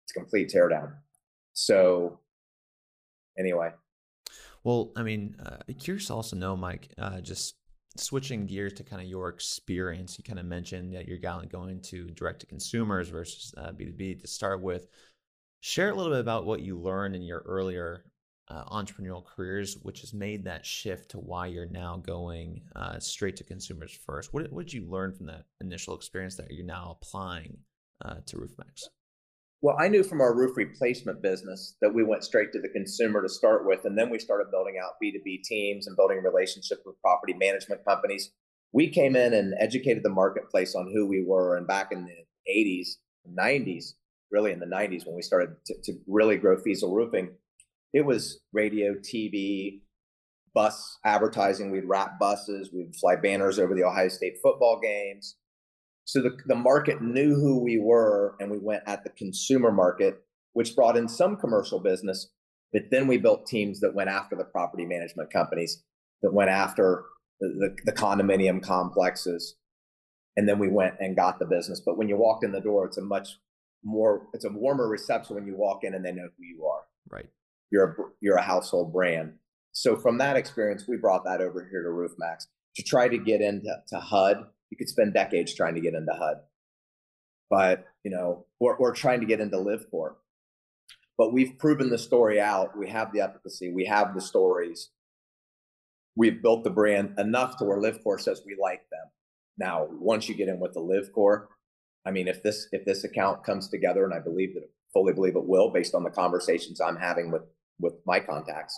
It's 0.03 0.15
a 0.15 0.19
complete 0.19 0.51
teardown. 0.53 0.93
So 1.53 2.19
anyway. 3.37 3.71
Well, 4.63 4.91
I 4.95 5.03
mean, 5.03 5.35
uh, 5.43 5.57
curious 5.79 6.07
to 6.07 6.13
also 6.13 6.35
know, 6.35 6.55
Mike, 6.55 6.89
uh, 6.97 7.21
just 7.21 7.55
switching 7.97 8.45
gears 8.45 8.73
to 8.73 8.83
kind 8.83 9.01
of 9.01 9.07
your 9.07 9.29
experience, 9.29 10.17
you 10.17 10.23
kind 10.23 10.39
of 10.39 10.45
mentioned 10.45 10.93
that 10.93 11.07
you're 11.07 11.17
going 11.17 11.81
to 11.81 12.09
direct 12.11 12.41
to 12.41 12.45
consumers 12.45 13.09
versus 13.09 13.53
uh, 13.57 13.71
B2B 13.71 14.21
to 14.21 14.27
start 14.27 14.61
with. 14.61 14.87
Share 15.61 15.89
a 15.89 15.95
little 15.95 16.11
bit 16.11 16.21
about 16.21 16.45
what 16.45 16.61
you 16.61 16.79
learned 16.79 17.15
in 17.15 17.21
your 17.21 17.43
earlier 17.45 18.05
uh, 18.49 18.63
entrepreneurial 18.65 19.23
careers, 19.23 19.77
which 19.83 20.01
has 20.01 20.13
made 20.13 20.45
that 20.45 20.65
shift 20.65 21.11
to 21.11 21.17
why 21.17 21.47
you're 21.47 21.69
now 21.69 21.97
going 21.97 22.61
uh, 22.75 22.99
straight 22.99 23.35
to 23.37 23.43
consumers 23.43 23.97
first. 24.05 24.33
What, 24.33 24.51
what, 24.51 24.65
did 24.65 24.73
you 24.73 24.89
learn 24.89 25.13
from 25.13 25.27
that 25.27 25.45
initial 25.61 25.95
experience 25.95 26.35
that 26.35 26.51
you're 26.51 26.65
now 26.65 26.97
applying 26.99 27.57
uh, 28.03 28.15
to 28.25 28.37
Roof 28.37 28.51
Maxx? 28.57 28.89
Well, 29.61 29.75
I 29.77 29.89
knew 29.89 30.03
from 30.03 30.21
our 30.21 30.33
roof 30.33 30.55
replacement 30.55 31.21
business 31.21 31.75
that 31.81 31.93
we 31.93 32.03
went 32.03 32.23
straight 32.23 32.53
to 32.53 32.61
the 32.61 32.69
consumer 32.69 33.21
to 33.21 33.27
start 33.27 33.67
with, 33.67 33.83
and 33.83 33.97
then 33.97 34.09
we 34.09 34.17
started 34.17 34.51
building 34.51 34.75
out 34.81 34.93
B2B 35.03 35.43
teams 35.43 35.85
and 35.85 35.97
building 35.97 36.23
relationships 36.23 36.81
with 36.85 37.01
property 37.01 37.33
management 37.33 37.83
companies. 37.85 38.31
We 38.71 38.89
came 38.89 39.17
in 39.17 39.33
and 39.33 39.53
educated 39.59 40.03
the 40.03 40.09
marketplace 40.09 40.75
on 40.75 40.91
who 40.93 41.07
we 41.07 41.25
were. 41.27 41.57
And 41.57 41.67
back 41.67 41.91
in 41.91 42.05
the 42.05 42.51
80s, 42.51 42.87
90s, 43.29 43.95
really 44.31 44.51
in 44.51 44.59
the 44.59 44.65
90s, 44.65 45.05
when 45.05 45.15
we 45.15 45.21
started 45.21 45.55
to, 45.65 45.75
to 45.83 45.93
really 46.07 46.37
grow 46.37 46.57
Feasel 46.57 46.93
Roofing, 46.93 47.31
it 47.93 48.05
was 48.05 48.39
radio, 48.53 48.93
TV, 48.95 49.81
bus 50.53 50.97
advertising. 51.05 51.71
We'd 51.71 51.85
wrap 51.85 52.19
buses, 52.19 52.71
we'd 52.73 52.95
fly 52.95 53.15
banners 53.15 53.59
over 53.59 53.73
the 53.73 53.83
Ohio 53.83 54.09
State 54.09 54.37
football 54.41 54.79
games. 54.81 55.35
So 56.05 56.21
the, 56.21 56.37
the 56.47 56.55
market 56.55 57.01
knew 57.01 57.35
who 57.35 57.63
we 57.63 57.79
were, 57.79 58.35
and 58.39 58.49
we 58.49 58.57
went 58.57 58.83
at 58.87 59.03
the 59.03 59.11
consumer 59.11 59.71
market, 59.71 60.23
which 60.53 60.75
brought 60.75 60.97
in 60.97 61.07
some 61.07 61.37
commercial 61.37 61.79
business. 61.79 62.31
But 62.73 62.83
then 62.91 63.07
we 63.07 63.17
built 63.17 63.45
teams 63.45 63.79
that 63.81 63.93
went 63.93 64.09
after 64.09 64.35
the 64.35 64.43
property 64.43 64.85
management 64.85 65.31
companies, 65.31 65.83
that 66.21 66.33
went 66.33 66.49
after 66.49 67.03
the, 67.39 67.75
the, 67.85 67.91
the 67.91 67.97
condominium 67.97 68.61
complexes. 68.61 69.55
And 70.35 70.47
then 70.47 70.59
we 70.59 70.67
went 70.67 70.95
and 70.99 71.15
got 71.15 71.39
the 71.39 71.45
business. 71.45 71.81
But 71.83 71.97
when 71.97 72.09
you 72.09 72.17
walked 72.17 72.43
in 72.43 72.51
the 72.51 72.61
door, 72.61 72.85
it's 72.85 72.97
a 72.97 73.01
much 73.01 73.37
more, 73.83 74.27
it's 74.33 74.45
a 74.45 74.49
warmer 74.49 74.87
reception 74.87 75.35
when 75.35 75.45
you 75.45 75.55
walk 75.55 75.83
in 75.83 75.93
and 75.93 76.03
they 76.03 76.11
know 76.11 76.29
who 76.37 76.43
you 76.43 76.65
are. 76.65 76.81
Right. 77.09 77.29
You're 77.71 77.85
a, 77.85 77.95
you're 78.19 78.37
a 78.37 78.41
household 78.41 78.91
brand. 78.93 79.33
So 79.71 79.95
from 79.95 80.17
that 80.17 80.35
experience, 80.35 80.85
we 80.87 80.97
brought 80.97 81.25
that 81.25 81.41
over 81.41 81.67
here 81.69 81.83
to 81.83 81.89
Roof 81.89 82.11
Maxx 82.17 82.47
to 82.75 82.83
try 82.83 83.07
to 83.07 83.17
get 83.17 83.41
into 83.41 83.69
to 83.89 83.99
HUD 83.99 84.45
you 84.69 84.77
could 84.77 84.89
spend 84.89 85.13
decades 85.13 85.53
trying 85.53 85.75
to 85.75 85.81
get 85.81 85.93
into 85.93 86.13
HUD, 86.13 86.37
but 87.49 87.85
you 88.03 88.11
know, 88.11 88.45
we're, 88.59 88.77
we're 88.77 88.93
trying 88.93 89.19
to 89.21 89.25
get 89.25 89.39
into 89.39 89.57
LivCor. 89.57 90.15
But 91.17 91.33
we've 91.33 91.57
proven 91.57 91.89
the 91.89 91.97
story 91.97 92.39
out. 92.39 92.77
We 92.77 92.89
have 92.89 93.11
the 93.11 93.21
efficacy. 93.21 93.73
We 93.73 93.85
have 93.85 94.15
the 94.15 94.21
stories. 94.21 94.89
We've 96.15 96.41
built 96.41 96.63
the 96.63 96.69
brand 96.69 97.19
enough 97.19 97.57
to 97.57 97.65
where 97.65 97.81
LivCor 97.81 98.21
says 98.21 98.41
we 98.45 98.55
like 98.61 98.89
them. 98.89 99.05
Now, 99.57 99.87
once 99.91 100.29
you 100.29 100.35
get 100.35 100.47
in 100.47 100.59
with 100.59 100.73
the 100.73 100.79
LivCor, 100.79 101.47
I 102.09 102.11
mean, 102.11 102.27
if 102.27 102.41
this 102.41 102.67
if 102.71 102.85
this 102.85 103.03
account 103.03 103.43
comes 103.43 103.69
together, 103.69 104.03
and 104.03 104.15
I 104.15 104.19
believe 104.19 104.55
that 104.55 104.67
fully 104.91 105.13
believe 105.13 105.35
it 105.35 105.45
will, 105.45 105.69
based 105.69 105.93
on 105.93 106.03
the 106.03 106.09
conversations 106.09 106.81
I'm 106.81 106.97
having 106.97 107.29
with 107.31 107.43
with 107.79 107.93
my 108.03 108.19
contacts, 108.19 108.77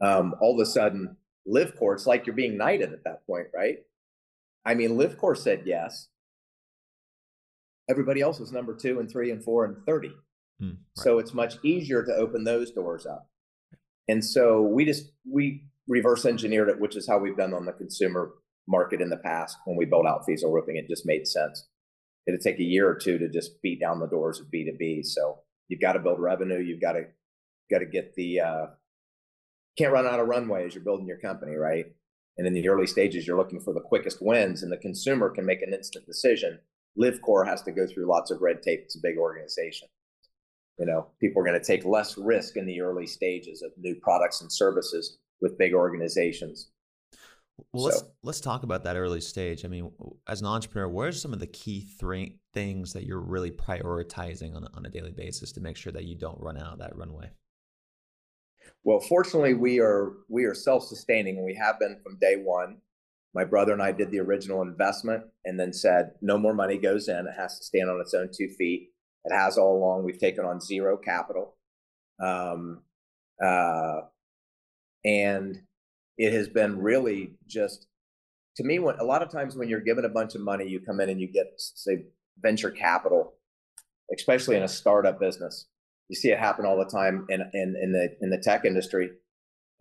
um, 0.00 0.34
all 0.40 0.58
of 0.58 0.66
a 0.66 0.70
sudden, 0.70 1.18
LivCor, 1.46 1.92
it's 1.92 2.06
like 2.06 2.26
you're 2.26 2.34
being 2.34 2.56
knighted 2.56 2.94
at 2.94 3.04
that 3.04 3.26
point, 3.26 3.48
right? 3.54 3.76
I 4.64 4.72
mean, 4.72 4.92
LivCor 4.92 5.36
said 5.36 5.64
yes. 5.66 6.08
Everybody 7.90 8.22
else 8.22 8.40
was 8.40 8.50
number 8.50 8.74
two 8.74 8.98
and 8.98 9.10
three 9.10 9.30
and 9.30 9.44
four 9.44 9.66
and 9.66 9.76
30. 9.84 10.08
Mm, 10.08 10.14
right. 10.62 10.76
So 10.94 11.18
it's 11.18 11.34
much 11.34 11.56
easier 11.62 12.02
to 12.02 12.14
open 12.14 12.44
those 12.44 12.70
doors 12.70 13.04
up. 13.04 13.28
And 14.08 14.24
so 14.24 14.62
we 14.62 14.86
just, 14.86 15.12
we 15.30 15.64
reverse 15.86 16.24
engineered 16.24 16.70
it, 16.70 16.80
which 16.80 16.96
is 16.96 17.06
how 17.06 17.18
we've 17.18 17.36
done 17.36 17.52
on 17.52 17.66
the 17.66 17.72
consumer 17.72 18.32
market 18.66 19.02
in 19.02 19.10
the 19.10 19.18
past 19.18 19.58
when 19.66 19.76
we 19.76 19.84
built 19.84 20.06
out 20.06 20.24
Feasel 20.24 20.50
Roofing. 20.50 20.76
It 20.76 20.88
just 20.88 21.04
made 21.04 21.28
sense. 21.28 21.68
It'd 22.26 22.40
take 22.40 22.58
a 22.58 22.64
year 22.64 22.88
or 22.88 22.94
two 22.94 23.18
to 23.18 23.28
just 23.28 23.60
beat 23.62 23.80
down 23.80 24.00
the 24.00 24.06
doors 24.06 24.40
of 24.40 24.46
B2B. 24.46 25.04
So 25.04 25.40
you've 25.68 25.80
got 25.80 25.92
to 25.92 25.98
build 25.98 26.20
revenue. 26.20 26.58
You've 26.58 26.80
got 26.80 26.92
to, 26.92 27.02
got 27.70 27.80
to 27.80 27.86
get 27.86 28.14
the, 28.14 28.40
uh, 28.40 28.66
can't 29.76 29.92
run 29.92 30.06
out 30.06 30.20
of 30.20 30.28
runway 30.28 30.66
as 30.66 30.74
you're 30.74 30.84
building 30.84 31.06
your 31.06 31.18
company, 31.18 31.54
right? 31.56 31.86
And 32.36 32.46
in 32.46 32.52
the 32.52 32.68
early 32.68 32.86
stages, 32.86 33.26
you're 33.26 33.36
looking 33.36 33.60
for 33.60 33.72
the 33.72 33.80
quickest 33.80 34.18
wins, 34.20 34.62
and 34.62 34.72
the 34.72 34.76
consumer 34.76 35.30
can 35.30 35.46
make 35.46 35.62
an 35.62 35.72
instant 35.72 36.06
decision. 36.06 36.58
LivCor 37.00 37.46
has 37.46 37.62
to 37.62 37.72
go 37.72 37.86
through 37.86 38.08
lots 38.08 38.30
of 38.30 38.40
red 38.40 38.62
tape. 38.62 38.80
It's 38.84 38.96
a 38.96 39.02
big 39.02 39.18
organization. 39.18 39.88
You 40.78 40.86
know, 40.86 41.06
people 41.20 41.40
are 41.40 41.44
going 41.44 41.60
to 41.60 41.64
take 41.64 41.84
less 41.84 42.18
risk 42.18 42.56
in 42.56 42.66
the 42.66 42.80
early 42.80 43.06
stages 43.06 43.62
of 43.62 43.70
new 43.78 43.94
products 44.02 44.40
and 44.40 44.52
services 44.52 45.18
with 45.40 45.58
big 45.58 45.74
organizations. 45.74 46.70
Well, 47.72 47.84
so. 47.84 47.88
let's 47.88 48.02
let's 48.22 48.40
talk 48.40 48.62
about 48.62 48.84
that 48.84 48.96
early 48.96 49.20
stage. 49.20 49.64
I 49.64 49.68
mean, 49.68 49.90
as 50.28 50.40
an 50.40 50.46
entrepreneur, 50.46 50.88
what 50.88 51.08
are 51.08 51.12
some 51.12 51.32
of 51.32 51.40
the 51.40 51.46
key 51.46 51.86
three 51.98 52.38
things 52.52 52.92
that 52.92 53.04
you're 53.04 53.20
really 53.20 53.50
prioritizing 53.50 54.56
on 54.56 54.66
on 54.74 54.86
a 54.86 54.90
daily 54.90 55.12
basis 55.12 55.52
to 55.52 55.60
make 55.60 55.76
sure 55.76 55.92
that 55.92 56.04
you 56.04 56.16
don't 56.16 56.40
run 56.40 56.56
out 56.56 56.72
of 56.74 56.78
that 56.80 56.96
runway? 56.96 57.30
Well, 58.82 59.00
fortunately, 59.00 59.54
we 59.54 59.80
are 59.80 60.12
we 60.28 60.44
are 60.44 60.54
self-sustaining. 60.54 61.36
and 61.36 61.44
We 61.44 61.54
have 61.54 61.78
been 61.78 62.00
from 62.02 62.18
day 62.18 62.36
one. 62.36 62.78
My 63.34 63.44
brother 63.44 63.72
and 63.72 63.82
I 63.82 63.92
did 63.92 64.10
the 64.10 64.20
original 64.20 64.62
investment, 64.62 65.24
and 65.44 65.58
then 65.58 65.72
said 65.72 66.12
no 66.20 66.38
more 66.38 66.54
money 66.54 66.78
goes 66.78 67.08
in. 67.08 67.26
It 67.26 67.34
has 67.36 67.58
to 67.58 67.64
stand 67.64 67.90
on 67.90 68.00
its 68.00 68.14
own 68.14 68.30
two 68.32 68.48
feet. 68.48 68.90
It 69.24 69.34
has 69.34 69.58
all 69.58 69.76
along. 69.76 70.04
We've 70.04 70.18
taken 70.18 70.44
on 70.44 70.60
zero 70.60 70.96
capital, 70.96 71.56
um, 72.20 72.82
uh, 73.42 74.02
and 75.04 75.62
it 76.18 76.32
has 76.32 76.48
been 76.48 76.80
really 76.80 77.34
just 77.46 77.86
to 78.56 78.64
me. 78.64 78.78
When 78.78 78.96
a 78.98 79.04
lot 79.04 79.22
of 79.22 79.30
times 79.30 79.56
when 79.56 79.68
you're 79.68 79.80
given 79.80 80.04
a 80.04 80.08
bunch 80.08 80.34
of 80.34 80.40
money, 80.40 80.66
you 80.66 80.80
come 80.80 81.00
in 81.00 81.08
and 81.08 81.20
you 81.20 81.26
get 81.26 81.52
say 81.56 82.04
venture 82.40 82.70
capital, 82.70 83.34
especially 84.14 84.56
in 84.56 84.62
a 84.62 84.68
startup 84.68 85.20
business 85.20 85.66
you 86.08 86.16
see 86.16 86.30
it 86.30 86.38
happen 86.38 86.66
all 86.66 86.76
the 86.76 86.84
time 86.84 87.26
in, 87.28 87.40
in, 87.52 87.76
in 87.80 87.92
the 87.92 88.16
in 88.20 88.30
the 88.30 88.38
tech 88.38 88.64
industry. 88.64 89.10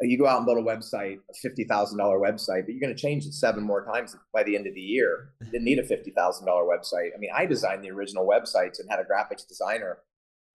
You 0.02 0.17
go 0.17 0.28
out 0.28 0.38
and 0.38 0.46
build 0.46 0.58
a 0.58 0.62
website, 0.62 1.19
a 1.29 1.34
fifty 1.42 1.63
thousand 1.63 1.98
dollar 1.98 2.17
website, 2.17 2.65
but 2.65 2.69
you're 2.69 2.81
going 2.81 2.96
to 2.96 3.02
change 3.02 3.25
it 3.25 3.34
seven 3.34 3.63
more 3.63 3.86
times 3.86 4.15
by 4.34 4.44
the 4.44 4.56
end 4.56 4.67
of 4.67 4.73
the 4.73 4.81
year. 4.81 5.29
You 5.42 5.52
didn't 5.52 5.65
need 5.65 5.79
a 5.79 5.84
fifty 5.84 6.12
thousand 6.12 6.46
dollar 6.46 6.63
website. 6.63 7.10
I 7.15 7.19
mean, 7.19 7.29
I 7.34 7.46
designed 7.46 7.84
the 7.84 7.92
original 7.92 8.27
websites 8.27 8.79
and 8.79 8.90
had 8.90 9.00
a 9.00 9.04
graphics 9.04 9.48
designer 9.48 10.00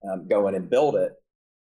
um, 0.09 0.27
go 0.27 0.47
in 0.47 0.55
and 0.55 0.69
build 0.69 0.95
it, 0.95 1.13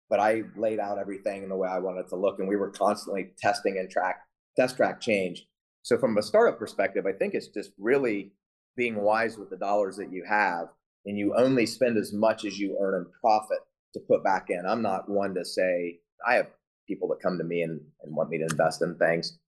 but 0.09 0.21
I 0.21 0.43
laid 0.57 0.79
out 0.79 0.99
everything 0.99 1.43
in 1.43 1.49
the 1.49 1.57
way 1.57 1.69
I 1.69 1.79
wanted 1.79 2.01
it 2.01 2.09
to 2.11 2.17
look, 2.17 2.39
and 2.39 2.49
we 2.49 2.57
were 2.57 2.71
constantly 2.71 3.33
testing 3.39 3.79
and 3.79 3.91
track 3.91 4.21
test 4.57 4.77
track 4.77 5.01
change. 5.01 5.47
So 5.83 5.99
from 5.99 6.17
a 6.19 6.23
startup 6.23 6.59
perspective, 6.59 7.07
I 7.07 7.13
think 7.13 7.35
it's 7.35 7.49
just 7.49 7.71
really 7.79 8.33
being 8.77 8.97
wise 8.97 9.39
with 9.39 9.51
the 9.51 9.57
dollars 9.57 9.97
that 9.97 10.13
you 10.13 10.25
have, 10.29 10.69
and 11.05 11.19
you 11.19 11.35
only 11.37 11.67
spend 11.67 11.97
as 11.97 12.13
much 12.13 12.45
as 12.45 12.59
you 12.59 12.77
earn 12.81 12.95
in 12.95 13.07
profit 13.21 13.59
to 13.95 14.01
put 14.01 14.25
back 14.25 14.47
in. 14.49 14.65
I'm 14.67 14.83
not 14.83 15.09
one 15.09 15.35
to 15.35 15.45
say, 15.45 16.01
I 16.27 16.35
have 16.35 16.49
people 16.87 17.09
that 17.09 17.23
come 17.23 17.39
to 17.39 17.45
me 17.45 17.63
and, 17.63 17.81
and 18.03 18.15
want 18.15 18.31
me 18.31 18.39
to 18.39 18.47
invest 18.51 18.83
in 18.83 18.97
things. 18.97 19.39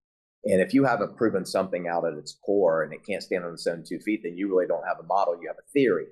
And 0.44 0.60
if 0.60 0.72
you 0.72 0.84
haven't 0.84 1.16
proven 1.16 1.44
something 1.44 1.88
out 1.88 2.06
at 2.06 2.14
its 2.14 2.38
core 2.44 2.82
and 2.82 2.92
it 2.92 3.04
can't 3.06 3.22
stand 3.22 3.44
on 3.44 3.54
its 3.54 3.66
own 3.66 3.84
two 3.86 3.98
feet, 3.98 4.20
then 4.22 4.36
you 4.36 4.48
really 4.48 4.66
don't 4.66 4.86
have 4.86 4.98
a 5.00 5.06
model. 5.06 5.36
You 5.40 5.48
have 5.48 5.58
a 5.58 5.70
theory. 5.72 6.06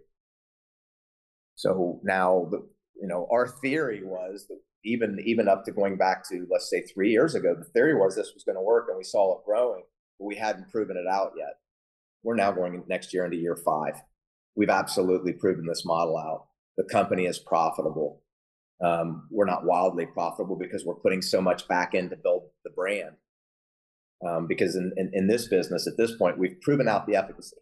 So 1.55 2.01
now, 2.03 2.49
the, 2.51 2.67
you 3.01 3.09
know, 3.09 3.27
our 3.31 3.49
theory 3.49 4.03
was 4.05 4.47
even 4.85 5.19
even 5.25 5.49
up 5.49 5.65
to 5.65 5.73
going 5.73 5.97
back 5.97 6.29
to 6.29 6.47
let's 6.51 6.71
say 6.71 6.83
three 6.83 7.11
years 7.11 7.35
ago, 7.35 7.55
the 7.55 7.65
theory 7.65 7.95
was 7.95 8.15
this 8.15 8.33
was 8.35 8.45
going 8.45 8.57
to 8.57 8.63
work, 8.63 8.87
and 8.89 8.97
we 8.97 9.05
saw 9.05 9.37
it 9.37 9.45
growing, 9.45 9.83
but 10.19 10.27
we 10.27 10.37
hadn't 10.37 10.71
proven 10.71 10.97
it 10.97 11.11
out 11.11 11.33
yet. 11.37 11.55
We're 12.23 12.37
now 12.37 12.53
going 12.53 12.83
next 12.89 13.13
year 13.13 13.25
into 13.25 13.37
year 13.37 13.57
five. 13.57 13.95
We've 14.57 14.71
absolutely 14.71 15.33
proven 15.33 15.67
this 15.67 15.85
model 15.85 16.17
out. 16.17 16.47
The 16.77 16.85
company 16.85 17.27
is 17.27 17.39
profitable. 17.39 18.23
Um, 18.83 19.29
we're 19.31 19.47
not 19.47 19.65
wildly 19.65 20.07
profitable 20.07 20.57
because 20.57 20.85
we're 20.85 20.95
putting 20.95 21.23
so 21.23 21.41
much 21.41 21.67
back 21.69 21.95
in 21.95 22.11
to 22.11 22.17
build 22.17 22.45
the 22.65 22.71
brand. 22.71 23.17
Um, 24.27 24.47
because 24.47 24.77
in, 24.77 24.93
in, 24.97 25.11
in 25.13 25.27
this 25.27 25.49
business, 25.49 25.87
at 25.87 25.97
this 25.99 26.17
point, 26.17 26.39
we've 26.39 26.61
proven 26.63 26.89
out 26.89 27.07
the 27.07 27.17
efficacy. 27.17 27.57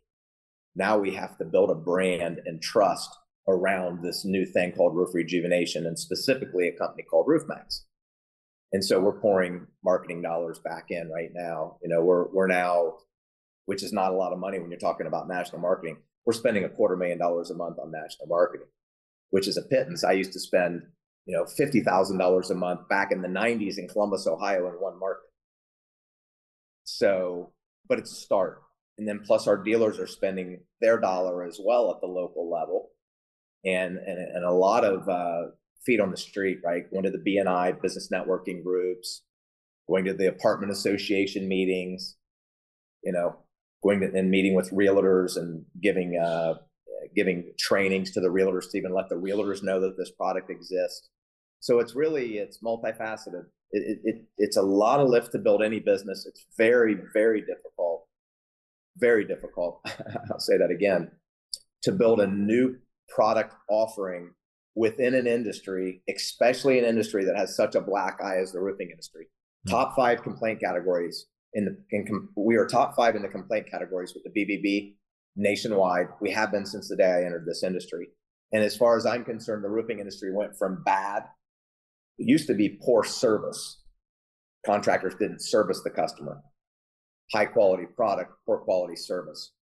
Now 0.76 0.98
we 0.98 1.14
have 1.14 1.36
to 1.38 1.44
build 1.44 1.70
a 1.70 1.74
brand 1.74 2.40
and 2.46 2.62
trust 2.62 3.10
around 3.48 4.02
this 4.02 4.24
new 4.24 4.46
thing 4.46 4.72
called 4.72 4.96
roof 4.96 5.14
rejuvenation 5.14 5.86
and 5.86 5.98
specifically 5.98 6.68
a 6.68 6.76
company 6.76 7.02
called 7.02 7.26
Roof 7.28 7.42
Maxx. 7.46 7.84
And 8.72 8.84
so 8.84 8.98
we're 9.00 9.20
pouring 9.20 9.66
marketing 9.84 10.22
dollars 10.22 10.58
back 10.58 10.86
in 10.88 11.10
right 11.10 11.30
now. 11.32 11.76
You 11.82 11.88
know, 11.88 12.02
we're 12.02 12.26
we're 12.32 12.48
now, 12.48 12.94
which 13.66 13.82
is 13.82 13.92
not 13.92 14.12
a 14.12 14.16
lot 14.16 14.32
of 14.32 14.38
money 14.38 14.58
when 14.58 14.70
you're 14.70 14.80
talking 14.80 15.06
about 15.06 15.28
national 15.28 15.60
marketing. 15.60 15.98
We're 16.26 16.32
spending 16.32 16.64
a 16.64 16.68
quarter 16.68 16.96
million 16.96 17.18
dollars 17.18 17.50
a 17.50 17.54
month 17.54 17.78
on 17.78 17.92
national 17.92 18.26
marketing, 18.26 18.66
which 19.30 19.46
is 19.46 19.56
a 19.56 19.62
pittance. 19.62 20.02
I 20.02 20.12
used 20.12 20.32
to 20.32 20.40
spend, 20.40 20.82
you 21.26 21.36
know, 21.36 21.44
fifty 21.44 21.82
thousand 21.82 22.18
dollars 22.18 22.50
a 22.50 22.54
month 22.56 22.88
back 22.88 23.12
in 23.12 23.22
the 23.22 23.28
'90s 23.28 23.78
in 23.78 23.86
Columbus, 23.86 24.26
Ohio, 24.26 24.66
in 24.68 24.74
one 24.74 24.98
market. 24.98 25.30
So, 26.82 27.52
but 27.88 27.98
it's 27.98 28.12
a 28.12 28.20
start. 28.20 28.60
And 28.98 29.06
then 29.06 29.22
plus 29.24 29.46
our 29.46 29.56
dealers 29.56 29.98
are 29.98 30.06
spending 30.06 30.60
their 30.80 30.98
dollar 30.98 31.44
as 31.44 31.60
well 31.62 31.92
at 31.92 32.00
the 32.00 32.06
local 32.06 32.50
level 32.50 32.90
and 33.64 33.98
and, 33.98 34.18
and 34.18 34.44
a 34.44 34.52
lot 34.52 34.84
of 34.84 35.08
uh, 35.08 35.50
feet 35.84 36.00
on 36.00 36.10
the 36.10 36.16
street, 36.16 36.58
right? 36.64 36.90
Going 36.90 37.04
to 37.04 37.10
the 37.10 37.18
BNI 37.18 37.80
business 37.80 38.08
networking 38.12 38.62
groups, 38.62 39.22
going 39.88 40.04
to 40.04 40.14
the 40.14 40.28
apartment 40.28 40.72
association 40.72 41.48
meetings, 41.48 42.16
you 43.02 43.12
know, 43.12 43.36
going 43.82 44.00
to, 44.00 44.12
and 44.14 44.30
meeting 44.30 44.54
with 44.54 44.70
realtors 44.70 45.36
and 45.36 45.64
giving 45.82 46.18
uh, 46.18 46.54
giving 47.14 47.52
trainings 47.58 48.10
to 48.12 48.20
the 48.20 48.28
realtors 48.28 48.70
to 48.70 48.78
even 48.78 48.94
let 48.94 49.08
the 49.08 49.14
realtors 49.14 49.62
know 49.62 49.80
that 49.80 49.96
this 49.96 50.10
product 50.10 50.50
exists. 50.50 51.10
So 51.60 51.78
it's 51.78 51.94
really 51.94 52.38
it's 52.38 52.58
multifaceted. 52.62 53.44
It, 53.70 53.98
it, 54.04 54.24
it's 54.38 54.56
a 54.56 54.62
lot 54.62 55.00
of 55.00 55.08
lift 55.08 55.32
to 55.32 55.38
build 55.38 55.62
any 55.62 55.80
business. 55.80 56.26
It's 56.26 56.46
very 56.56 56.96
very 57.12 57.40
difficult, 57.40 58.06
very 58.96 59.24
difficult. 59.24 59.80
I'll 60.30 60.40
say 60.40 60.58
that 60.58 60.70
again 60.70 61.10
to 61.82 61.92
build 61.92 62.20
a 62.20 62.26
new 62.26 62.76
product 63.14 63.54
offering 63.70 64.30
within 64.74 65.14
an 65.14 65.26
industry, 65.26 66.02
especially 66.14 66.78
an 66.78 66.84
industry 66.84 67.24
that 67.24 67.36
has 67.36 67.56
such 67.56 67.74
a 67.74 67.80
black 67.80 68.18
eye 68.22 68.38
as 68.38 68.52
the 68.52 68.60
roofing 68.60 68.90
industry. 68.90 69.24
Mm-hmm. 69.24 69.70
Top 69.70 69.94
five 69.94 70.22
complaint 70.22 70.60
categories 70.60 71.26
in 71.54 71.64
the 71.64 71.76
in 71.90 72.06
com, 72.06 72.28
we 72.36 72.56
are 72.56 72.66
top 72.66 72.96
five 72.96 73.14
in 73.14 73.22
the 73.22 73.28
complaint 73.28 73.66
categories 73.70 74.12
with 74.14 74.24
the 74.24 74.30
BBB 74.30 74.94
nationwide. 75.36 76.08
We 76.20 76.30
have 76.32 76.50
been 76.50 76.66
since 76.66 76.88
the 76.88 76.96
day 76.96 77.10
I 77.10 77.24
entered 77.24 77.46
this 77.46 77.62
industry. 77.62 78.08
And 78.52 78.62
as 78.62 78.76
far 78.76 78.96
as 78.96 79.06
I'm 79.06 79.24
concerned, 79.24 79.64
the 79.64 79.68
roofing 79.68 79.98
industry 79.98 80.32
went 80.34 80.56
from 80.56 80.82
bad, 80.84 81.24
it 82.18 82.28
used 82.28 82.46
to 82.48 82.54
be 82.54 82.78
poor 82.84 83.04
service. 83.04 83.82
Contractors 84.66 85.14
didn't 85.18 85.42
service 85.42 85.80
the 85.82 85.90
customer. 85.90 86.40
High 87.32 87.46
quality 87.46 87.84
product, 87.96 88.32
poor 88.46 88.58
quality 88.58 88.96
service. 88.96 89.52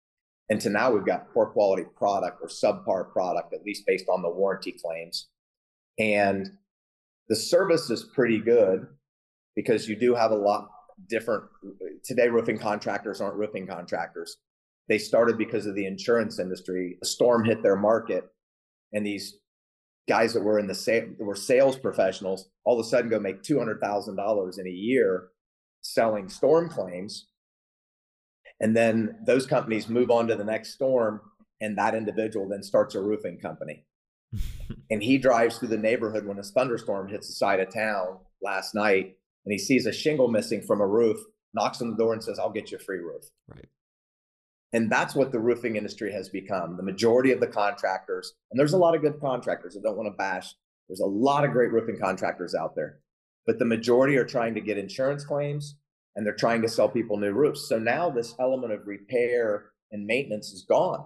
And 0.52 0.60
to 0.60 0.68
now 0.68 0.92
we've 0.92 1.06
got 1.06 1.32
poor 1.32 1.46
quality 1.46 1.84
product 1.96 2.42
or 2.42 2.46
subpar 2.46 3.10
product, 3.10 3.54
at 3.54 3.64
least 3.64 3.86
based 3.86 4.04
on 4.10 4.20
the 4.20 4.28
warranty 4.28 4.72
claims. 4.84 5.28
And 5.98 6.46
the 7.30 7.36
service 7.36 7.88
is 7.88 8.10
pretty 8.14 8.38
good 8.38 8.86
because 9.56 9.88
you 9.88 9.96
do 9.96 10.14
have 10.14 10.30
a 10.30 10.36
lot 10.36 10.68
different. 11.08 11.44
Today, 12.04 12.28
roofing 12.28 12.58
contractors 12.58 13.22
aren't 13.22 13.36
roofing 13.36 13.66
contractors. 13.66 14.36
They 14.90 14.98
started 14.98 15.38
because 15.38 15.64
of 15.64 15.74
the 15.74 15.86
insurance 15.86 16.38
industry. 16.38 16.98
A 17.02 17.06
storm 17.06 17.46
hit 17.46 17.62
their 17.62 17.76
market, 17.76 18.24
and 18.92 19.06
these 19.06 19.38
guys 20.06 20.34
that 20.34 20.42
were 20.42 20.58
in 20.58 20.66
the 20.66 21.14
were 21.18 21.34
sales 21.34 21.78
professionals 21.78 22.50
all 22.66 22.78
of 22.78 22.84
a 22.84 22.88
sudden 22.90 23.08
go 23.08 23.18
make 23.18 23.42
two 23.42 23.58
hundred 23.58 23.80
thousand 23.80 24.16
dollars 24.16 24.58
in 24.58 24.66
a 24.66 24.70
year 24.70 25.28
selling 25.80 26.28
storm 26.28 26.68
claims 26.68 27.28
and 28.62 28.76
then 28.76 29.16
those 29.26 29.44
companies 29.44 29.88
move 29.88 30.10
on 30.10 30.28
to 30.28 30.36
the 30.36 30.44
next 30.44 30.72
storm, 30.72 31.20
and 31.60 31.76
that 31.76 31.96
individual 31.96 32.48
then 32.48 32.62
starts 32.62 32.94
a 32.94 33.02
roofing 33.02 33.38
company. 33.38 33.84
and 34.90 35.02
he 35.02 35.18
drives 35.18 35.58
through 35.58 35.68
the 35.68 35.76
neighborhood 35.76 36.24
when 36.24 36.38
a 36.38 36.42
thunderstorm 36.44 37.08
hits 37.08 37.26
the 37.26 37.34
side 37.34 37.58
of 37.58 37.74
town 37.74 38.18
last 38.40 38.72
night, 38.74 39.16
and 39.44 39.52
he 39.52 39.58
sees 39.58 39.84
a 39.84 39.92
shingle 39.92 40.28
missing 40.28 40.62
from 40.62 40.80
a 40.80 40.86
roof, 40.86 41.18
knocks 41.52 41.82
on 41.82 41.90
the 41.90 41.96
door 41.96 42.12
and 42.12 42.22
says, 42.22 42.38
I'll 42.38 42.52
get 42.52 42.70
you 42.70 42.76
a 42.76 42.80
free 42.80 43.00
roof. 43.00 43.24
Right. 43.48 43.66
And 44.72 44.90
that's 44.90 45.14
what 45.14 45.32
the 45.32 45.40
roofing 45.40 45.74
industry 45.74 46.12
has 46.12 46.28
become. 46.28 46.76
The 46.76 46.84
majority 46.84 47.32
of 47.32 47.40
the 47.40 47.48
contractors, 47.48 48.32
and 48.50 48.58
there's 48.58 48.72
a 48.72 48.78
lot 48.78 48.94
of 48.94 49.02
good 49.02 49.20
contractors. 49.20 49.76
I 49.76 49.82
don't 49.82 49.96
want 49.96 50.06
to 50.06 50.16
bash. 50.16 50.54
There's 50.88 51.00
a 51.00 51.06
lot 51.06 51.44
of 51.44 51.50
great 51.50 51.72
roofing 51.72 51.98
contractors 51.98 52.54
out 52.54 52.76
there, 52.76 53.00
but 53.44 53.58
the 53.58 53.64
majority 53.64 54.16
are 54.16 54.24
trying 54.24 54.54
to 54.54 54.60
get 54.60 54.78
insurance 54.78 55.24
claims 55.24 55.76
and 56.14 56.26
they're 56.26 56.34
trying 56.34 56.62
to 56.62 56.68
sell 56.68 56.88
people 56.88 57.16
new 57.16 57.32
roofs. 57.32 57.68
So 57.68 57.78
now 57.78 58.10
this 58.10 58.34
element 58.38 58.72
of 58.72 58.86
repair 58.86 59.72
and 59.90 60.06
maintenance 60.06 60.52
is 60.52 60.64
gone. 60.68 61.04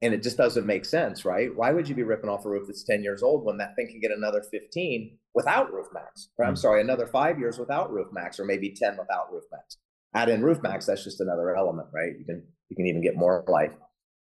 And 0.00 0.12
it 0.12 0.22
just 0.22 0.36
doesn't 0.36 0.66
make 0.66 0.84
sense, 0.84 1.24
right? 1.24 1.54
Why 1.54 1.70
would 1.70 1.88
you 1.88 1.94
be 1.94 2.02
ripping 2.02 2.28
off 2.28 2.44
a 2.44 2.48
roof 2.48 2.66
that's 2.66 2.82
10 2.82 3.04
years 3.04 3.22
old 3.22 3.44
when 3.44 3.58
that 3.58 3.76
thing 3.76 3.86
can 3.86 4.00
get 4.00 4.10
another 4.10 4.42
15 4.50 5.16
without 5.32 5.72
Roof 5.72 5.86
Maxx? 5.94 6.28
Or 6.36 6.44
I'm 6.44 6.54
mm. 6.54 6.58
sorry, 6.58 6.80
another 6.80 7.06
five 7.06 7.38
years 7.38 7.56
without 7.56 7.92
Roof 7.92 8.08
Maxx, 8.12 8.40
or 8.40 8.44
maybe 8.44 8.74
10 8.76 8.96
without 8.96 9.32
Roof 9.32 9.44
Maxx. 9.52 9.76
Add 10.14 10.28
in 10.28 10.42
Roof 10.42 10.60
Maxx, 10.60 10.86
that's 10.86 11.04
just 11.04 11.20
another 11.20 11.54
element, 11.56 11.88
right? 11.94 12.12
You 12.18 12.24
can 12.24 12.42
you 12.68 12.76
can 12.76 12.86
even 12.86 13.02
get 13.02 13.16
more 13.16 13.44
life. 13.46 13.72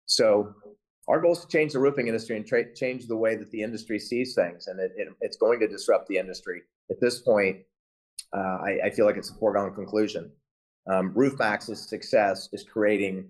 So 0.07 0.55
our 1.09 1.21
goal 1.21 1.33
is 1.33 1.41
to 1.41 1.49
change 1.49 1.73
the 1.73 1.79
roofing 1.81 2.09
industry 2.09 2.37
and 2.37 2.47
tra- 2.47 2.75
change 2.75 3.07
the 3.07 3.17
way 3.17 3.37
that 3.37 3.51
the 3.51 3.63
industry 3.63 3.99
sees 3.99 4.35
things, 4.35 4.67
and 4.67 4.81
it, 4.81 4.93
it, 4.97 5.09
it's 5.21 5.37
going 5.37 5.61
to 5.61 5.69
disrupt 5.69 6.09
the 6.09 6.19
industry. 6.19 6.63
At 6.91 7.01
this 7.01 7.21
point, 7.21 7.59
uh, 8.33 8.39
I, 8.39 8.79
I, 8.87 8.91
feel 8.91 9.07
like 9.07 9.17
it's 9.17 9.31
a 9.31 9.35
foregone 9.35 9.75
conclusion. 9.75 10.31
Um, 10.91 11.13
Roof 11.15 11.39
Maxx's 11.39 11.89
success 11.89 12.49
is 12.53 12.65
creating 12.65 13.29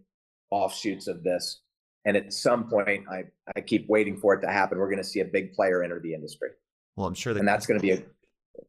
offshoots 0.51 1.07
of 1.09 1.23
this. 1.23 1.61
And 2.05 2.17
at 2.17 2.33
some 2.33 2.69
point, 2.69 3.05
I, 3.11 3.25
I 3.57 3.61
keep 3.61 3.89
waiting 3.89 4.17
for 4.17 4.35
it 4.35 4.41
to 4.41 4.51
happen. 4.51 4.79
We're 4.79 4.91
going 4.91 4.99
to 4.99 5.05
see 5.05 5.21
a 5.21 5.25
big 5.25 5.53
player 5.53 5.83
enter 5.83 6.01
the 6.01 6.15
industry. 6.15 6.51
Well, 6.97 7.07
I'm 7.07 7.15
sure, 7.15 7.37
and 7.37 7.47
that's 7.47 7.67
going 7.67 7.79
to 7.79 7.87
be 7.87 7.93
a 7.93 8.03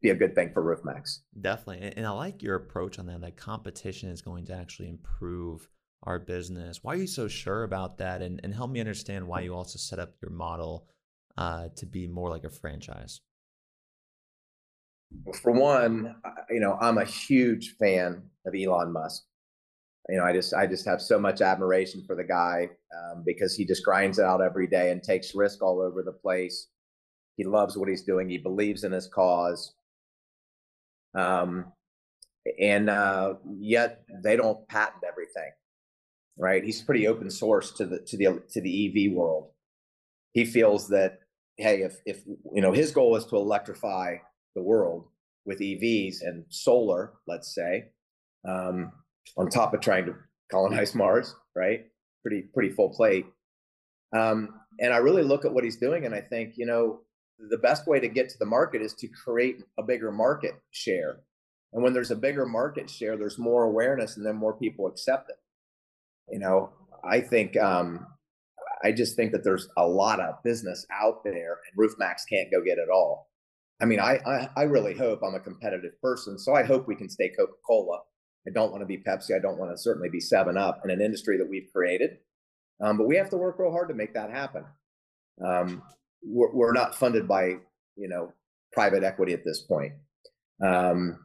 be 0.02 0.10
a 0.10 0.14
good 0.14 0.34
thing 0.34 0.52
for 0.52 0.62
Roof 0.62 0.84
Maxx. 0.84 1.22
Definitely, 1.40 1.92
and 1.96 2.06
I 2.06 2.10
like 2.10 2.42
your 2.42 2.54
approach 2.54 2.98
on 2.98 3.06
that. 3.06 3.20
That 3.22 3.36
competition 3.36 4.10
is 4.10 4.22
going 4.22 4.46
to 4.46 4.54
actually 4.54 4.88
improve 4.88 5.68
our 6.02 6.18
business. 6.18 6.82
Why 6.82 6.94
are 6.94 6.98
you 6.98 7.06
so 7.06 7.28
sure 7.28 7.64
about 7.64 7.98
that? 7.98 8.22
And 8.22 8.40
and 8.44 8.54
help 8.54 8.70
me 8.70 8.80
understand 8.80 9.26
why 9.26 9.40
you 9.40 9.54
also 9.54 9.78
set 9.78 9.98
up 9.98 10.14
your 10.22 10.30
model 10.30 10.86
uh, 11.36 11.68
to 11.76 11.86
be 11.86 12.06
more 12.06 12.30
like 12.30 12.44
a 12.44 12.50
franchise. 12.50 13.20
For 15.42 15.52
one, 15.52 16.16
you 16.50 16.60
know, 16.60 16.78
I'm 16.80 16.98
a 16.98 17.04
huge 17.04 17.76
fan 17.78 18.22
of 18.46 18.54
Elon 18.54 18.92
Musk. 18.92 19.24
You 20.08 20.16
know, 20.16 20.24
I 20.24 20.32
just 20.32 20.54
I 20.54 20.66
just 20.66 20.86
have 20.86 21.00
so 21.00 21.18
much 21.18 21.40
admiration 21.40 22.02
for 22.06 22.16
the 22.16 22.24
guy 22.24 22.70
um, 22.96 23.22
because 23.24 23.54
he 23.54 23.64
just 23.64 23.84
grinds 23.84 24.18
it 24.18 24.24
out 24.24 24.40
every 24.40 24.66
day 24.66 24.90
and 24.90 25.02
takes 25.02 25.34
risk 25.34 25.62
all 25.62 25.80
over 25.80 26.02
the 26.02 26.12
place. 26.12 26.68
He 27.36 27.44
loves 27.44 27.76
what 27.76 27.88
he's 27.88 28.02
doing. 28.02 28.28
He 28.28 28.38
believes 28.38 28.84
in 28.84 28.92
his 28.92 29.06
cause. 29.06 29.74
Um, 31.14 31.72
and 32.58 32.88
uh, 32.88 33.34
yet 33.58 34.02
they 34.22 34.36
don't 34.36 34.66
patent 34.68 35.04
everything, 35.06 35.50
right? 36.38 36.64
He's 36.64 36.82
pretty 36.82 37.06
open 37.06 37.30
source 37.30 37.72
to 37.72 37.86
the 37.86 38.00
to 38.00 38.16
the 38.16 38.42
to 38.50 38.60
the 38.60 39.08
EV 39.08 39.12
world. 39.12 39.50
He 40.32 40.44
feels 40.44 40.88
that 40.88 41.20
hey, 41.56 41.82
if 41.82 41.96
if 42.06 42.22
you 42.26 42.62
know 42.62 42.72
his 42.72 42.90
goal 42.90 43.16
is 43.16 43.26
to 43.26 43.36
electrify 43.36 44.16
the 44.54 44.62
world 44.62 45.06
with 45.44 45.60
EVs 45.60 46.16
and 46.22 46.44
solar, 46.48 47.14
let's 47.26 47.54
say, 47.54 47.86
um, 48.48 48.92
on 49.36 49.48
top 49.48 49.74
of 49.74 49.80
trying 49.80 50.06
to 50.06 50.14
colonize 50.50 50.94
Mars, 50.94 51.34
right? 51.54 51.86
Pretty 52.22 52.42
pretty 52.42 52.70
full 52.70 52.90
plate. 52.90 53.26
Um, 54.16 54.60
and 54.78 54.92
I 54.92 54.98
really 54.98 55.22
look 55.22 55.44
at 55.44 55.52
what 55.52 55.64
he's 55.64 55.76
doing, 55.76 56.04
and 56.04 56.14
I 56.14 56.20
think 56.20 56.54
you 56.56 56.66
know 56.66 57.00
the 57.48 57.58
best 57.58 57.86
way 57.86 58.00
to 58.00 58.08
get 58.08 58.28
to 58.28 58.38
the 58.38 58.46
market 58.46 58.82
is 58.82 58.94
to 58.94 59.08
create 59.08 59.62
a 59.78 59.82
bigger 59.82 60.12
market 60.12 60.54
share. 60.70 61.20
And 61.72 61.82
when 61.82 61.92
there's 61.92 62.10
a 62.10 62.16
bigger 62.16 62.46
market 62.46 62.90
share, 62.90 63.16
there's 63.16 63.38
more 63.38 63.64
awareness, 63.64 64.16
and 64.16 64.26
then 64.26 64.36
more 64.36 64.54
people 64.54 64.86
accept 64.86 65.30
it. 65.30 65.36
You 66.32 66.40
know, 66.40 66.70
I 67.08 67.20
think 67.20 67.56
um, 67.56 68.06
I 68.82 68.92
just 68.92 69.16
think 69.16 69.32
that 69.32 69.44
there's 69.44 69.68
a 69.76 69.86
lot 69.86 70.20
of 70.20 70.42
business 70.42 70.86
out 70.92 71.22
there, 71.24 71.32
and 71.34 71.76
Roof 71.76 71.94
Maxx 71.98 72.24
can't 72.24 72.50
go 72.50 72.62
get 72.62 72.78
it 72.78 72.88
all. 72.92 73.29
I 73.80 73.86
mean, 73.86 74.00
I, 74.00 74.20
I, 74.26 74.48
I 74.56 74.62
really 74.64 74.94
hope 74.94 75.20
I'm 75.22 75.34
a 75.34 75.40
competitive 75.40 76.00
person, 76.02 76.38
so 76.38 76.54
I 76.54 76.62
hope 76.62 76.86
we 76.86 76.96
can 76.96 77.08
stay 77.08 77.30
Coca 77.30 77.52
Cola. 77.66 78.00
I 78.46 78.50
don't 78.50 78.70
want 78.70 78.82
to 78.82 78.86
be 78.86 78.98
Pepsi. 78.98 79.34
I 79.34 79.38
don't 79.38 79.58
want 79.58 79.70
to 79.70 79.78
certainly 79.78 80.08
be 80.08 80.20
Seven 80.20 80.56
Up 80.56 80.80
in 80.84 80.90
an 80.90 81.00
industry 81.00 81.36
that 81.38 81.48
we've 81.48 81.68
created. 81.74 82.18
Um, 82.80 82.96
but 82.96 83.06
we 83.06 83.16
have 83.16 83.30
to 83.30 83.36
work 83.36 83.58
real 83.58 83.70
hard 83.70 83.88
to 83.88 83.94
make 83.94 84.14
that 84.14 84.30
happen. 84.30 84.64
Um, 85.44 85.82
we're, 86.22 86.52
we're, 86.52 86.72
not 86.72 86.94
funded 86.94 87.28
by 87.28 87.56
you 87.96 88.08
know, 88.08 88.32
private 88.72 89.04
equity 89.04 89.32
at 89.32 89.44
this 89.44 89.60
point. 89.60 89.92
Um, 90.64 91.18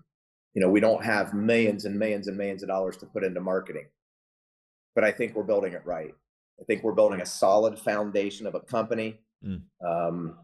you 0.53 0.61
know, 0.61 0.69
we 0.69 0.79
don't 0.79 1.03
have 1.03 1.33
millions 1.33 1.85
and 1.85 1.97
millions 1.97 2.27
and 2.27 2.37
millions 2.37 2.63
of 2.63 2.69
dollars 2.69 2.97
to 2.97 3.05
put 3.05 3.23
into 3.23 3.41
marketing, 3.41 3.87
but 4.93 5.03
I 5.03 5.11
think 5.11 5.35
we're 5.35 5.43
building 5.43 5.73
it 5.73 5.85
right. 5.85 6.13
I 6.59 6.63
think 6.63 6.83
we're 6.83 6.93
building 6.93 7.21
a 7.21 7.25
solid 7.25 7.77
foundation 7.77 8.47
of 8.47 8.55
a 8.55 8.61
company. 8.61 9.19
Mm. 9.45 9.61
Um, 9.85 10.37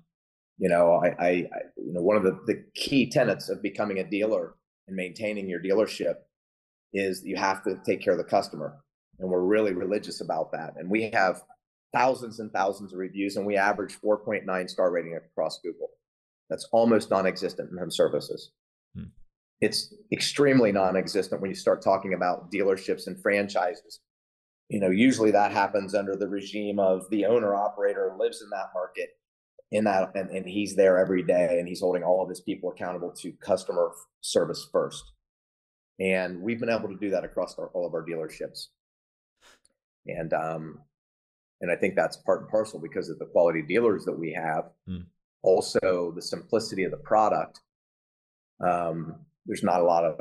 you 0.62 0.70
know, 0.70 1.02
I, 1.04 1.08
I, 1.08 1.28
I, 1.28 1.60
you 1.76 1.92
know, 1.92 2.02
one 2.02 2.16
of 2.16 2.24
the, 2.24 2.38
the 2.46 2.64
key 2.76 3.10
tenets 3.10 3.50
of 3.50 3.64
becoming 3.64 3.98
a 3.98 4.08
dealer 4.08 4.54
and 4.88 4.96
maintaining 4.96 5.50
your 5.50 5.60
dealership 5.60 6.14
is 6.94 7.24
you 7.26 7.36
have 7.36 7.64
to 7.64 7.80
take 7.84 8.04
care 8.04 8.14
of 8.14 8.20
the 8.20 8.24
customer. 8.24 8.78
And 9.20 9.28
we're 9.28 9.42
really 9.42 9.74
religious 9.74 10.22
about 10.22 10.52
that. 10.52 10.74
And 10.78 10.88
we 10.88 11.10
have 11.10 11.42
thousands 11.94 12.40
and 12.40 12.52
thousands 12.52 12.94
of 12.94 13.00
reviews, 13.00 13.38
and 13.38 13.46
we 13.46 13.58
average 13.58 13.98
4.9 14.06 14.70
star 14.70 14.92
rating 14.92 15.18
across 15.18 15.60
Google. 15.64 15.90
That's 16.48 16.68
almost 16.72 17.10
non-existent 17.10 17.72
in 17.72 17.80
home 17.80 17.92
services. 17.92 18.52
Hmm. 18.96 19.06
It's 19.62 19.92
extremely 20.14 20.72
non-existent 20.72 21.42
when 21.42 21.50
you 21.50 21.56
start 21.56 21.82
talking 21.82 22.14
about 22.14 22.52
dealerships 22.52 23.08
and 23.08 23.20
franchises. 23.20 24.00
You 24.70 24.80
know, 24.80 24.92
usually 24.92 25.32
that 25.32 25.52
happens 25.52 25.96
under 25.96 26.16
the 26.16 26.28
regime 26.28 26.78
of 26.78 27.10
the 27.10 27.26
owner 27.26 27.56
operator 27.56 28.16
lives 28.20 28.44
in 28.44 28.50
that 28.52 28.70
market, 28.76 29.10
in 29.72 29.86
that, 29.86 30.12
and, 30.16 30.30
and 30.30 30.46
he's 30.46 30.76
there 30.76 30.98
every 31.00 31.24
day, 31.24 31.58
and 31.58 31.68
he's 31.68 31.80
holding 31.80 32.04
all 32.04 32.22
of 32.22 32.30
his 32.30 32.42
people 32.42 32.70
accountable 32.70 33.12
to 33.22 33.32
customer 33.34 33.92
service 34.20 34.68
first. 34.72 35.04
And 36.00 36.42
we've 36.42 36.60
been 36.60 36.70
able 36.70 36.90
to 36.90 36.98
do 36.98 37.12
that 37.12 37.24
across 37.24 37.58
our, 37.58 37.68
all 37.68 37.86
of 37.86 37.94
our 37.94 38.06
dealerships. 38.06 38.68
And 40.08 40.34
um, 40.34 40.80
and 41.62 41.72
I 41.72 41.76
think 41.76 41.96
that's 41.96 42.18
part 42.18 42.42
and 42.42 42.50
parcel 42.50 42.80
because 42.80 43.10
of 43.10 43.20
the 43.20 43.28
quality 43.28 43.62
dealers 43.62 44.04
that 44.06 44.18
we 44.18 44.34
have. 44.34 44.72
Mm. 44.90 45.06
Also, 45.44 46.12
the 46.16 46.22
simplicity 46.22 46.84
of 46.84 46.92
the 46.92 46.98
product. 46.98 47.60
Um, 48.60 49.16
there's 49.46 49.64
not 49.64 49.80
a 49.80 49.84
lot 49.84 50.04
of 50.04 50.20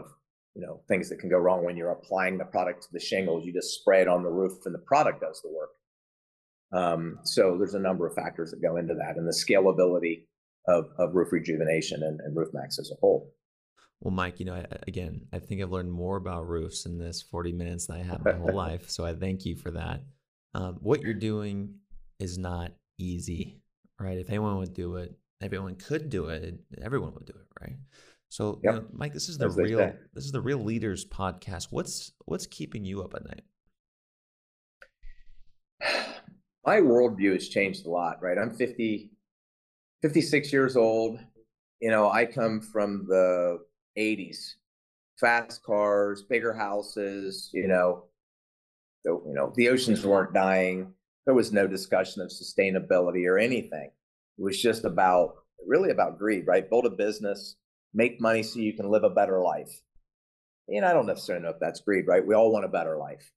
you 0.55 0.63
know 0.63 0.81
things 0.87 1.09
that 1.09 1.19
can 1.19 1.31
go 1.31 1.39
wrong 1.39 1.65
when 1.65 1.77
you're 1.77 1.91
applying 1.91 2.39
the 2.39 2.45
product 2.45 2.83
to 2.83 2.89
the 2.93 3.01
shingles. 3.01 3.47
You 3.47 3.53
just 3.53 3.81
spray 3.81 4.03
it 4.03 4.09
on 4.09 4.23
the 4.23 4.31
roof, 4.31 4.65
and 4.67 4.75
the 4.75 4.81
product 4.81 5.23
does 5.23 5.41
the 5.43 5.51
work. 5.51 5.71
Um, 6.73 7.19
so 7.25 7.57
there's 7.59 7.75
a 7.75 7.81
number 7.81 8.07
of 8.07 8.15
factors 8.15 8.51
that 8.51 8.63
go 8.63 8.77
into 8.77 8.95
that, 8.95 9.17
and 9.17 9.27
the 9.27 9.33
scalability 9.33 10.25
of, 10.69 10.87
of 10.99 11.15
roof 11.15 11.33
rejuvenation 11.33 12.03
and, 12.03 12.21
and 12.21 12.37
Roof 12.37 12.49
Maxx 12.53 12.79
as 12.79 12.91
a 12.91 13.01
whole. 13.01 13.33
Well, 14.01 14.13
Mike, 14.13 14.41
you 14.41 14.47
know, 14.47 14.55
I, 14.55 14.67
again, 14.87 15.27
I 15.33 15.41
think 15.41 15.61
I've 15.61 15.73
learned 15.73 15.93
more 15.93 16.17
about 16.17 16.49
roofs 16.49 16.87
in 16.87 16.99
this 16.99 17.21
40 17.23 17.53
minutes 17.53 17.87
than 17.87 17.97
I 17.97 18.03
have 18.03 18.25
my 18.25 18.33
whole 18.33 18.53
life. 18.55 18.89
So 18.89 19.05
I 19.05 19.15
thank 19.15 19.45
you 19.45 19.57
for 19.57 19.71
that 19.73 20.03
um, 20.55 20.79
what 20.81 21.03
you're 21.03 21.15
doing 21.15 21.77
is 22.19 22.39
not 22.39 22.73
easy, 22.99 23.61
right? 23.99 24.19
If 24.19 24.29
anyone 24.29 24.59
would 24.59 24.75
do 24.75 24.97
it, 24.97 25.17
everyone 25.41 25.77
could 25.77 26.11
do 26.11 26.27
it. 26.27 26.59
Everyone 26.83 27.15
would 27.15 27.27
do 27.27 27.35
it, 27.35 27.47
right? 27.61 27.77
So, 28.29 28.61
yep. 28.63 28.75
you 28.75 28.81
know, 28.81 28.87
Mike, 28.93 29.13
this 29.13 29.29
is 29.29 29.39
the 29.39 29.49
real 29.49 29.93
this 30.15 30.25
is 30.25 30.33
the 30.33 30.41
real 30.41 30.59
leaders 30.59 31.05
podcast. 31.05 31.69
What's 31.71 32.13
what's 32.27 32.47
keeping 32.47 32.85
you 32.85 33.03
up 33.03 33.15
at 33.15 33.25
night? 33.27 33.43
My 36.71 36.81
worldview 36.81 37.33
has 37.33 37.49
changed 37.49 37.85
a 37.85 37.91
lot, 37.91 38.23
right? 38.23 38.39
I'm 38.39 38.55
50, 38.55 39.11
56 40.03 40.53
years 40.53 40.77
old. 40.77 41.19
You 41.81 41.91
know, 41.91 42.09
I 42.09 42.25
come 42.25 42.61
from 42.61 43.07
the 43.09 43.59
80s, 43.99 44.53
fast 45.19 45.65
cars, 45.65 46.23
bigger 46.23 46.53
houses, 46.53 47.51
you 47.53 47.67
know, 47.67 48.05
you 49.05 49.35
know, 49.35 49.53
the 49.57 49.69
oceans 49.69 50.07
weren't 50.07 50.33
dying. 50.33 50.93
There 51.25 51.35
was 51.35 51.53
no 51.53 51.67
discussion 51.67 52.23
of 52.23 52.31
sustainability 52.31 53.29
or 53.29 53.37
anything. 53.37 53.91
It 54.39 54.43
was 54.45 54.63
just 54.63 54.85
about 54.85 55.39
really 55.67 55.91
about 55.91 56.21
greed, 56.21 56.47
right? 56.47 56.71
Build 56.71 56.87
a 56.87 56.91
business, 56.91 57.57
make 57.93 58.21
money 58.21 58.45
so 58.45 58.61
you 58.61 58.75
can 58.75 58.89
live 58.89 59.03
a 59.03 59.11
better 59.11 59.41
life. 59.41 59.83
And 60.69 60.85
I 60.85 60.93
don't 60.93 61.07
necessarily 61.07 61.43
know 61.43 61.51
if 61.51 61.59
that's 61.59 61.81
greed, 61.81 62.07
right? 62.07 62.25
We 62.25 62.37
all 62.37 62.53
want 62.53 62.65
a 62.65 62.69
better 62.69 62.97
life. 62.97 63.33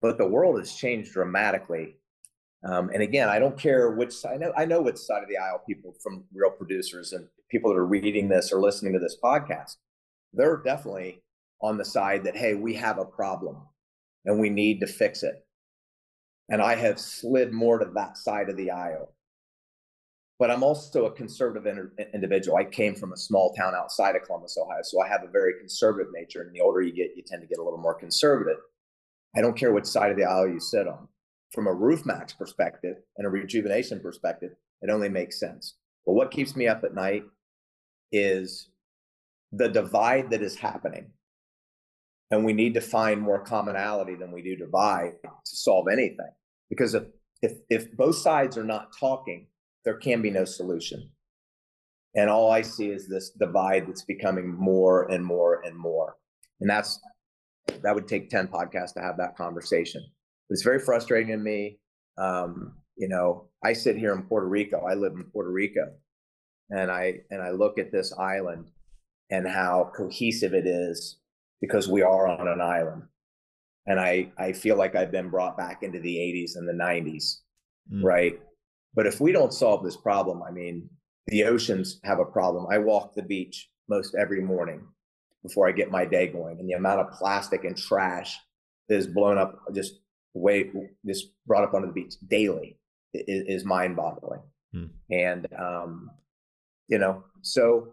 But 0.00 0.18
the 0.18 0.26
world 0.26 0.58
has 0.58 0.74
changed 0.74 1.12
dramatically. 1.12 1.96
Um, 2.64 2.90
and 2.92 3.02
again, 3.02 3.28
I 3.28 3.38
don't 3.38 3.58
care 3.58 3.90
which 3.90 4.14
I 4.24 4.36
know, 4.36 4.52
I 4.56 4.64
know 4.64 4.82
which 4.82 4.98
side 4.98 5.22
of 5.22 5.28
the 5.28 5.38
aisle 5.38 5.62
people 5.66 5.94
from 6.02 6.24
real 6.34 6.50
producers 6.50 7.12
and 7.12 7.26
people 7.50 7.70
that 7.70 7.78
are 7.78 7.86
reading 7.86 8.28
this 8.28 8.52
or 8.52 8.60
listening 8.60 8.92
to 8.92 8.98
this 8.98 9.16
podcast, 9.22 9.76
they're 10.32 10.62
definitely 10.64 11.22
on 11.62 11.76
the 11.76 11.84
side 11.84 12.24
that, 12.24 12.36
hey, 12.36 12.54
we 12.54 12.74
have 12.74 12.98
a 12.98 13.04
problem 13.04 13.56
and 14.24 14.38
we 14.38 14.50
need 14.50 14.80
to 14.80 14.86
fix 14.86 15.22
it. 15.22 15.44
And 16.48 16.60
I 16.60 16.74
have 16.74 16.98
slid 16.98 17.52
more 17.52 17.78
to 17.78 17.90
that 17.94 18.16
side 18.16 18.48
of 18.48 18.56
the 18.56 18.70
aisle. 18.70 19.14
But 20.38 20.50
I'm 20.50 20.62
also 20.62 21.04
a 21.04 21.12
conservative 21.12 21.66
in- 21.66 22.06
individual. 22.14 22.56
I 22.56 22.64
came 22.64 22.94
from 22.94 23.12
a 23.12 23.16
small 23.16 23.52
town 23.54 23.74
outside 23.74 24.16
of 24.16 24.22
Columbus, 24.22 24.56
Ohio. 24.58 24.80
So 24.82 25.02
I 25.02 25.08
have 25.08 25.22
a 25.22 25.30
very 25.30 25.58
conservative 25.58 26.10
nature. 26.12 26.42
And 26.42 26.54
the 26.54 26.62
older 26.62 26.80
you 26.80 26.92
get, 26.92 27.10
you 27.14 27.22
tend 27.26 27.42
to 27.42 27.46
get 27.46 27.58
a 27.58 27.62
little 27.62 27.78
more 27.78 27.94
conservative. 27.94 28.56
I 29.36 29.40
don't 29.40 29.56
care 29.56 29.72
which 29.72 29.86
side 29.86 30.10
of 30.10 30.16
the 30.16 30.24
aisle 30.24 30.48
you 30.48 30.60
sit 30.60 30.88
on. 30.88 31.08
From 31.52 31.66
a 31.66 31.74
Roof 31.74 32.06
Maxx 32.06 32.32
perspective 32.32 32.96
and 33.16 33.26
a 33.26 33.30
rejuvenation 33.30 34.00
perspective, 34.00 34.52
it 34.82 34.90
only 34.90 35.08
makes 35.08 35.38
sense. 35.38 35.74
But 36.06 36.14
what 36.14 36.30
keeps 36.30 36.56
me 36.56 36.66
up 36.68 36.84
at 36.84 36.94
night 36.94 37.24
is 38.12 38.70
the 39.52 39.68
divide 39.68 40.30
that 40.30 40.42
is 40.42 40.56
happening 40.56 41.10
and 42.30 42.44
we 42.44 42.52
need 42.52 42.74
to 42.74 42.80
find 42.80 43.20
more 43.20 43.42
commonality 43.42 44.14
than 44.14 44.30
we 44.30 44.42
do 44.42 44.56
divide 44.56 45.14
to 45.22 45.56
solve 45.56 45.86
anything 45.90 46.30
because 46.68 46.94
if 46.94 47.04
if 47.42 47.52
if 47.68 47.96
both 47.96 48.16
sides 48.16 48.56
are 48.56 48.64
not 48.64 48.88
talking 48.98 49.46
there 49.84 49.96
can 49.96 50.22
be 50.22 50.30
no 50.30 50.44
solution 50.44 51.10
and 52.14 52.30
all 52.30 52.50
i 52.50 52.62
see 52.62 52.88
is 52.90 53.08
this 53.08 53.30
divide 53.30 53.86
that's 53.86 54.04
becoming 54.04 54.48
more 54.54 55.10
and 55.10 55.24
more 55.24 55.62
and 55.64 55.76
more 55.76 56.16
and 56.60 56.70
that's 56.70 57.00
that 57.82 57.94
would 57.94 58.08
take 58.08 58.30
10 58.30 58.48
podcasts 58.48 58.94
to 58.94 59.00
have 59.00 59.16
that 59.16 59.36
conversation 59.36 60.02
it's 60.50 60.62
very 60.62 60.80
frustrating 60.80 61.28
to 61.28 61.36
me 61.36 61.78
um, 62.18 62.74
you 62.96 63.08
know 63.08 63.48
i 63.64 63.72
sit 63.72 63.96
here 63.96 64.12
in 64.12 64.22
puerto 64.22 64.46
rico 64.46 64.84
i 64.88 64.94
live 64.94 65.12
in 65.12 65.24
puerto 65.24 65.50
rico 65.50 65.92
and 66.70 66.90
i 66.90 67.14
and 67.30 67.42
i 67.42 67.50
look 67.50 67.78
at 67.78 67.92
this 67.92 68.12
island 68.18 68.70
and 69.30 69.46
how 69.46 69.90
cohesive 69.96 70.54
it 70.54 70.66
is 70.66 71.18
because 71.60 71.88
we 71.88 72.02
are 72.02 72.26
on 72.26 72.48
an 72.48 72.60
island. 72.60 73.02
And 73.86 73.98
I, 73.98 74.32
I 74.38 74.52
feel 74.52 74.76
like 74.76 74.94
I've 74.94 75.12
been 75.12 75.30
brought 75.30 75.56
back 75.56 75.82
into 75.82 76.00
the 76.00 76.16
80s 76.16 76.56
and 76.56 76.68
the 76.68 76.72
90s, 76.72 77.36
mm. 77.92 78.02
right? 78.02 78.38
But 78.94 79.06
if 79.06 79.20
we 79.20 79.32
don't 79.32 79.54
solve 79.54 79.84
this 79.84 79.96
problem, 79.96 80.42
I 80.42 80.50
mean, 80.50 80.88
the 81.26 81.44
oceans 81.44 82.00
have 82.04 82.18
a 82.18 82.24
problem. 82.24 82.66
I 82.70 82.78
walk 82.78 83.14
the 83.14 83.22
beach 83.22 83.70
most 83.88 84.14
every 84.14 84.40
morning 84.40 84.82
before 85.42 85.68
I 85.68 85.72
get 85.72 85.90
my 85.90 86.04
day 86.04 86.28
going, 86.28 86.58
and 86.58 86.68
the 86.68 86.74
amount 86.74 87.00
of 87.00 87.12
plastic 87.12 87.64
and 87.64 87.76
trash 87.76 88.38
that 88.88 88.96
is 88.96 89.06
blown 89.06 89.38
up, 89.38 89.60
just 89.74 90.00
way, 90.34 90.70
just 91.06 91.28
brought 91.46 91.64
up 91.64 91.74
onto 91.74 91.86
the 91.86 91.92
beach 91.92 92.14
daily, 92.28 92.78
is, 93.14 93.60
is 93.60 93.64
mind-boggling. 93.64 94.42
Mm. 94.74 94.90
And 95.10 95.48
um, 95.58 96.10
you 96.88 96.98
know, 96.98 97.24
so 97.42 97.88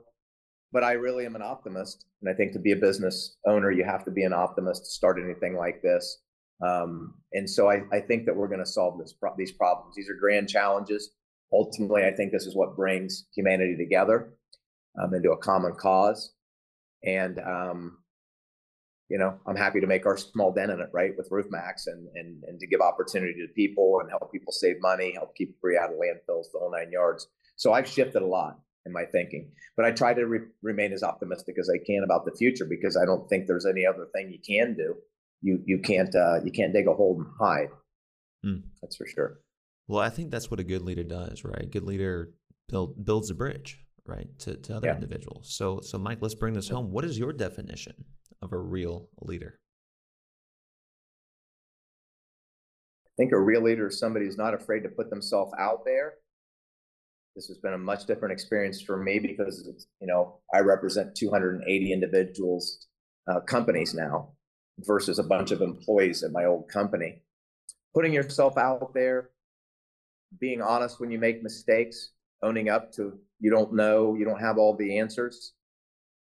but 0.72 0.84
I 0.84 0.94
really 0.94 1.26
am 1.26 1.36
an 1.36 1.42
optimist. 1.42 2.06
And 2.22 2.30
I 2.30 2.34
think 2.34 2.54
to 2.54 2.60
be 2.60 2.72
a 2.72 2.76
business 2.76 3.38
owner, 3.46 3.72
you 3.72 3.84
have 3.84 4.04
to 4.06 4.12
be 4.12 4.24
an 4.24 4.34
optimist 4.34 4.86
to 4.86 4.92
start 4.92 5.18
anything 5.24 5.56
like 5.56 5.82
this. 5.82 6.20
Um, 6.66 7.16
and 7.34 7.50
so 7.50 7.70
I, 7.70 7.84
I, 7.92 8.00
think 8.00 8.26
that 8.26 8.36
we're 8.36 8.48
going 8.48 8.64
to 8.64 8.66
solve 8.66 8.98
this 8.98 9.14
pro- 9.14 9.36
these 9.38 9.52
problems. 9.52 9.96
These 9.96 10.10
are 10.10 10.16
grand 10.16 10.50
challenges. 10.50 11.12
Ultimately, 11.54 12.04
I 12.04 12.12
think 12.12 12.32
this 12.32 12.48
is 12.48 12.56
what 12.56 12.76
brings 12.76 13.28
humanity 13.36 13.78
together 13.78 14.34
um, 15.00 15.14
into 15.14 15.32
a 15.32 15.38
common 15.38 15.74
cause. 15.74 16.34
And 17.08 17.40
um, 17.40 17.98
you 19.10 19.18
know, 19.18 19.40
I'm 19.48 19.56
happy 19.56 19.80
to 19.80 19.88
make 19.88 20.06
our 20.06 20.18
small 20.18 20.52
dent 20.52 20.72
in 20.72 20.82
it, 20.82 20.90
right, 20.92 21.12
with 21.18 21.30
Roof 21.32 21.48
Maxx, 21.50 21.88
and 21.88 22.08
and 22.14 22.44
and 22.44 22.60
to 22.60 22.68
give 22.68 22.82
opportunity 22.82 23.34
to 23.34 23.54
people 23.54 24.00
and 24.02 24.10
help 24.10 24.32
people 24.32 24.52
save 24.52 24.76
money, 24.82 25.14
help 25.14 25.36
keep 25.36 25.60
free 25.62 25.78
out 25.78 25.90
of 25.90 25.96
landfills, 25.96 26.52
the 26.52 26.60
whole 26.60 26.72
nine 26.72 26.92
yards. 26.92 27.28
So 27.56 27.74
I've 27.74 27.88
shifted 27.88 28.22
a 28.22 28.28
lot 28.28 28.60
in 28.86 28.92
my 28.92 29.06
thinking. 29.06 29.52
But 29.76 29.86
I 29.86 29.92
try 29.92 30.14
to 30.14 30.26
re- 30.26 30.48
remain 30.62 30.92
as 30.94 31.04
optimistic 31.04 31.56
as 31.60 31.70
I 31.70 31.78
can 31.84 32.04
about 32.04 32.26
the 32.26 32.36
future 32.38 32.66
because 32.70 32.98
I 32.98 33.06
don't 33.06 33.28
think 33.30 33.48
there's 33.48 33.66
any 33.66 33.86
other 33.86 34.08
thing 34.14 34.30
you 34.32 34.40
can 34.46 34.76
do. 34.76 34.96
You 35.42 35.62
you 35.66 35.80
can't 35.80 36.14
uh, 36.14 36.44
you 36.44 36.52
can't 36.52 36.74
dig 36.74 36.88
a 36.88 36.94
hole 36.94 37.16
and 37.20 37.28
hide. 37.40 37.70
Mm. 38.46 38.64
That's 38.82 38.98
for 38.98 39.08
sure. 39.08 39.40
Well, 39.88 40.02
I 40.02 40.10
think 40.10 40.32
that's 40.32 40.52
what 40.52 40.60
a 40.60 40.66
good 40.66 40.82
leader 40.82 41.04
does, 41.04 41.46
right? 41.46 41.62
A 41.62 41.66
good 41.66 41.84
leader 41.84 42.34
build, 42.68 43.06
builds 43.06 43.30
a 43.30 43.36
bridge, 43.36 43.80
right, 44.08 44.28
to, 44.40 44.56
to 44.56 44.78
other 44.78 44.88
yeah. 44.88 44.96
individuals. 44.96 45.56
So, 45.56 45.80
so 45.82 45.98
Mike, 45.98 46.20
let's 46.22 46.36
bring 46.36 46.54
this 46.54 46.70
home. 46.70 46.92
What 46.92 47.06
is 47.06 47.18
your 47.18 47.34
definition 47.34 48.06
of 48.42 48.54
a 48.54 48.58
real 48.58 49.10
leader? 49.22 49.60
I 53.06 53.12
think 53.18 53.32
a 53.32 53.40
real 53.40 53.64
leader 53.64 53.88
is 53.88 54.00
somebody 54.00 54.26
who's 54.26 54.38
not 54.38 54.54
afraid 54.54 54.82
to 54.82 54.90
put 54.90 55.10
themselves 55.10 55.54
out 55.60 55.86
there 55.86 56.16
this 57.38 57.48
has 57.50 57.60
been 57.60 57.74
a 57.74 57.78
much 57.78 58.08
different 58.08 58.34
experience 58.34 58.82
for 58.82 58.98
me 58.98 59.20
because 59.20 59.88
you 60.02 60.08
know 60.08 60.40
I 60.52 60.60
represent 60.62 61.16
280 61.16 61.94
individuals, 61.94 62.88
uh, 63.32 63.42
companies 63.42 63.94
now, 63.94 64.32
versus 64.80 65.20
a 65.20 65.24
bunch 65.24 65.52
of 65.52 65.62
employees 65.62 66.24
at 66.24 66.32
my 66.32 66.46
old 66.46 66.68
company. 66.68 67.22
Putting 67.94 68.12
yourself 68.12 68.58
out 68.58 68.92
there, 68.96 69.30
being 70.40 70.64
honest 70.64 71.00
when 71.00 71.12
you 71.12 71.20
make 71.20 71.44
mistakes, 71.44 72.10
owning 72.44 72.70
up 72.70 72.92
to 72.94 73.20
you 73.40 73.52
don't 73.52 73.74
know, 73.74 74.16
you 74.16 74.26
don't 74.26 74.42
have 74.42 74.58
all 74.58 74.76
the 74.76 74.98
answers, 74.98 75.54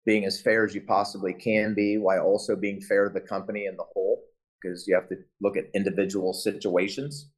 being 0.05 0.25
as 0.25 0.41
fair 0.41 0.65
as 0.65 0.75
you 0.75 0.83
possibly 0.83 1.33
can 1.33 1.75
be 1.75 1.99
while 1.99 2.21
also 2.21 2.57
being 2.57 2.81
fair 2.81 3.09
to 3.09 3.13
the 3.13 3.21
company 3.21 3.67
and 3.67 3.79
the 3.79 3.85
whole, 3.95 4.23
because 4.61 4.87
you 4.87 4.95
have 4.95 5.09
to 5.09 5.17
look 5.41 5.57
at 5.57 5.65
individual 5.75 6.33
situations 6.33 7.31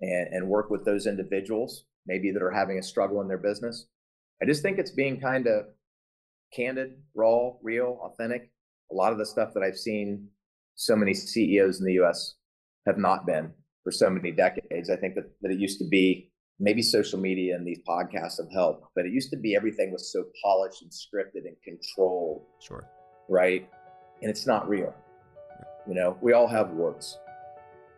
and, 0.00 0.28
and 0.32 0.48
work 0.48 0.70
with 0.70 0.84
those 0.84 1.06
individuals, 1.06 1.84
maybe 2.06 2.30
that 2.30 2.42
are 2.42 2.50
having 2.50 2.78
a 2.78 2.82
struggle 2.82 3.20
in 3.20 3.28
their 3.28 3.38
business. 3.38 3.86
I 4.42 4.46
just 4.46 4.62
think 4.62 4.78
it's 4.78 4.92
being 4.92 5.20
kind 5.20 5.46
of 5.46 5.66
candid, 6.54 6.94
raw, 7.14 7.52
real, 7.62 8.00
authentic. 8.02 8.50
A 8.90 8.94
lot 8.94 9.12
of 9.12 9.18
the 9.18 9.26
stuff 9.26 9.54
that 9.54 9.62
I've 9.62 9.76
seen 9.76 10.28
so 10.74 10.96
many 10.96 11.14
CEOs 11.14 11.80
in 11.80 11.86
the 11.86 12.00
US 12.02 12.34
have 12.86 12.98
not 12.98 13.26
been 13.26 13.52
for 13.84 13.92
so 13.92 14.08
many 14.08 14.32
decades. 14.32 14.90
I 14.90 14.96
think 14.96 15.14
that, 15.14 15.30
that 15.42 15.52
it 15.52 15.58
used 15.58 15.78
to 15.78 15.88
be 15.88 16.29
maybe 16.60 16.82
social 16.82 17.18
media 17.18 17.56
and 17.56 17.66
these 17.66 17.80
podcasts 17.88 18.36
have 18.36 18.52
helped, 18.52 18.84
but 18.94 19.06
it 19.06 19.12
used 19.12 19.30
to 19.30 19.36
be 19.36 19.56
everything 19.56 19.90
was 19.90 20.12
so 20.12 20.24
polished 20.44 20.82
and 20.82 20.90
scripted 20.90 21.46
and 21.46 21.56
controlled. 21.64 22.42
Sure. 22.60 22.86
Right. 23.28 23.68
And 24.20 24.30
it's 24.30 24.46
not 24.46 24.68
real. 24.68 24.94
You 25.88 25.94
know, 25.94 26.18
we 26.20 26.34
all 26.34 26.46
have 26.46 26.70
warts, 26.70 27.18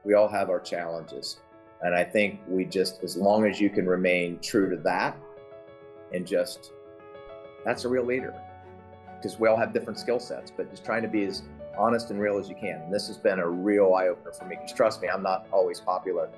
we 0.04 0.14
all 0.14 0.28
have 0.28 0.48
our 0.48 0.60
challenges. 0.60 1.40
And 1.82 1.96
I 1.96 2.04
think 2.04 2.40
we 2.46 2.64
just, 2.64 3.02
as 3.02 3.16
long 3.16 3.44
as 3.44 3.60
you 3.60 3.68
can 3.68 3.86
remain 3.86 4.38
true 4.38 4.70
to 4.70 4.80
that 4.84 5.16
and 6.14 6.24
just, 6.24 6.70
that's 7.64 7.84
a 7.84 7.88
real 7.88 8.04
leader 8.04 8.32
because 9.16 9.38
we 9.38 9.48
all 9.48 9.56
have 9.56 9.72
different 9.72 9.98
skill 9.98 10.20
sets, 10.20 10.52
but 10.56 10.70
just 10.70 10.84
trying 10.84 11.02
to 11.02 11.08
be 11.08 11.24
as 11.24 11.42
honest 11.76 12.10
and 12.10 12.20
real 12.20 12.38
as 12.38 12.48
you 12.48 12.54
can. 12.54 12.82
And 12.82 12.94
this 12.94 13.08
has 13.08 13.18
been 13.18 13.40
a 13.40 13.48
real 13.48 13.94
eye 13.94 14.08
opener 14.08 14.32
for 14.32 14.44
me 14.44 14.56
because 14.56 14.72
trust 14.72 15.02
me, 15.02 15.08
I'm 15.08 15.22
not 15.22 15.46
always 15.52 15.80
popular. 15.80 16.28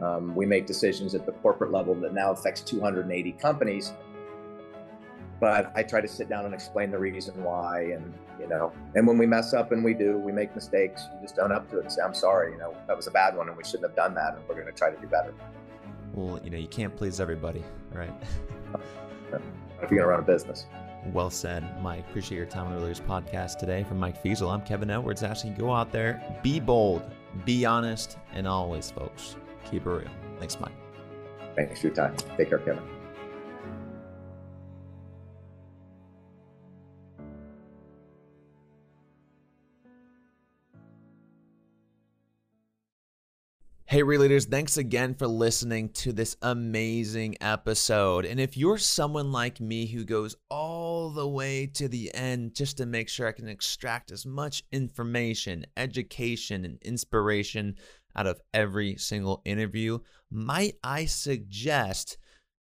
Um, 0.00 0.34
we 0.34 0.46
make 0.46 0.66
decisions 0.66 1.14
at 1.14 1.24
the 1.26 1.32
corporate 1.32 1.70
level 1.72 1.94
that 1.96 2.12
now 2.12 2.32
affects 2.32 2.60
280 2.62 3.32
companies. 3.32 3.92
But 5.40 5.72
I 5.74 5.82
try 5.82 6.00
to 6.00 6.08
sit 6.08 6.28
down 6.28 6.44
and 6.44 6.54
explain 6.54 6.90
the 6.90 6.98
reason 6.98 7.42
why, 7.42 7.92
and 7.94 8.14
you 8.40 8.48
know, 8.48 8.72
and 8.94 9.06
when 9.06 9.18
we 9.18 9.26
mess 9.26 9.52
up 9.52 9.72
and 9.72 9.84
we 9.84 9.92
do, 9.92 10.16
we 10.16 10.32
make 10.32 10.54
mistakes. 10.54 11.06
You 11.14 11.22
just 11.22 11.38
own 11.38 11.52
up 11.52 11.68
to 11.70 11.78
it 11.78 11.82
and 11.82 11.92
say, 11.92 12.02
"I'm 12.02 12.14
sorry. 12.14 12.52
You 12.52 12.58
know, 12.58 12.74
that 12.86 12.96
was 12.96 13.08
a 13.08 13.10
bad 13.10 13.36
one, 13.36 13.48
and 13.48 13.56
we 13.56 13.64
shouldn't 13.64 13.84
have 13.84 13.96
done 13.96 14.14
that, 14.14 14.36
and 14.36 14.48
we're 14.48 14.54
going 14.54 14.66
to 14.66 14.72
try 14.72 14.90
to 14.90 15.00
do 15.00 15.06
better." 15.06 15.34
Well, 16.14 16.40
you 16.44 16.50
know, 16.50 16.58
you 16.58 16.68
can't 16.68 16.96
please 16.96 17.20
everybody, 17.20 17.64
right? 17.92 18.12
if 19.32 19.90
you're 19.90 19.98
going 19.98 20.02
to 20.02 20.06
run 20.06 20.20
a 20.20 20.22
business. 20.22 20.66
Well 21.12 21.30
said, 21.30 21.82
Mike. 21.82 22.08
Appreciate 22.08 22.38
your 22.38 22.46
time 22.46 22.68
on 22.68 22.74
the 22.74 22.80
Leaders 22.80 23.00
Podcast 23.00 23.58
today. 23.58 23.84
From 23.84 23.98
Mike 23.98 24.20
Feasel, 24.22 24.48
I'm 24.48 24.62
Kevin 24.62 24.90
Edwards. 24.90 25.22
Asking 25.22 25.54
go 25.54 25.72
out 25.72 25.92
there, 25.92 26.22
be 26.42 26.60
bold, 26.60 27.02
be 27.44 27.66
honest, 27.66 28.16
and 28.32 28.48
always, 28.48 28.90
folks, 28.90 29.36
keep 29.64 29.86
it 29.86 29.90
real. 29.90 30.10
Thanks, 30.38 30.58
Mike. 30.60 30.72
Thanks 31.56 31.80
for 31.80 31.88
your 31.88 31.96
time. 31.96 32.16
Take 32.36 32.48
care, 32.48 32.58
Kevin. 32.58 32.82
Hey, 43.94 44.02
Releaders, 44.02 44.50
thanks 44.50 44.76
again 44.76 45.14
for 45.14 45.28
listening 45.28 45.90
to 45.90 46.12
this 46.12 46.36
amazing 46.42 47.36
episode. 47.40 48.24
And 48.24 48.40
if 48.40 48.56
you're 48.56 48.76
someone 48.76 49.30
like 49.30 49.60
me 49.60 49.86
who 49.86 50.04
goes 50.04 50.34
all 50.50 51.10
the 51.10 51.28
way 51.28 51.66
to 51.74 51.86
the 51.86 52.12
end 52.12 52.56
just 52.56 52.78
to 52.78 52.86
make 52.86 53.08
sure 53.08 53.28
I 53.28 53.32
can 53.32 53.46
extract 53.46 54.10
as 54.10 54.26
much 54.26 54.64
information, 54.72 55.64
education, 55.76 56.64
and 56.64 56.82
inspiration 56.82 57.76
out 58.16 58.26
of 58.26 58.40
every 58.52 58.96
single 58.96 59.42
interview, 59.44 59.98
might 60.30 60.74
I 60.82 61.06
suggest 61.06 62.16